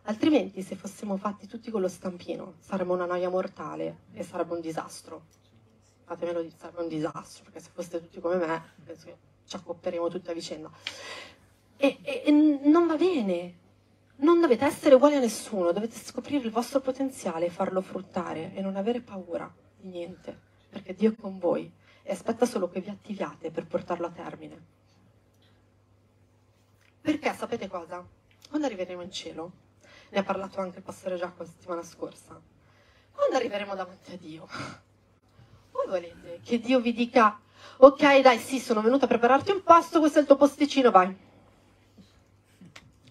Altrimenti, 0.03 0.61
se 0.61 0.75
fossimo 0.75 1.15
fatti 1.15 1.47
tutti 1.47 1.71
con 1.71 1.79
lo 1.79 1.87
stampino, 1.87 2.55
saremmo 2.59 2.93
una 2.93 3.05
noia 3.05 3.29
mortale 3.29 3.99
e 4.11 4.23
sarebbe 4.23 4.55
un 4.55 4.61
disastro. 4.61 5.38
Fatemelo 6.09 6.41
dire, 6.41 6.55
sarebbe 6.57 6.81
un 6.81 6.87
disastro, 6.87 7.43
perché 7.43 7.59
se 7.59 7.69
foste 7.71 8.01
tutti 8.01 8.19
come 8.19 8.37
me, 8.37 8.63
penso 8.83 9.05
che 9.05 9.17
ci 9.45 9.55
accopperemo 9.55 10.07
tutti 10.07 10.31
a 10.31 10.33
vicenda. 10.33 10.71
E, 11.77 11.99
e, 12.01 12.23
e 12.25 12.31
non 12.31 12.87
va 12.87 12.95
bene. 12.95 13.57
Non 14.15 14.41
dovete 14.41 14.65
essere 14.65 14.95
uguali 14.95 15.17
a 15.17 15.19
nessuno, 15.19 15.71
dovete 15.71 15.99
scoprire 15.99 16.43
il 16.43 16.51
vostro 16.51 16.79
potenziale 16.79 17.45
e 17.45 17.49
farlo 17.51 17.81
fruttare 17.81 18.55
e 18.55 18.61
non 18.61 18.75
avere 18.75 19.01
paura 19.01 19.53
di 19.77 19.89
niente, 19.89 20.35
perché 20.67 20.95
Dio 20.95 21.11
è 21.11 21.15
con 21.15 21.37
voi 21.37 21.71
e 22.01 22.11
aspetta 22.11 22.47
solo 22.47 22.69
che 22.69 22.81
vi 22.81 22.89
attiviate 22.89 23.51
per 23.51 23.67
portarlo 23.67 24.07
a 24.07 24.09
termine. 24.09 24.65
Perché 27.01 27.33
sapete 27.35 27.67
cosa? 27.67 28.03
Quando 28.49 28.65
arriveremo 28.65 29.03
in 29.03 29.11
cielo, 29.11 29.51
ne 30.09 30.17
ha 30.17 30.23
parlato 30.23 30.59
anche 30.59 30.79
il 30.79 30.83
pastore 30.83 31.17
Giacomo 31.17 31.43
la 31.43 31.45
settimana 31.45 31.83
scorsa, 31.83 32.41
quando 33.11 33.35
arriveremo 33.35 33.75
davanti 33.75 34.11
a 34.11 34.17
Dio, 34.17 34.47
voi 35.79 35.87
volete 35.87 36.41
che 36.43 36.59
Dio 36.59 36.79
vi 36.79 36.93
dica, 36.93 37.39
ok 37.77 38.19
dai 38.21 38.37
sì, 38.37 38.59
sono 38.59 38.81
venuto 38.81 39.05
a 39.05 39.07
prepararti 39.07 39.51
un 39.51 39.63
posto, 39.63 39.99
questo 39.99 40.17
è 40.17 40.21
il 40.21 40.27
tuo 40.27 40.35
posticino, 40.35 40.91
vai 40.91 41.27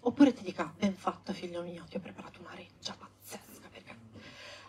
Oppure 0.01 0.33
ti 0.33 0.43
dica, 0.43 0.73
ben 0.77 0.95
fatto 0.95 1.33
figlio 1.33 1.63
mio, 1.63 1.85
ti 1.89 1.97
ho 1.97 2.01
preparato 2.01 2.41
una 2.41 2.55
reggia 2.55 2.97
pazzesca 2.97 3.69
perché 3.71 3.97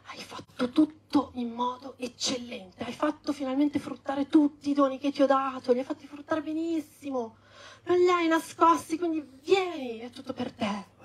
hai 0.07 0.19
fatto 0.19 0.69
tutto 0.69 1.31
in 1.35 1.51
modo 1.51 1.95
eccellente, 1.97 2.83
hai 2.83 2.93
fatto 2.93 3.31
finalmente 3.31 3.79
fruttare 3.79 4.27
tutti 4.27 4.69
i 4.69 4.73
doni 4.73 4.97
che 4.97 5.11
ti 5.11 5.21
ho 5.21 5.25
dato, 5.25 5.71
li 5.71 5.79
hai 5.79 5.85
fatti 5.85 6.07
fruttare 6.07 6.41
benissimo, 6.41 7.37
non 7.83 7.97
li 7.97 8.09
hai 8.09 8.27
nascosti, 8.27 8.97
quindi 8.97 9.25
vieni, 9.43 9.99
è 9.99 10.09
tutto 10.09 10.33
per 10.33 10.51
te. 10.51 10.97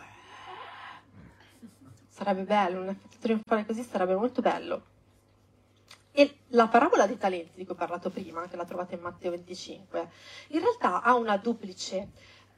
Sarebbe 2.09 2.43
bello, 2.43 2.81
un 2.81 2.89
effetto 2.89 3.17
trionfale 3.21 3.67
così 3.67 3.83
sarebbe 3.83 4.15
molto 4.15 4.41
bello. 4.41 4.94
E 6.17 6.43
la 6.51 6.69
parabola 6.69 7.09
dei 7.09 7.19
talenti 7.19 7.57
di 7.57 7.65
cui 7.65 7.75
ho 7.75 7.77
parlato 7.77 8.09
prima, 8.09 8.47
che 8.47 8.55
la 8.55 8.65
trovate 8.65 8.95
in 8.95 9.01
Matteo 9.01 9.33
25, 9.33 10.11
in 10.51 10.61
realtà 10.61 11.03
ha, 11.03 11.37
duplice, 11.39 12.11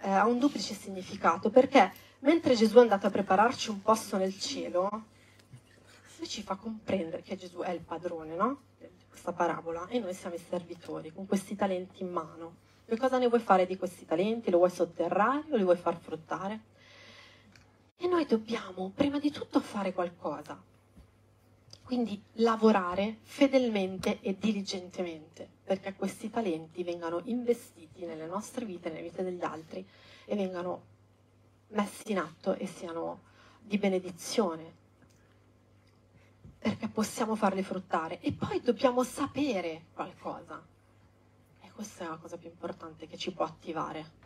eh, 0.02 0.10
ha 0.10 0.26
un 0.26 0.38
duplice 0.38 0.74
significato, 0.74 1.48
perché 1.48 1.90
mentre 2.18 2.54
Gesù 2.54 2.76
è 2.76 2.80
andato 2.80 3.06
a 3.06 3.10
prepararci 3.10 3.70
un 3.70 3.80
posto 3.80 4.18
nel 4.18 4.38
cielo, 4.38 4.90
lui 6.18 6.28
ci 6.28 6.42
fa 6.42 6.56
comprendere 6.56 7.22
che 7.22 7.36
Gesù 7.36 7.60
è 7.60 7.70
il 7.70 7.80
padrone, 7.80 8.34
no? 8.34 8.60
Di 8.78 9.06
questa 9.08 9.32
parabola, 9.32 9.86
e 9.86 10.00
noi 10.00 10.12
siamo 10.12 10.34
i 10.34 10.44
servitori, 10.50 11.10
con 11.10 11.26
questi 11.26 11.56
talenti 11.56 12.02
in 12.02 12.10
mano. 12.10 12.56
Che 12.84 12.98
cosa 12.98 13.16
ne 13.16 13.26
vuoi 13.26 13.40
fare 13.40 13.64
di 13.64 13.78
questi 13.78 14.04
talenti? 14.04 14.50
Lo 14.50 14.58
vuoi 14.58 14.70
sotterrare 14.70 15.44
o 15.48 15.56
li 15.56 15.64
vuoi 15.64 15.78
far 15.78 15.96
fruttare? 15.96 16.60
E 17.96 18.06
noi 18.06 18.26
dobbiamo, 18.26 18.92
prima 18.94 19.18
di 19.18 19.30
tutto, 19.30 19.60
fare 19.60 19.94
qualcosa 19.94 20.62
quindi 21.86 22.20
lavorare 22.32 23.18
fedelmente 23.22 24.20
e 24.20 24.36
diligentemente 24.36 25.48
perché 25.62 25.94
questi 25.94 26.28
talenti 26.28 26.82
vengano 26.82 27.20
investiti 27.26 28.04
nelle 28.04 28.26
nostre 28.26 28.64
vite, 28.64 28.88
nelle 28.88 29.02
vite 29.02 29.22
degli 29.22 29.44
altri 29.44 29.86
e 30.24 30.34
vengano 30.34 30.82
messi 31.68 32.10
in 32.10 32.18
atto 32.18 32.54
e 32.54 32.66
siano 32.66 33.20
di 33.60 33.78
benedizione 33.78 34.74
perché 36.58 36.88
possiamo 36.88 37.36
farli 37.36 37.62
fruttare 37.62 38.18
e 38.18 38.32
poi 38.32 38.60
dobbiamo 38.60 39.04
sapere 39.04 39.84
qualcosa 39.92 40.60
e 41.60 41.70
questa 41.70 42.04
è 42.04 42.08
la 42.08 42.16
cosa 42.16 42.36
più 42.36 42.48
importante 42.48 43.06
che 43.06 43.16
ci 43.16 43.32
può 43.32 43.44
attivare. 43.44 44.24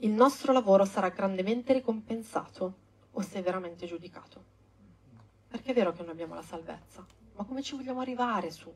Il 0.00 0.10
nostro 0.10 0.52
lavoro 0.52 0.84
sarà 0.84 1.08
grandemente 1.08 1.72
ricompensato 1.72 2.74
o 3.12 3.22
severamente 3.22 3.86
giudicato. 3.86 4.55
Perché 5.56 5.70
è 5.70 5.74
vero 5.74 5.94
che 5.94 6.02
noi 6.02 6.10
abbiamo 6.10 6.34
la 6.34 6.42
salvezza, 6.42 7.02
ma 7.34 7.44
come 7.44 7.62
ci 7.62 7.74
vogliamo 7.74 8.00
arrivare 8.00 8.50
su? 8.50 8.70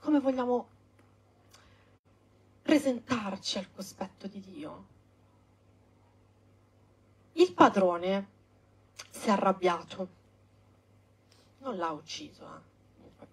Come 0.00 0.20
vogliamo 0.20 0.68
presentarci 2.60 3.56
al 3.56 3.72
cospetto 3.72 4.26
di 4.26 4.38
Dio? 4.40 4.86
Il 7.32 7.54
padrone 7.54 8.28
si 9.08 9.28
è 9.28 9.30
arrabbiato, 9.30 10.08
non 11.60 11.78
l'ha 11.78 11.90
ucciso, 11.90 12.44
eh. 12.44 13.24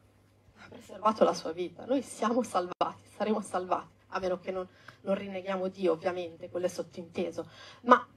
ha 0.60 0.68
preservato 0.70 1.26
la 1.26 1.34
sua 1.34 1.52
vita. 1.52 1.84
Noi 1.84 2.02
siamo 2.04 2.42
salvati, 2.42 3.04
saremo 3.18 3.42
salvati, 3.42 4.06
a 4.08 4.20
meno 4.20 4.40
che 4.40 4.52
non, 4.52 4.66
non 5.02 5.16
rinneghiamo 5.16 5.68
Dio, 5.68 5.92
ovviamente, 5.92 6.50
quello 6.50 6.68
è 6.68 6.70
sottinteso. 6.70 7.50
Ma 7.82 8.08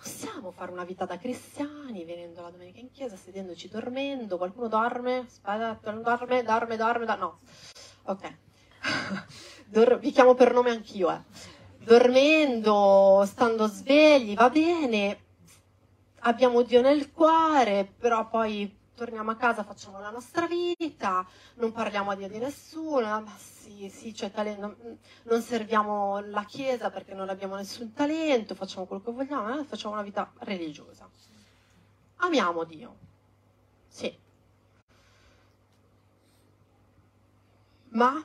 possiamo 0.00 0.50
fare 0.50 0.72
una 0.72 0.84
vita 0.84 1.04
da 1.04 1.18
cristiani, 1.18 2.06
venendo 2.06 2.40
la 2.40 2.48
domenica 2.48 2.80
in 2.80 2.90
chiesa, 2.90 3.16
sedendoci, 3.16 3.68
dormendo, 3.68 4.38
qualcuno 4.38 4.66
dorme, 4.66 5.26
dorme, 5.42 6.42
dorme, 6.42 6.76
dorme, 6.76 7.04
da... 7.04 7.16
no, 7.16 7.40
ok, 8.04 8.34
Dor- 9.68 9.98
vi 9.98 10.10
chiamo 10.10 10.32
per 10.34 10.54
nome 10.54 10.70
anch'io, 10.70 11.10
eh. 11.10 11.20
dormendo, 11.84 13.24
stando 13.26 13.66
svegli, 13.66 14.34
va 14.34 14.48
bene, 14.48 15.18
abbiamo 16.20 16.62
Dio 16.62 16.80
nel 16.80 17.12
cuore, 17.12 17.92
però 17.98 18.26
poi 18.26 18.79
torniamo 19.00 19.30
a 19.30 19.36
casa, 19.36 19.64
facciamo 19.64 19.98
la 19.98 20.10
nostra 20.10 20.46
vita, 20.46 21.26
non 21.54 21.72
parliamo 21.72 22.10
a 22.10 22.14
Dio 22.16 22.28
di 22.28 22.36
nessuno, 22.36 23.22
ma 23.22 23.34
sì, 23.38 23.88
sì, 23.88 24.14
cioè, 24.14 24.30
talento, 24.30 24.76
non 25.22 25.40
serviamo 25.40 26.20
la 26.20 26.44
Chiesa 26.44 26.90
perché 26.90 27.14
non 27.14 27.30
abbiamo 27.30 27.56
nessun 27.56 27.94
talento, 27.94 28.54
facciamo 28.54 28.84
quello 28.84 29.00
che 29.00 29.10
vogliamo, 29.10 29.58
eh? 29.58 29.64
facciamo 29.64 29.94
una 29.94 30.02
vita 30.02 30.30
religiosa. 30.40 31.08
Amiamo 32.16 32.64
Dio, 32.64 32.96
sì. 33.88 34.14
Ma 37.92 38.22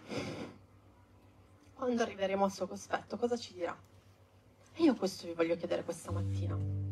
quando 1.73 2.03
arriveremo 2.03 2.43
al 2.43 2.51
suo 2.51 2.67
cospetto, 2.67 3.15
cosa 3.15 3.38
ci 3.38 3.53
dirà? 3.53 3.73
E 4.73 4.84
io 4.84 4.93
questo 4.95 5.26
vi 5.26 5.32
voglio 5.32 5.55
chiedere 5.55 5.86
questa 5.86 6.11
mattina. 6.11 6.85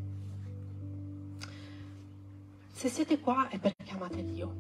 Se 2.74 2.90
siete 2.90 3.20
qua 3.20 3.48
è 3.50 3.60
perché 3.60 3.92
amate 3.94 4.26
Dio. 4.26 4.54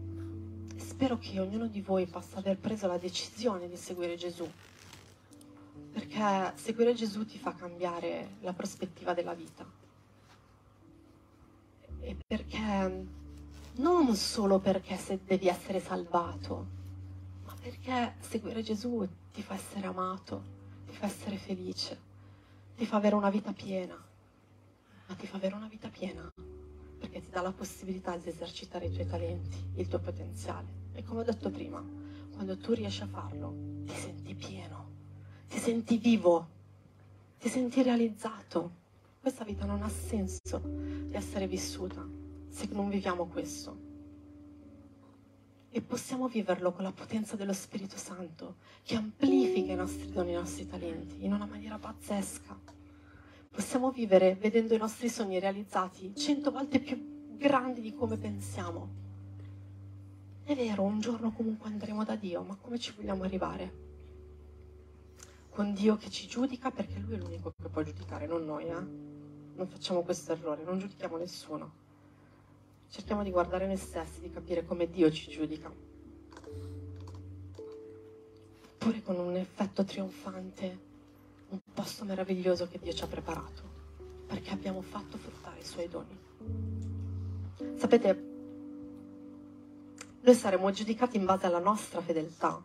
Spero 0.78 1.18
che 1.18 1.39
ognuno 1.39 1.68
di 1.68 1.82
voi 1.82 2.05
possa 2.05 2.38
aver 2.38 2.57
preso 2.57 2.88
la 2.88 2.97
decisione 2.97 3.68
di 3.68 3.76
seguire 3.76 4.16
Gesù. 4.16 4.49
Perché 5.91 6.53
seguire 6.55 6.93
Gesù 6.93 7.26
ti 7.26 7.38
fa 7.39 7.53
cambiare 7.53 8.36
la 8.41 8.53
prospettiva 8.53 9.14
della 9.14 9.34
vita. 9.34 9.66
E 11.99 12.16
perché 12.26 13.05
non 13.74 14.16
solo 14.16 14.59
perché 14.59 14.97
devi 15.26 15.47
essere 15.47 15.82
salvato, 15.82 16.68
ma 17.45 17.55
perché 17.59 18.16
seguire 18.20 18.61
Gesù 18.61 19.05
ti 19.34 19.41
fa 19.41 19.55
essere 19.55 19.88
amato, 19.88 20.43
ti 20.86 20.95
fa 20.95 21.07
essere 21.07 21.38
felice, 21.38 21.99
ti 22.78 22.86
fa 22.86 22.97
avere 22.97 23.16
una 23.16 23.32
vita 23.32 23.51
piena, 23.51 24.01
ma 25.07 25.16
ti 25.16 25.26
fa 25.26 25.38
avere 25.38 25.55
una 25.55 25.68
vita 25.68 25.89
piena 25.89 26.32
perché 27.04 27.20
ti 27.20 27.32
dà 27.32 27.41
la 27.41 27.51
possibilità 27.51 28.16
di 28.16 28.30
esercitare 28.30 28.86
i 28.86 28.91
tuoi 28.93 29.06
talenti, 29.06 29.58
il 29.76 29.89
tuo 29.89 29.99
potenziale. 29.99 30.68
E 30.93 31.04
come 31.04 31.20
ho 31.20 31.24
detto 31.24 31.49
prima, 31.49 31.84
quando 32.32 32.58
tu 32.58 32.72
riesci 32.72 33.04
a 33.04 33.08
farlo, 33.08 33.54
ti 33.84 33.93
senti 33.93 34.34
pieno, 34.34 34.89
ti 35.49 35.60
senti 35.60 35.97
vivo, 35.97 36.47
ti 37.39 37.49
senti 37.49 37.84
realizzato. 37.84 38.82
Questa 39.20 39.43
vita 39.43 39.66
non 39.66 39.84
ha 39.84 39.89
senso 39.89 40.60
di 40.60 41.14
essere 41.14 41.45
vissuta 41.45 42.08
se 42.47 42.70
non 42.72 42.88
viviamo 42.88 43.26
questo. 43.28 43.91
E 45.72 45.82
possiamo 45.82 46.30
viverlo 46.30 46.72
con 46.72 46.84
la 46.84 46.93
potenza 46.93 47.36
dello 47.36 47.51
Spirito 47.51 47.97
Santo, 47.97 48.56
che 48.82 48.95
amplifica 48.95 49.74
i 49.74 49.76
nostri 49.76 50.10
doni, 50.10 50.32
i 50.32 50.36
nostri 50.36 50.66
talenti, 50.66 51.26
in 51.26 51.34
una 51.34 51.47
maniera 51.47 51.78
pazzesca 51.78 52.83
possiamo 53.54 53.91
vivere 53.91 54.34
vedendo 54.34 54.74
i 54.74 54.80
nostri 54.80 55.10
sogni 55.10 55.39
realizzati 55.39 56.16
cento 56.16 56.49
volte 56.49 56.80
più 56.80 57.38
grandi 57.38 57.82
di 57.82 57.93
come 57.93 58.18
pensiamo. 58.18 59.01
È 60.43 60.56
vero, 60.56 60.82
un 60.82 60.99
giorno 60.99 61.32
comunque 61.32 61.70
andremo 61.70 62.04
da 62.04 62.16
Dio, 62.16 62.41
ma 62.41 62.58
come 62.60 62.80
ci 62.80 62.91
vogliamo 62.95 63.24
arrivare? 63.24 63.82
Con 65.51 65.74
Dio 65.74 65.97
che 65.97 66.10
ci 66.10 66.28
giudica 66.28 66.72
perché 66.72 66.97
Lui 66.97 67.14
è 67.14 67.18
l'unico 67.18 67.54
che 67.56 67.70
può 67.70 67.84
giudicare, 67.84 68.26
non 68.26 68.43
noi, 68.43 68.66
eh? 68.66 68.74
Non 69.56 69.68
facciamo 69.68 70.01
questo 70.01 70.32
errore, 70.32 70.64
non 70.64 70.80
giudichiamo 70.80 71.18
nessuno. 71.18 71.72
Cerchiamo 72.89 73.22
di 73.22 73.30
guardare 73.30 73.68
noi 73.68 73.78
stessi, 73.78 74.20
di 74.20 74.32
capire 74.32 74.66
come 74.66 74.89
Dio 74.89 75.12
ci 75.12 75.30
giudica. 75.30 75.72
Oppure 78.74 79.04
con 79.04 79.20
un 79.20 79.36
effetto 79.36 79.84
trionfante 79.84 80.91
posto 81.74 82.05
meraviglioso 82.05 82.67
che 82.67 82.80
Dio 82.82 82.93
ci 82.93 83.03
ha 83.03 83.07
preparato, 83.07 83.61
perché 84.28 84.51
abbiamo 84.51 84.82
fatto 84.82 85.17
fruttare 85.17 85.59
i 85.59 85.63
suoi 85.63 85.89
doni. 85.89 86.17
Sapete, 87.76 88.32
noi 90.21 90.36
saremo 90.36 90.71
giudicati 90.71 91.17
in 91.17 91.26
base 91.26 91.47
alla 91.47 91.59
nostra 91.59 91.99
fedeltà 91.99 92.61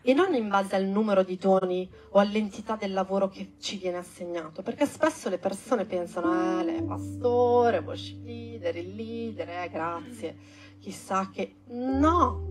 e 0.00 0.14
non 0.14 0.34
in 0.34 0.48
base 0.48 0.76
al 0.76 0.84
numero 0.84 1.22
di 1.22 1.36
doni 1.36 1.90
o 2.10 2.18
all'entità 2.18 2.76
del 2.76 2.92
lavoro 2.92 3.28
che 3.28 3.54
ci 3.58 3.76
viene 3.76 3.98
assegnato, 3.98 4.62
perché 4.62 4.86
spesso 4.86 5.28
le 5.28 5.38
persone 5.38 5.84
pensano, 5.84 6.60
eh, 6.60 6.64
lei 6.64 6.76
è 6.78 6.82
pastore, 6.82 7.78
worship 7.78 8.24
leader, 8.24 8.76
il 8.76 8.94
leader, 8.94 9.48
eh, 9.48 9.68
grazie, 9.70 10.36
chissà 10.78 11.28
che... 11.30 11.56
No! 11.66 12.50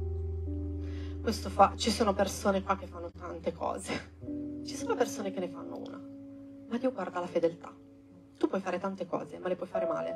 Fa... 1.24 1.74
Ci 1.76 1.92
sono 1.92 2.14
persone 2.14 2.64
qua 2.64 2.76
che 2.76 2.88
fanno 2.88 3.12
tante 3.12 3.54
cose 3.54 4.50
ci 4.66 4.76
sono 4.76 4.96
persone 4.96 5.32
che 5.32 5.40
ne 5.40 5.48
fanno 5.48 5.78
una, 5.78 6.01
ma 6.72 6.78
Dio 6.78 6.94
guarda 6.94 7.20
la 7.20 7.28
fedeltà. 7.28 7.76
Tu 8.38 8.48
puoi 8.48 8.62
fare 8.62 8.80
tante 8.80 9.06
cose, 9.06 9.38
ma 9.40 9.50
le 9.50 9.58
puoi 9.58 9.68
fare 9.68 9.86
male 9.86 10.16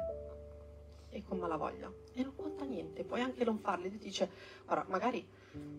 e 1.10 1.22
con 1.22 1.38
malavoglia. 1.38 1.92
E 2.14 2.24
non 2.24 2.34
conta 2.36 2.64
niente, 2.64 3.04
puoi 3.04 3.22
anche 3.22 3.44
non 3.44 3.60
farle. 3.60 3.90
Dio 3.90 4.00
dice, 4.00 4.30
guarda, 4.66 4.86
magari 4.88 5.28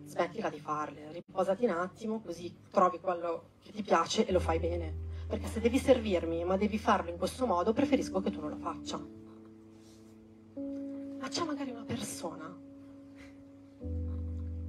smettila 0.05 0.49
di 0.49 0.59
farle, 0.59 1.11
riposati 1.11 1.65
un 1.65 1.71
attimo, 1.71 2.21
così 2.21 2.55
trovi 2.69 2.99
quello 2.99 3.49
che 3.59 3.71
ti 3.71 3.81
piace 3.81 4.27
e 4.27 4.31
lo 4.31 4.39
fai 4.39 4.59
bene. 4.59 5.05
Perché 5.27 5.47
se 5.47 5.59
devi 5.59 5.79
servirmi, 5.79 6.43
ma 6.43 6.57
devi 6.57 6.77
farlo 6.77 7.09
in 7.09 7.17
questo 7.17 7.47
modo, 7.47 7.73
preferisco 7.73 8.21
che 8.21 8.29
tu 8.29 8.39
non 8.39 8.51
lo 8.51 8.57
faccia. 8.57 8.97
Ma 11.19 11.27
c'è 11.27 11.43
magari 11.43 11.71
una 11.71 11.83
persona 11.83 12.55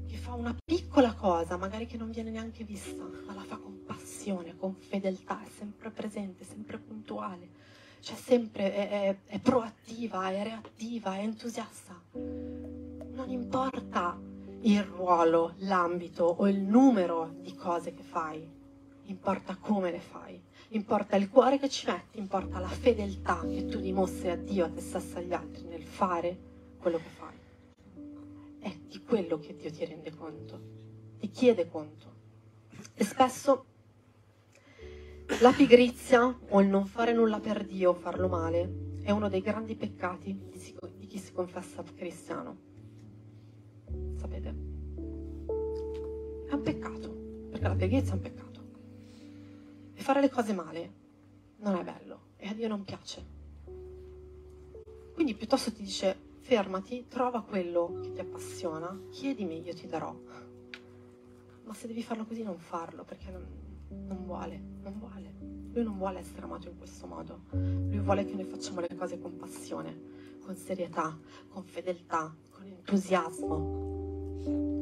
che 0.07 0.17
fa 0.17 0.33
una 0.33 0.57
piccola 0.65 1.15
cosa, 1.15 1.59
magari 1.59 1.87
che 1.87 1.99
non 1.99 2.11
viene 2.11 2.31
neanche 2.31 2.65
vista, 2.65 3.05
ma 3.27 3.35
la 3.35 3.45
fa 3.45 3.59
con 3.59 3.68
passione, 4.19 4.57
con 4.57 4.75
fedeltà, 4.75 5.45
è 5.45 5.49
sempre 5.49 5.91
presente, 5.91 6.45
sempre 6.45 6.79
puntuale, 6.79 7.49
cioè 8.01 8.16
sempre 8.16 8.75
è, 8.75 8.89
è, 8.89 9.16
è 9.27 9.39
proattiva, 9.39 10.29
è 10.31 10.43
reattiva, 10.43 11.14
è 11.14 11.21
entusiasta. 11.21 12.01
Non 12.12 13.27
importa 13.29 14.19
il 14.62 14.83
ruolo, 14.83 15.55
l'ambito 15.59 16.25
o 16.25 16.49
il 16.49 16.59
numero 16.59 17.33
di 17.41 17.55
cose 17.55 17.95
che 17.95 18.03
fai, 18.03 18.45
importa 19.05 19.57
come 19.57 19.93
le 19.93 20.01
fai, 20.01 20.43
importa 20.71 21.14
il 21.14 21.31
cuore 21.31 21.59
che 21.61 21.69
ci 21.69 21.87
metti, 21.87 22.19
importa 22.19 22.59
la 22.59 22.66
fedeltà 22.66 23.47
che 23.47 23.66
tu 23.66 23.79
dimostri 23.79 24.31
a 24.31 24.37
Dio, 24.37 24.64
a 24.64 24.69
te 24.69 24.81
stesso 24.81 25.16
e 25.16 25.21
agli 25.21 25.33
altri 25.33 25.64
nel 25.64 25.85
fare 25.85 26.37
quello 26.79 26.97
che 26.97 27.09
fai. 27.09 27.37
è 28.61 28.77
di 28.89 29.01
quello 29.05 29.39
che 29.39 29.55
Dio 29.55 29.71
ti 29.71 29.85
rende 29.85 30.12
conto, 30.12 30.61
ti 31.21 31.31
chiede 31.31 31.69
conto. 31.69 32.16
E 32.95 33.05
spesso 33.05 33.64
la 35.41 35.53
pigrizia 35.53 36.37
o 36.49 36.61
il 36.61 36.66
non 36.66 36.87
fare 36.87 37.12
nulla 37.12 37.39
per 37.39 37.64
Dio, 37.64 37.95
farlo 37.95 38.26
male, 38.29 38.97
è 39.03 39.12
uno 39.12 39.29
dei 39.29 39.41
grandi 39.41 39.76
peccati 39.76 40.37
di 40.51 41.07
chi 41.07 41.18
si 41.18 41.33
confessa 41.33 41.85
cristiano. 41.95 42.57
Sapete? 44.16 44.49
È 46.49 46.53
un 46.53 46.62
peccato, 46.62 47.09
perché 47.51 47.68
la 47.68 47.76
pigrizia 47.76 48.12
è 48.12 48.14
un 48.14 48.20
peccato. 48.20 48.66
E 49.95 50.03
fare 50.03 50.20
le 50.20 50.31
cose 50.31 50.53
male 50.53 50.93
non 51.59 51.76
è 51.76 51.85
bello 51.85 52.20
e 52.37 52.49
a 52.49 52.55
Dio 52.55 52.66
non 52.66 52.83
piace. 52.83 53.37
Quindi 55.14 55.35
piuttosto 55.35 55.72
ti 55.72 55.83
dice 55.83 56.16
fermati, 56.41 57.07
trova 57.07 57.43
quello 57.43 58.01
che 58.03 58.12
ti 58.12 58.20
appassiona, 58.20 58.99
chiedimi, 59.11 59.62
io 59.62 59.74
ti 59.74 59.87
darò. 59.87 60.12
Ma 61.64 61.74
se 61.74 61.87
devi 61.87 62.03
farlo 62.03 62.24
così 62.24 62.43
non 62.43 62.59
farlo 62.59 63.05
perché 63.05 63.31
non, 63.31 63.68
non 63.89 64.24
vuole, 64.24 64.61
non 64.82 64.99
vuole. 64.99 65.34
Lui 65.72 65.84
non 65.84 65.97
vuole 65.97 66.18
essere 66.18 66.43
amato 66.43 66.68
in 66.68 66.76
questo 66.76 67.07
modo. 67.07 67.43
Lui 67.53 67.99
vuole 68.01 68.24
che 68.24 68.34
noi 68.34 68.45
facciamo 68.45 68.80
le 68.80 68.95
cose 68.97 69.18
con 69.18 69.36
passione, 69.36 69.97
con 70.41 70.57
serietà, 70.57 71.16
con 71.49 71.62
fedeltà, 71.62 72.34
con 72.51 72.66
entusiasmo, 72.66 73.57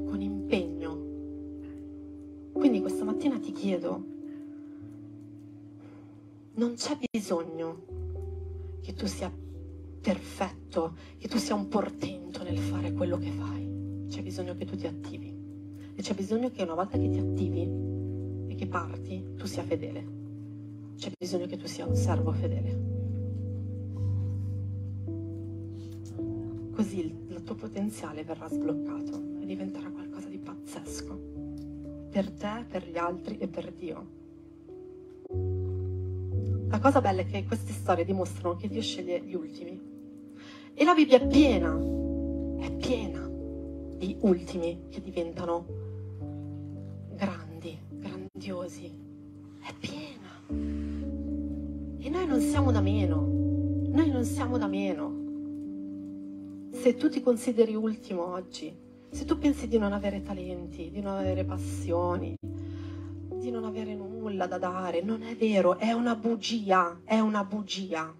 con 0.06 0.20
impegno. 0.20 1.04
Quindi 2.52 2.80
questa 2.80 3.04
mattina 3.04 3.38
ti 3.38 3.52
chiedo, 3.52 4.04
non 6.54 6.74
c'è 6.74 6.96
bisogno 7.10 7.84
che 8.80 8.94
tu 8.94 9.06
sia 9.06 9.30
perfetto, 10.00 10.96
che 11.18 11.28
tu 11.28 11.36
sia 11.36 11.54
un 11.54 11.68
portento 11.68 12.42
nel 12.42 12.58
fare 12.58 12.92
quello 12.92 13.18
che 13.18 13.30
fai. 13.30 14.06
C'è 14.08 14.22
bisogno 14.22 14.56
che 14.56 14.64
tu 14.64 14.76
ti 14.76 14.86
attivi. 14.86 15.34
E 15.94 16.00
c'è 16.00 16.14
bisogno 16.14 16.50
che 16.50 16.62
una 16.62 16.74
volta 16.74 16.96
che 16.96 17.10
ti 17.10 17.18
attivi, 17.18 17.85
che 18.56 18.66
parti 18.66 19.34
tu 19.36 19.46
sia 19.46 19.62
fedele. 19.62 20.14
C'è 20.96 21.10
bisogno 21.16 21.46
che 21.46 21.56
tu 21.56 21.66
sia 21.66 21.86
un 21.86 21.94
servo 21.94 22.32
fedele. 22.32 22.94
Così 26.72 27.00
il, 27.00 27.42
tuo 27.44 27.54
potenziale 27.54 28.24
verrà 28.24 28.48
sbloccato 28.48 29.40
e 29.40 29.46
diventerà 29.46 29.88
qualcosa 29.90 30.28
di 30.28 30.38
pazzesco. 30.38 31.20
Per 32.10 32.30
te, 32.32 32.64
per 32.68 32.88
gli 32.88 32.96
altri 32.96 33.38
e 33.38 33.46
per 33.46 33.72
Dio. 33.72 34.14
La 36.68 36.80
cosa 36.80 37.00
bella 37.00 37.20
è 37.20 37.26
che 37.26 37.44
queste 37.44 37.72
storie 37.72 38.04
dimostrano 38.04 38.56
che 38.56 38.68
Dio 38.68 38.82
sceglie 38.82 39.20
gli 39.20 39.34
ultimi. 39.34 39.80
E 40.74 40.84
la 40.84 40.94
Bibbia 40.94 41.18
è 41.20 41.26
piena, 41.26 41.72
è 42.58 42.70
piena 42.76 43.24
di 43.96 44.16
ultimi 44.20 44.86
che 44.88 45.00
diventano 45.00 45.85
grandiosi, 48.46 48.92
è 49.60 49.72
piena. 49.78 50.30
E 51.98 52.08
noi 52.08 52.26
non 52.26 52.40
siamo 52.40 52.70
da 52.70 52.80
meno, 52.80 53.26
noi 53.88 54.10
non 54.10 54.24
siamo 54.24 54.56
da 54.56 54.68
meno. 54.68 55.24
Se 56.70 56.94
tu 56.94 57.08
ti 57.08 57.20
consideri 57.20 57.74
ultimo 57.74 58.24
oggi, 58.24 58.74
se 59.10 59.24
tu 59.24 59.36
pensi 59.38 59.66
di 59.66 59.78
non 59.78 59.92
avere 59.92 60.22
talenti, 60.22 60.90
di 60.90 61.00
non 61.00 61.16
avere 61.16 61.44
passioni, 61.44 62.36
di 62.38 63.50
non 63.50 63.64
avere 63.64 63.96
nulla 63.96 64.46
da 64.46 64.58
dare, 64.58 65.02
non 65.02 65.22
è 65.22 65.34
vero, 65.34 65.76
è 65.78 65.90
una 65.90 66.14
bugia, 66.14 67.00
è 67.04 67.18
una 67.18 67.42
bugia, 67.42 68.14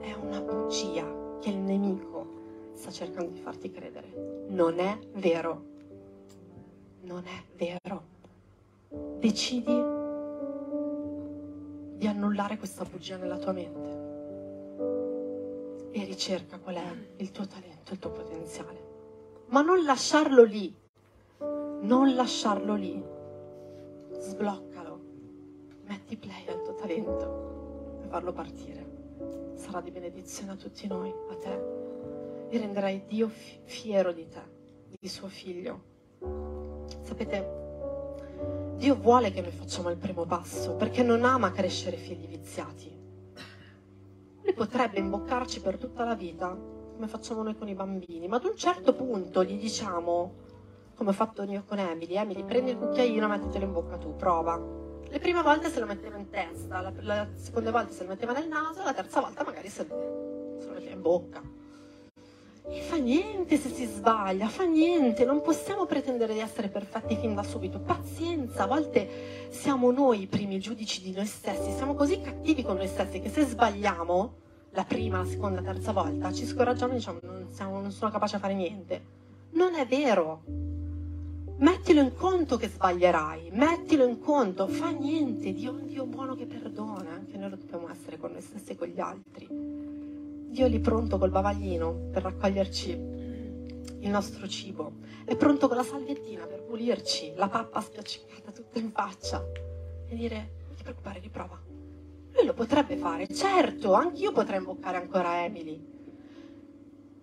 è 0.00 0.12
una 0.12 0.40
bugia 0.42 1.38
che 1.40 1.48
il 1.48 1.58
nemico 1.58 2.72
sta 2.74 2.90
cercando 2.90 3.30
di 3.30 3.40
farti 3.40 3.70
credere. 3.70 4.44
Non 4.48 4.78
è 4.78 4.98
vero, 5.14 5.64
non 7.02 7.24
è 7.24 7.42
vero 7.56 8.18
decidi 8.90 9.98
di 11.96 12.06
annullare 12.06 12.56
questa 12.56 12.84
bugia 12.84 13.16
nella 13.16 13.38
tua 13.38 13.52
mente 13.52 14.08
e 15.92 16.04
ricerca 16.04 16.58
qual 16.58 16.76
è 16.76 16.92
il 17.16 17.30
tuo 17.30 17.46
talento, 17.46 17.92
il 17.92 17.98
tuo 17.98 18.10
potenziale. 18.10 18.88
Ma 19.46 19.60
non 19.62 19.84
lasciarlo 19.84 20.42
lì, 20.44 20.74
non 21.38 22.14
lasciarlo 22.14 22.74
lì. 22.74 23.04
Sbloccalo, 24.12 25.00
metti 25.84 26.16
play 26.16 26.46
al 26.48 26.62
tuo 26.62 26.74
talento 26.74 27.98
e 28.02 28.06
farlo 28.08 28.32
partire. 28.32 28.88
Sarà 29.54 29.80
di 29.80 29.90
benedizione 29.90 30.52
a 30.52 30.56
tutti 30.56 30.86
noi, 30.86 31.12
a 31.30 31.34
te. 31.36 31.78
E 32.48 32.58
renderai 32.58 33.04
Dio 33.06 33.28
fiero 33.28 34.12
di 34.12 34.26
te, 34.26 34.42
di 34.98 35.08
suo 35.08 35.28
figlio. 35.28 35.82
Sapete, 37.02 37.59
Dio 38.80 38.94
vuole 38.94 39.30
che 39.30 39.42
noi 39.42 39.50
facciamo 39.50 39.90
il 39.90 39.98
primo 39.98 40.24
passo 40.24 40.72
perché 40.72 41.02
non 41.02 41.22
ama 41.22 41.52
crescere 41.52 41.98
figli 41.98 42.26
viziati. 42.26 42.90
Lui 44.42 44.54
potrebbe 44.54 44.98
imboccarci 44.98 45.60
per 45.60 45.76
tutta 45.76 46.02
la 46.02 46.14
vita, 46.14 46.48
come 46.94 47.06
facciamo 47.06 47.42
noi 47.42 47.58
con 47.58 47.68
i 47.68 47.74
bambini, 47.74 48.26
ma 48.26 48.36
ad 48.36 48.44
un 48.46 48.56
certo 48.56 48.94
punto 48.94 49.44
gli 49.44 49.60
diciamo, 49.60 50.32
come 50.94 51.10
ho 51.10 51.12
fatto 51.12 51.42
io 51.42 51.62
con 51.66 51.78
Emily, 51.78 52.16
Emily 52.16 52.42
prendi 52.42 52.70
il 52.70 52.78
cucchiaino, 52.78 53.28
mettetelo 53.28 53.66
in 53.66 53.72
bocca 53.72 53.98
tu, 53.98 54.16
prova. 54.16 54.58
Le 55.06 55.18
prime 55.18 55.42
volte 55.42 55.68
se 55.68 55.78
lo 55.78 55.84
metteva 55.84 56.16
in 56.16 56.30
testa, 56.30 56.80
la, 56.80 56.92
la 57.00 57.28
seconda 57.34 57.70
volta 57.70 57.92
se 57.92 58.04
lo 58.04 58.08
metteva 58.08 58.32
nel 58.32 58.48
naso, 58.48 58.82
la 58.82 58.94
terza 58.94 59.20
volta 59.20 59.44
magari 59.44 59.68
se, 59.68 59.84
se 59.84 60.66
lo 60.66 60.72
metteva 60.72 60.94
in 60.94 61.02
bocca. 61.02 61.42
E 62.72 62.82
fa 62.82 62.96
niente 62.96 63.56
se 63.56 63.68
si 63.68 63.84
sbaglia, 63.84 64.48
fa 64.48 64.64
niente, 64.64 65.24
non 65.24 65.42
possiamo 65.42 65.86
pretendere 65.86 66.34
di 66.34 66.38
essere 66.38 66.68
perfetti 66.68 67.16
fin 67.16 67.34
da 67.34 67.42
subito. 67.42 67.80
Pazienza, 67.80 68.62
a 68.62 68.66
volte 68.66 69.48
siamo 69.50 69.90
noi 69.90 70.22
i 70.22 70.26
primi 70.28 70.60
giudici 70.60 71.02
di 71.02 71.10
noi 71.10 71.26
stessi, 71.26 71.72
siamo 71.72 71.94
così 71.94 72.20
cattivi 72.20 72.62
con 72.62 72.76
noi 72.76 72.86
stessi 72.86 73.20
che 73.20 73.28
se 73.28 73.42
sbagliamo 73.42 74.34
la 74.70 74.84
prima, 74.84 75.18
la 75.18 75.24
seconda, 75.24 75.60
la 75.60 75.72
terza 75.72 75.90
volta 75.90 76.32
ci 76.32 76.46
scoraggiamo 76.46 76.92
e 76.92 76.96
diciamo 76.96 77.18
non, 77.22 77.48
siamo, 77.50 77.80
non 77.80 77.90
sono 77.90 78.12
capace 78.12 78.36
a 78.36 78.38
fare 78.38 78.54
niente. 78.54 79.02
Non 79.52 79.74
è 79.74 79.84
vero. 79.84 80.42
Mettilo 81.56 82.00
in 82.00 82.14
conto 82.14 82.56
che 82.56 82.68
sbaglierai, 82.68 83.50
mettilo 83.52 84.06
in 84.06 84.20
conto, 84.20 84.68
fa 84.68 84.90
niente, 84.90 85.52
Dio 85.52 85.76
è 85.76 85.80
un 85.82 85.86
Dio 85.88 86.06
buono 86.06 86.34
che 86.34 86.46
perdona, 86.46 87.10
anche 87.10 87.36
noi 87.36 87.50
lo 87.50 87.56
dobbiamo 87.56 87.90
essere 87.90 88.16
con 88.16 88.30
noi 88.30 88.40
stessi 88.40 88.70
e 88.70 88.76
con 88.76 88.86
gli 88.86 89.00
altri. 89.00 90.09
Dio 90.50 90.66
è 90.66 90.68
lì 90.68 90.80
pronto 90.80 91.16
col 91.16 91.30
bavaglino 91.30 92.08
per 92.10 92.24
raccoglierci 92.24 92.90
il 94.00 94.10
nostro 94.10 94.48
cibo. 94.48 94.94
È 95.24 95.36
pronto 95.36 95.68
con 95.68 95.76
la 95.76 95.84
salviettina 95.84 96.44
per 96.44 96.64
pulirci 96.64 97.34
la 97.36 97.48
pappa 97.48 97.80
spiaccicata 97.80 98.50
tutta 98.50 98.80
in 98.80 98.90
faccia 98.90 99.44
e 100.08 100.16
dire 100.16 100.50
non 100.66 100.74
ti 100.74 100.82
preoccupare, 100.82 101.20
riprova. 101.20 101.56
Lui 102.32 102.44
lo 102.44 102.52
potrebbe 102.52 102.96
fare, 102.96 103.28
certo, 103.28 103.92
anch'io 103.92 104.32
potrei 104.32 104.58
imboccare 104.58 104.96
ancora 104.96 105.44
Emily. 105.44 105.80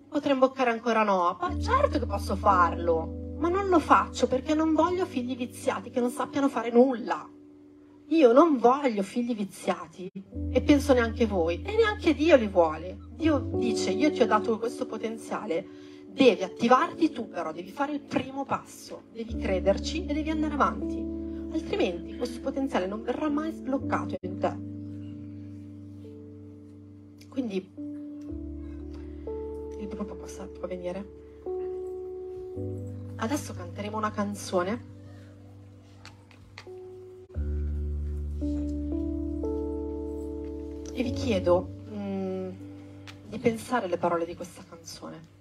Potrei 0.08 0.32
imboccare 0.32 0.70
ancora 0.70 1.02
Noah, 1.02 1.36
certo 1.60 1.98
che 1.98 2.06
posso 2.06 2.34
farlo, 2.34 3.34
ma 3.36 3.50
non 3.50 3.68
lo 3.68 3.78
faccio 3.78 4.26
perché 4.26 4.54
non 4.54 4.72
voglio 4.72 5.04
figli 5.04 5.36
viziati 5.36 5.90
che 5.90 6.00
non 6.00 6.10
sappiano 6.10 6.48
fare 6.48 6.70
nulla. 6.70 7.28
Io 8.06 8.32
non 8.32 8.56
voglio 8.56 9.02
figli 9.02 9.36
viziati 9.36 10.10
e 10.50 10.62
penso 10.62 10.94
neanche 10.94 11.26
voi 11.26 11.60
e 11.60 11.76
neanche 11.76 12.14
Dio 12.14 12.36
li 12.36 12.46
vuole. 12.46 13.07
Dio 13.18 13.40
dice 13.56 13.90
io 13.90 14.12
ti 14.12 14.22
ho 14.22 14.26
dato 14.26 14.60
questo 14.60 14.86
potenziale, 14.86 15.66
devi 16.06 16.44
attivarti 16.44 17.10
tu 17.10 17.28
però, 17.28 17.50
devi 17.50 17.72
fare 17.72 17.90
il 17.90 18.00
primo 18.00 18.44
passo, 18.44 19.06
devi 19.12 19.34
crederci 19.34 20.06
e 20.06 20.14
devi 20.14 20.30
andare 20.30 20.54
avanti, 20.54 21.04
altrimenti 21.52 22.16
questo 22.16 22.38
potenziale 22.38 22.86
non 22.86 23.02
verrà 23.02 23.28
mai 23.28 23.50
sbloccato 23.50 24.14
in 24.20 24.38
te. 24.38 24.56
Quindi 27.28 27.56
il 29.80 29.88
gruppo 29.88 30.14
può 30.14 30.68
venire. 30.68 31.04
Adesso 33.16 33.52
canteremo 33.52 33.96
una 33.96 34.12
canzone 34.12 34.84
e 40.92 41.02
vi 41.02 41.10
chiedo 41.10 41.74
di 43.28 43.38
pensare 43.38 43.86
alle 43.86 43.98
parole 43.98 44.24
di 44.24 44.34
questa 44.34 44.62
canzone. 44.68 45.36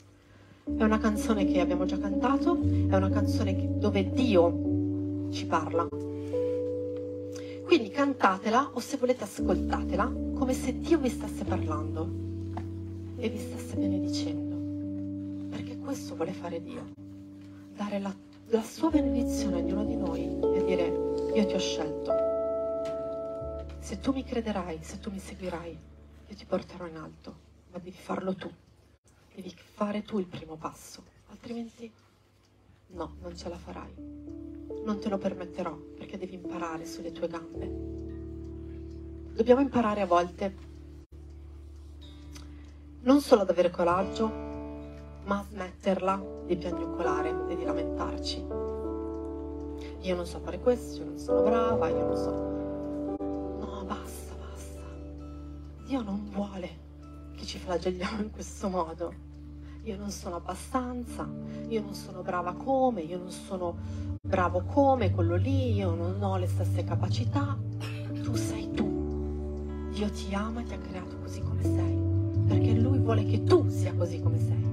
È 0.63 0.83
una 0.83 0.97
canzone 0.97 1.45
che 1.45 1.61
abbiamo 1.61 1.85
già 1.85 1.97
cantato, 1.97 2.59
è 2.61 2.95
una 2.95 3.09
canzone 3.09 3.55
che, 3.55 3.79
dove 3.79 4.11
Dio 4.11 5.29
ci 5.31 5.45
parla. 5.45 5.87
Quindi 7.63 7.89
cantatela 7.89 8.71
o 8.73 8.79
se 8.79 8.97
volete 8.97 9.23
ascoltatela 9.23 10.11
come 10.33 10.53
se 10.53 10.77
Dio 10.77 10.97
vi 10.97 11.09
stesse 11.09 11.43
parlando 11.43 12.09
e 13.17 13.29
vi 13.29 13.39
stesse 13.39 13.75
benedicendo. 13.75 15.55
Perché 15.55 15.77
questo 15.77 16.15
vuole 16.15 16.33
fare 16.33 16.61
Dio, 16.61 16.83
dare 17.75 17.99
la, 17.99 18.13
la 18.47 18.61
sua 18.61 18.89
benedizione 18.89 19.55
a 19.55 19.59
ognuno 19.59 19.85
di 19.85 19.95
noi 19.95 20.57
e 20.57 20.65
dire 20.65 21.31
io 21.33 21.45
ti 21.45 21.53
ho 21.53 21.59
scelto 21.59 22.27
se 23.87 24.01
tu 24.01 24.11
mi 24.11 24.25
crederai, 24.25 24.79
se 24.81 24.99
tu 24.99 25.09
mi 25.09 25.17
seguirai, 25.17 25.77
io 26.27 26.35
ti 26.35 26.43
porterò 26.43 26.85
in 26.87 26.97
alto, 26.97 27.35
ma 27.77 27.83
devi 27.83 27.97
farlo 27.97 28.33
tu. 28.33 28.51
Devi 29.35 29.55
fare 29.55 30.01
tu 30.01 30.17
il 30.17 30.25
primo 30.25 30.55
passo, 30.55 31.03
altrimenti 31.29 31.91
No, 32.89 33.17
non 33.21 33.35
ce 33.35 33.49
la 33.49 33.57
farai. 33.57 33.93
Non 34.85 34.99
te 34.99 35.09
lo 35.09 35.17
permetterò 35.17 35.75
perché 35.75 36.17
devi 36.17 36.35
imparare 36.35 36.85
sulle 36.85 37.11
tue 37.11 37.27
gambe. 37.27 37.69
Dobbiamo 39.33 39.59
imparare 39.59 40.01
a 40.01 40.05
volte 40.05 40.55
non 43.01 43.19
solo 43.19 43.41
ad 43.41 43.49
avere 43.49 43.69
coraggio, 43.69 44.27
ma 45.25 45.39
a 45.39 45.45
smetterla 45.49 46.43
di 46.45 46.55
piagnucolare 46.55 47.35
e 47.49 47.55
di 47.57 47.65
lamentarci. 47.65 48.37
Io 49.99 50.15
non 50.15 50.25
so 50.25 50.39
fare 50.39 50.59
questo, 50.59 50.99
io 50.99 51.05
non 51.05 51.17
sono 51.19 51.41
brava, 51.43 51.89
io 51.89 52.05
non 52.05 52.15
so. 52.15 52.31
No, 53.65 53.83
basta, 53.85 54.33
basta. 54.33 54.81
Dio 55.85 56.01
non 56.01 56.29
vuole 56.31 56.85
che 57.37 57.45
ci 57.45 57.59
flagelliamo 57.59 58.21
in 58.23 58.31
questo 58.31 58.67
modo. 58.67 59.13
Io 59.83 59.95
non 59.95 60.09
sono 60.09 60.37
abbastanza, 60.37 61.29
io 61.69 61.81
non 61.81 61.93
sono 61.93 62.23
brava 62.23 62.53
come, 62.53 63.01
io 63.01 63.19
non 63.19 63.29
sono 63.29 63.77
bravo 64.21 64.63
come 64.63 65.11
quello 65.11 65.35
lì, 65.35 65.75
io 65.75 65.93
non 65.93 66.21
ho 66.21 66.35
le 66.37 66.47
stesse 66.47 66.83
capacità. 66.83 67.55
Tu 68.23 68.35
sei 68.35 68.71
tu. 68.71 69.89
Dio 69.91 70.09
ti 70.09 70.33
ama 70.33 70.61
e 70.61 70.63
ti 70.63 70.73
ha 70.73 70.79
creato 70.79 71.17
così 71.19 71.41
come 71.41 71.61
sei, 71.61 72.45
perché 72.47 72.73
Lui 72.73 72.97
vuole 72.97 73.23
che 73.23 73.43
tu 73.43 73.69
sia 73.69 73.93
così 73.93 74.19
come 74.19 74.39
sei. 74.39 74.65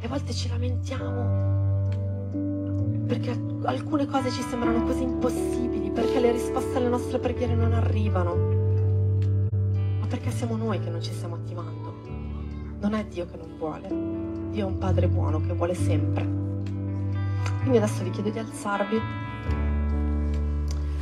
E 0.00 0.06
a 0.06 0.08
volte 0.08 0.32
ci 0.32 0.48
lamentiamo 0.48 1.73
perché 3.06 3.38
alcune 3.64 4.06
cose 4.06 4.30
ci 4.30 4.42
sembrano 4.42 4.84
così 4.84 5.02
impossibili, 5.02 5.90
perché 5.90 6.20
le 6.20 6.32
risposte 6.32 6.76
alle 6.76 6.88
nostre 6.88 7.18
preghiere 7.18 7.54
non 7.54 7.72
arrivano, 7.72 8.34
ma 10.00 10.06
perché 10.06 10.30
siamo 10.30 10.56
noi 10.56 10.80
che 10.80 10.90
non 10.90 11.02
ci 11.02 11.12
stiamo 11.12 11.34
attivando. 11.34 11.92
Non 12.80 12.94
è 12.94 13.04
Dio 13.06 13.26
che 13.26 13.36
non 13.36 13.56
vuole, 13.58 13.88
Dio 14.50 14.66
è 14.66 14.68
un 14.68 14.78
Padre 14.78 15.08
buono 15.08 15.40
che 15.40 15.52
vuole 15.52 15.74
sempre. 15.74 16.26
Quindi 17.60 17.78
adesso 17.78 18.02
vi 18.02 18.10
chiedo 18.10 18.30
di 18.30 18.38
alzarvi, 18.38 19.00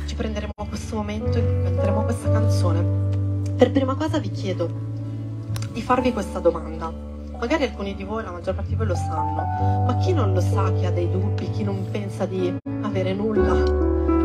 ci 0.05 0.15
prenderemo 0.15 0.53
questo 0.67 0.95
momento 0.95 1.39
cui 1.39 1.63
canteremo 1.63 2.03
questa 2.03 2.31
canzone. 2.31 3.01
Per 3.55 3.71
prima 3.71 3.95
cosa 3.95 4.19
vi 4.19 4.31
chiedo 4.31 4.69
di 5.71 5.81
farvi 5.81 6.13
questa 6.13 6.39
domanda 6.39 7.11
magari 7.39 7.63
alcuni 7.63 7.95
di 7.95 8.03
voi, 8.03 8.23
la 8.23 8.31
maggior 8.31 8.55
parte 8.55 8.69
di 8.69 8.75
voi 8.75 8.87
lo 8.87 8.95
sanno, 8.95 9.43
ma 9.85 9.97
chi 10.01 10.13
non 10.13 10.33
lo 10.33 10.41
sa, 10.41 10.71
chi 10.73 10.85
ha 10.85 10.91
dei 10.91 11.09
dubbi, 11.09 11.49
chi 11.51 11.63
non 11.63 11.85
pensa 11.91 12.25
di 12.25 12.55
avere 12.81 13.13
nulla, 13.13 13.55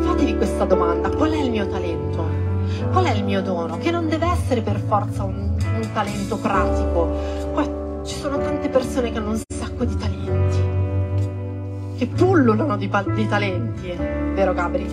fatevi 0.02 0.36
questa 0.36 0.64
domanda, 0.64 1.10
qual 1.10 1.32
è 1.32 1.40
il 1.40 1.50
mio 1.50 1.66
talento? 1.66 2.24
Qual 2.92 3.04
è 3.04 3.12
il 3.12 3.24
mio 3.24 3.42
dono? 3.42 3.78
Che 3.78 3.90
non 3.90 4.08
deve 4.08 4.26
essere 4.26 4.60
per 4.60 4.78
forza 4.78 5.24
un, 5.24 5.34
un 5.34 5.90
talento 5.92 6.36
pratico. 6.36 7.08
Qua 7.52 8.02
ci 8.04 8.14
sono 8.14 8.38
tante 8.38 8.68
persone 8.68 9.10
che 9.10 9.18
hanno 9.18 9.30
un 9.30 9.40
sacco 9.48 9.84
di 9.84 9.96
talenti, 9.96 10.58
che 11.98 12.06
pullulano 12.06 12.76
di, 12.76 12.90
di 13.14 13.28
talenti, 13.28 13.92
vero 14.34 14.54
Gabri? 14.54 14.86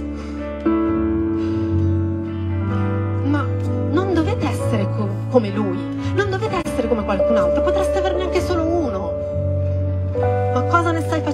Ma 3.25 3.45
non 3.91 4.13
dovete 4.13 4.47
essere 4.47 4.89
co- 4.95 5.09
come 5.29 5.49
lui, 5.49 5.94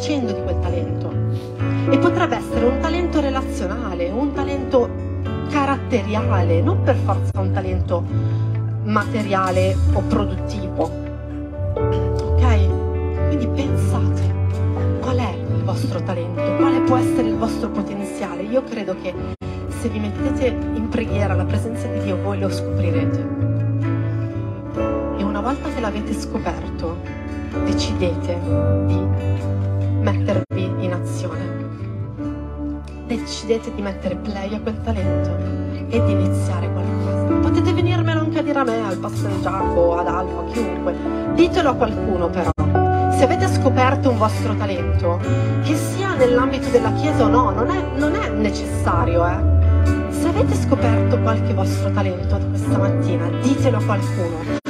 facendo 0.01 0.31
di 0.31 0.41
quel 0.41 0.59
talento? 0.59 1.13
E 1.91 1.97
potrebbe 1.99 2.37
essere 2.37 2.65
un 2.65 2.79
talento 2.79 3.19
relazionale, 3.19 4.09
un 4.09 4.33
talento 4.33 4.89
caratteriale, 5.51 6.59
non 6.59 6.81
per 6.81 6.95
forza 6.95 7.39
un 7.39 7.51
talento 7.51 8.03
materiale 8.83 9.75
o 9.93 10.01
produttivo. 10.01 10.89
Ok? 11.75 13.27
Quindi 13.27 13.47
pensate, 13.47 14.33
qual 15.01 15.17
è 15.17 15.33
il 15.33 15.63
vostro 15.63 16.01
talento? 16.01 16.41
Quale 16.57 16.79
può 16.81 16.97
essere 16.97 17.27
il 17.27 17.35
vostro 17.35 17.69
potenziale? 17.69 18.41
Io 18.41 18.63
credo 18.63 18.95
che 18.99 19.13
se 19.67 19.87
vi 19.87 19.99
mettete 19.99 20.47
in 20.47 20.89
preghiera 20.89 21.33
alla 21.33 21.45
presenza 21.45 21.85
di 21.87 21.99
Dio, 21.99 22.19
voi 22.23 22.39
lo 22.39 22.49
scoprirete 22.49 23.41
una 25.19 25.39
volta 25.41 25.69
che 25.69 25.79
l'avete 25.79 26.13
scoperto, 26.13 26.97
decidete 27.65 28.39
di 28.85 29.50
mettervi 30.01 30.63
in 30.79 30.93
azione. 30.93 31.59
Decidete 33.05 33.73
di 33.73 33.81
mettere 33.81 34.15
play 34.15 34.55
a 34.55 34.59
quel 34.59 34.81
talento 34.81 35.29
e 35.89 36.03
di 36.03 36.11
iniziare 36.11 36.71
qualcosa. 36.71 37.33
Potete 37.39 37.73
venirmelo 37.73 38.21
anche 38.21 38.39
a 38.39 38.41
dire 38.41 38.59
a 38.59 38.63
me, 38.63 38.85
al 38.85 38.97
pastore 38.97 39.39
Giacomo, 39.41 39.97
ad 39.97 40.07
Alfa, 40.07 40.39
a 40.39 40.43
chiunque. 40.51 40.95
Ditelo 41.35 41.69
a 41.69 41.73
qualcuno 41.73 42.29
però. 42.29 42.49
Se 43.11 43.23
avete 43.23 43.47
scoperto 43.47 44.09
un 44.09 44.17
vostro 44.17 44.55
talento, 44.55 45.19
che 45.63 45.75
sia 45.75 46.15
nell'ambito 46.15 46.69
della 46.69 46.91
Chiesa 46.93 47.25
o 47.25 47.27
no, 47.27 47.51
non 47.51 47.69
è, 47.69 47.83
non 47.95 48.15
è 48.15 48.29
necessario, 48.29 49.27
eh. 49.27 49.59
Se 50.09 50.27
avete 50.27 50.55
scoperto 50.55 51.19
qualche 51.19 51.53
vostro 51.53 51.91
talento 51.91 52.39
questa 52.49 52.77
mattina, 52.77 53.29
ditelo 53.41 53.77
a 53.77 53.83
qualcuno 53.83 54.60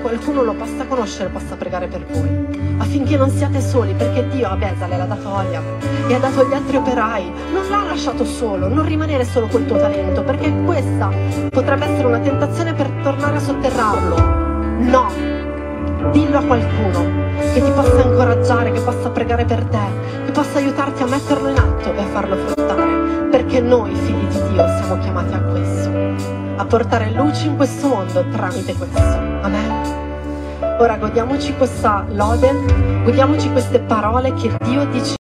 qualcuno 0.00 0.42
lo 0.42 0.54
possa 0.54 0.86
conoscere 0.86 1.28
possa 1.28 1.56
pregare 1.56 1.86
per 1.86 2.04
voi, 2.06 2.74
affinché 2.78 3.16
non 3.16 3.30
siate 3.30 3.60
soli, 3.60 3.92
perché 3.94 4.26
Dio 4.28 4.48
a 4.48 4.56
Bezale 4.56 4.96
l'ha 4.96 5.04
dato 5.04 5.28
Olia 5.28 5.62
e 6.06 6.14
ha 6.14 6.18
dato 6.18 6.40
agli 6.40 6.52
altri 6.52 6.76
operai, 6.76 7.32
non 7.52 7.68
l'ha 7.68 7.84
lasciato 7.84 8.24
solo, 8.24 8.68
non 8.68 8.84
rimanere 8.84 9.24
solo 9.24 9.46
col 9.46 9.66
tuo 9.66 9.76
talento, 9.76 10.22
perché 10.22 10.52
questa 10.64 11.10
potrebbe 11.50 11.86
essere 11.86 12.06
una 12.06 12.18
tentazione 12.18 12.74
per 12.74 12.90
tornare 13.02 13.36
a 13.36 13.40
sotterrarlo. 13.40 14.16
No, 14.80 15.10
dillo 16.10 16.38
a 16.38 16.42
qualcuno 16.42 17.28
che 17.52 17.62
ti 17.62 17.70
possa 17.70 18.02
incoraggiare, 18.02 18.72
che 18.72 18.80
possa 18.80 19.10
pregare 19.10 19.44
per 19.44 19.64
te, 19.64 20.24
che 20.24 20.32
possa 20.32 20.58
aiutarti 20.58 21.02
a 21.02 21.06
metterlo 21.06 21.48
in 21.48 21.58
atto 21.58 21.92
e 21.92 21.98
a 21.98 22.06
farlo 22.06 22.36
fruttare, 22.36 23.28
perché 23.30 23.60
noi 23.60 23.94
figli 23.94 24.26
di 24.26 24.52
Dio 24.52 24.66
siamo 24.78 24.98
chiamati 24.98 25.34
a 25.34 25.40
questo, 25.40 26.39
a 26.60 26.66
portare 26.66 27.10
luce 27.10 27.46
in 27.46 27.56
questo 27.56 27.88
mondo 27.88 28.22
tramite 28.28 28.74
questo. 28.74 28.98
Amen. 28.98 30.78
Ora 30.78 30.96
godiamoci 30.96 31.54
questa 31.54 32.04
lode, 32.10 33.02
godiamoci 33.02 33.50
queste 33.50 33.80
parole 33.80 34.34
che 34.34 34.54
Dio 34.60 34.84
dice 34.86 35.19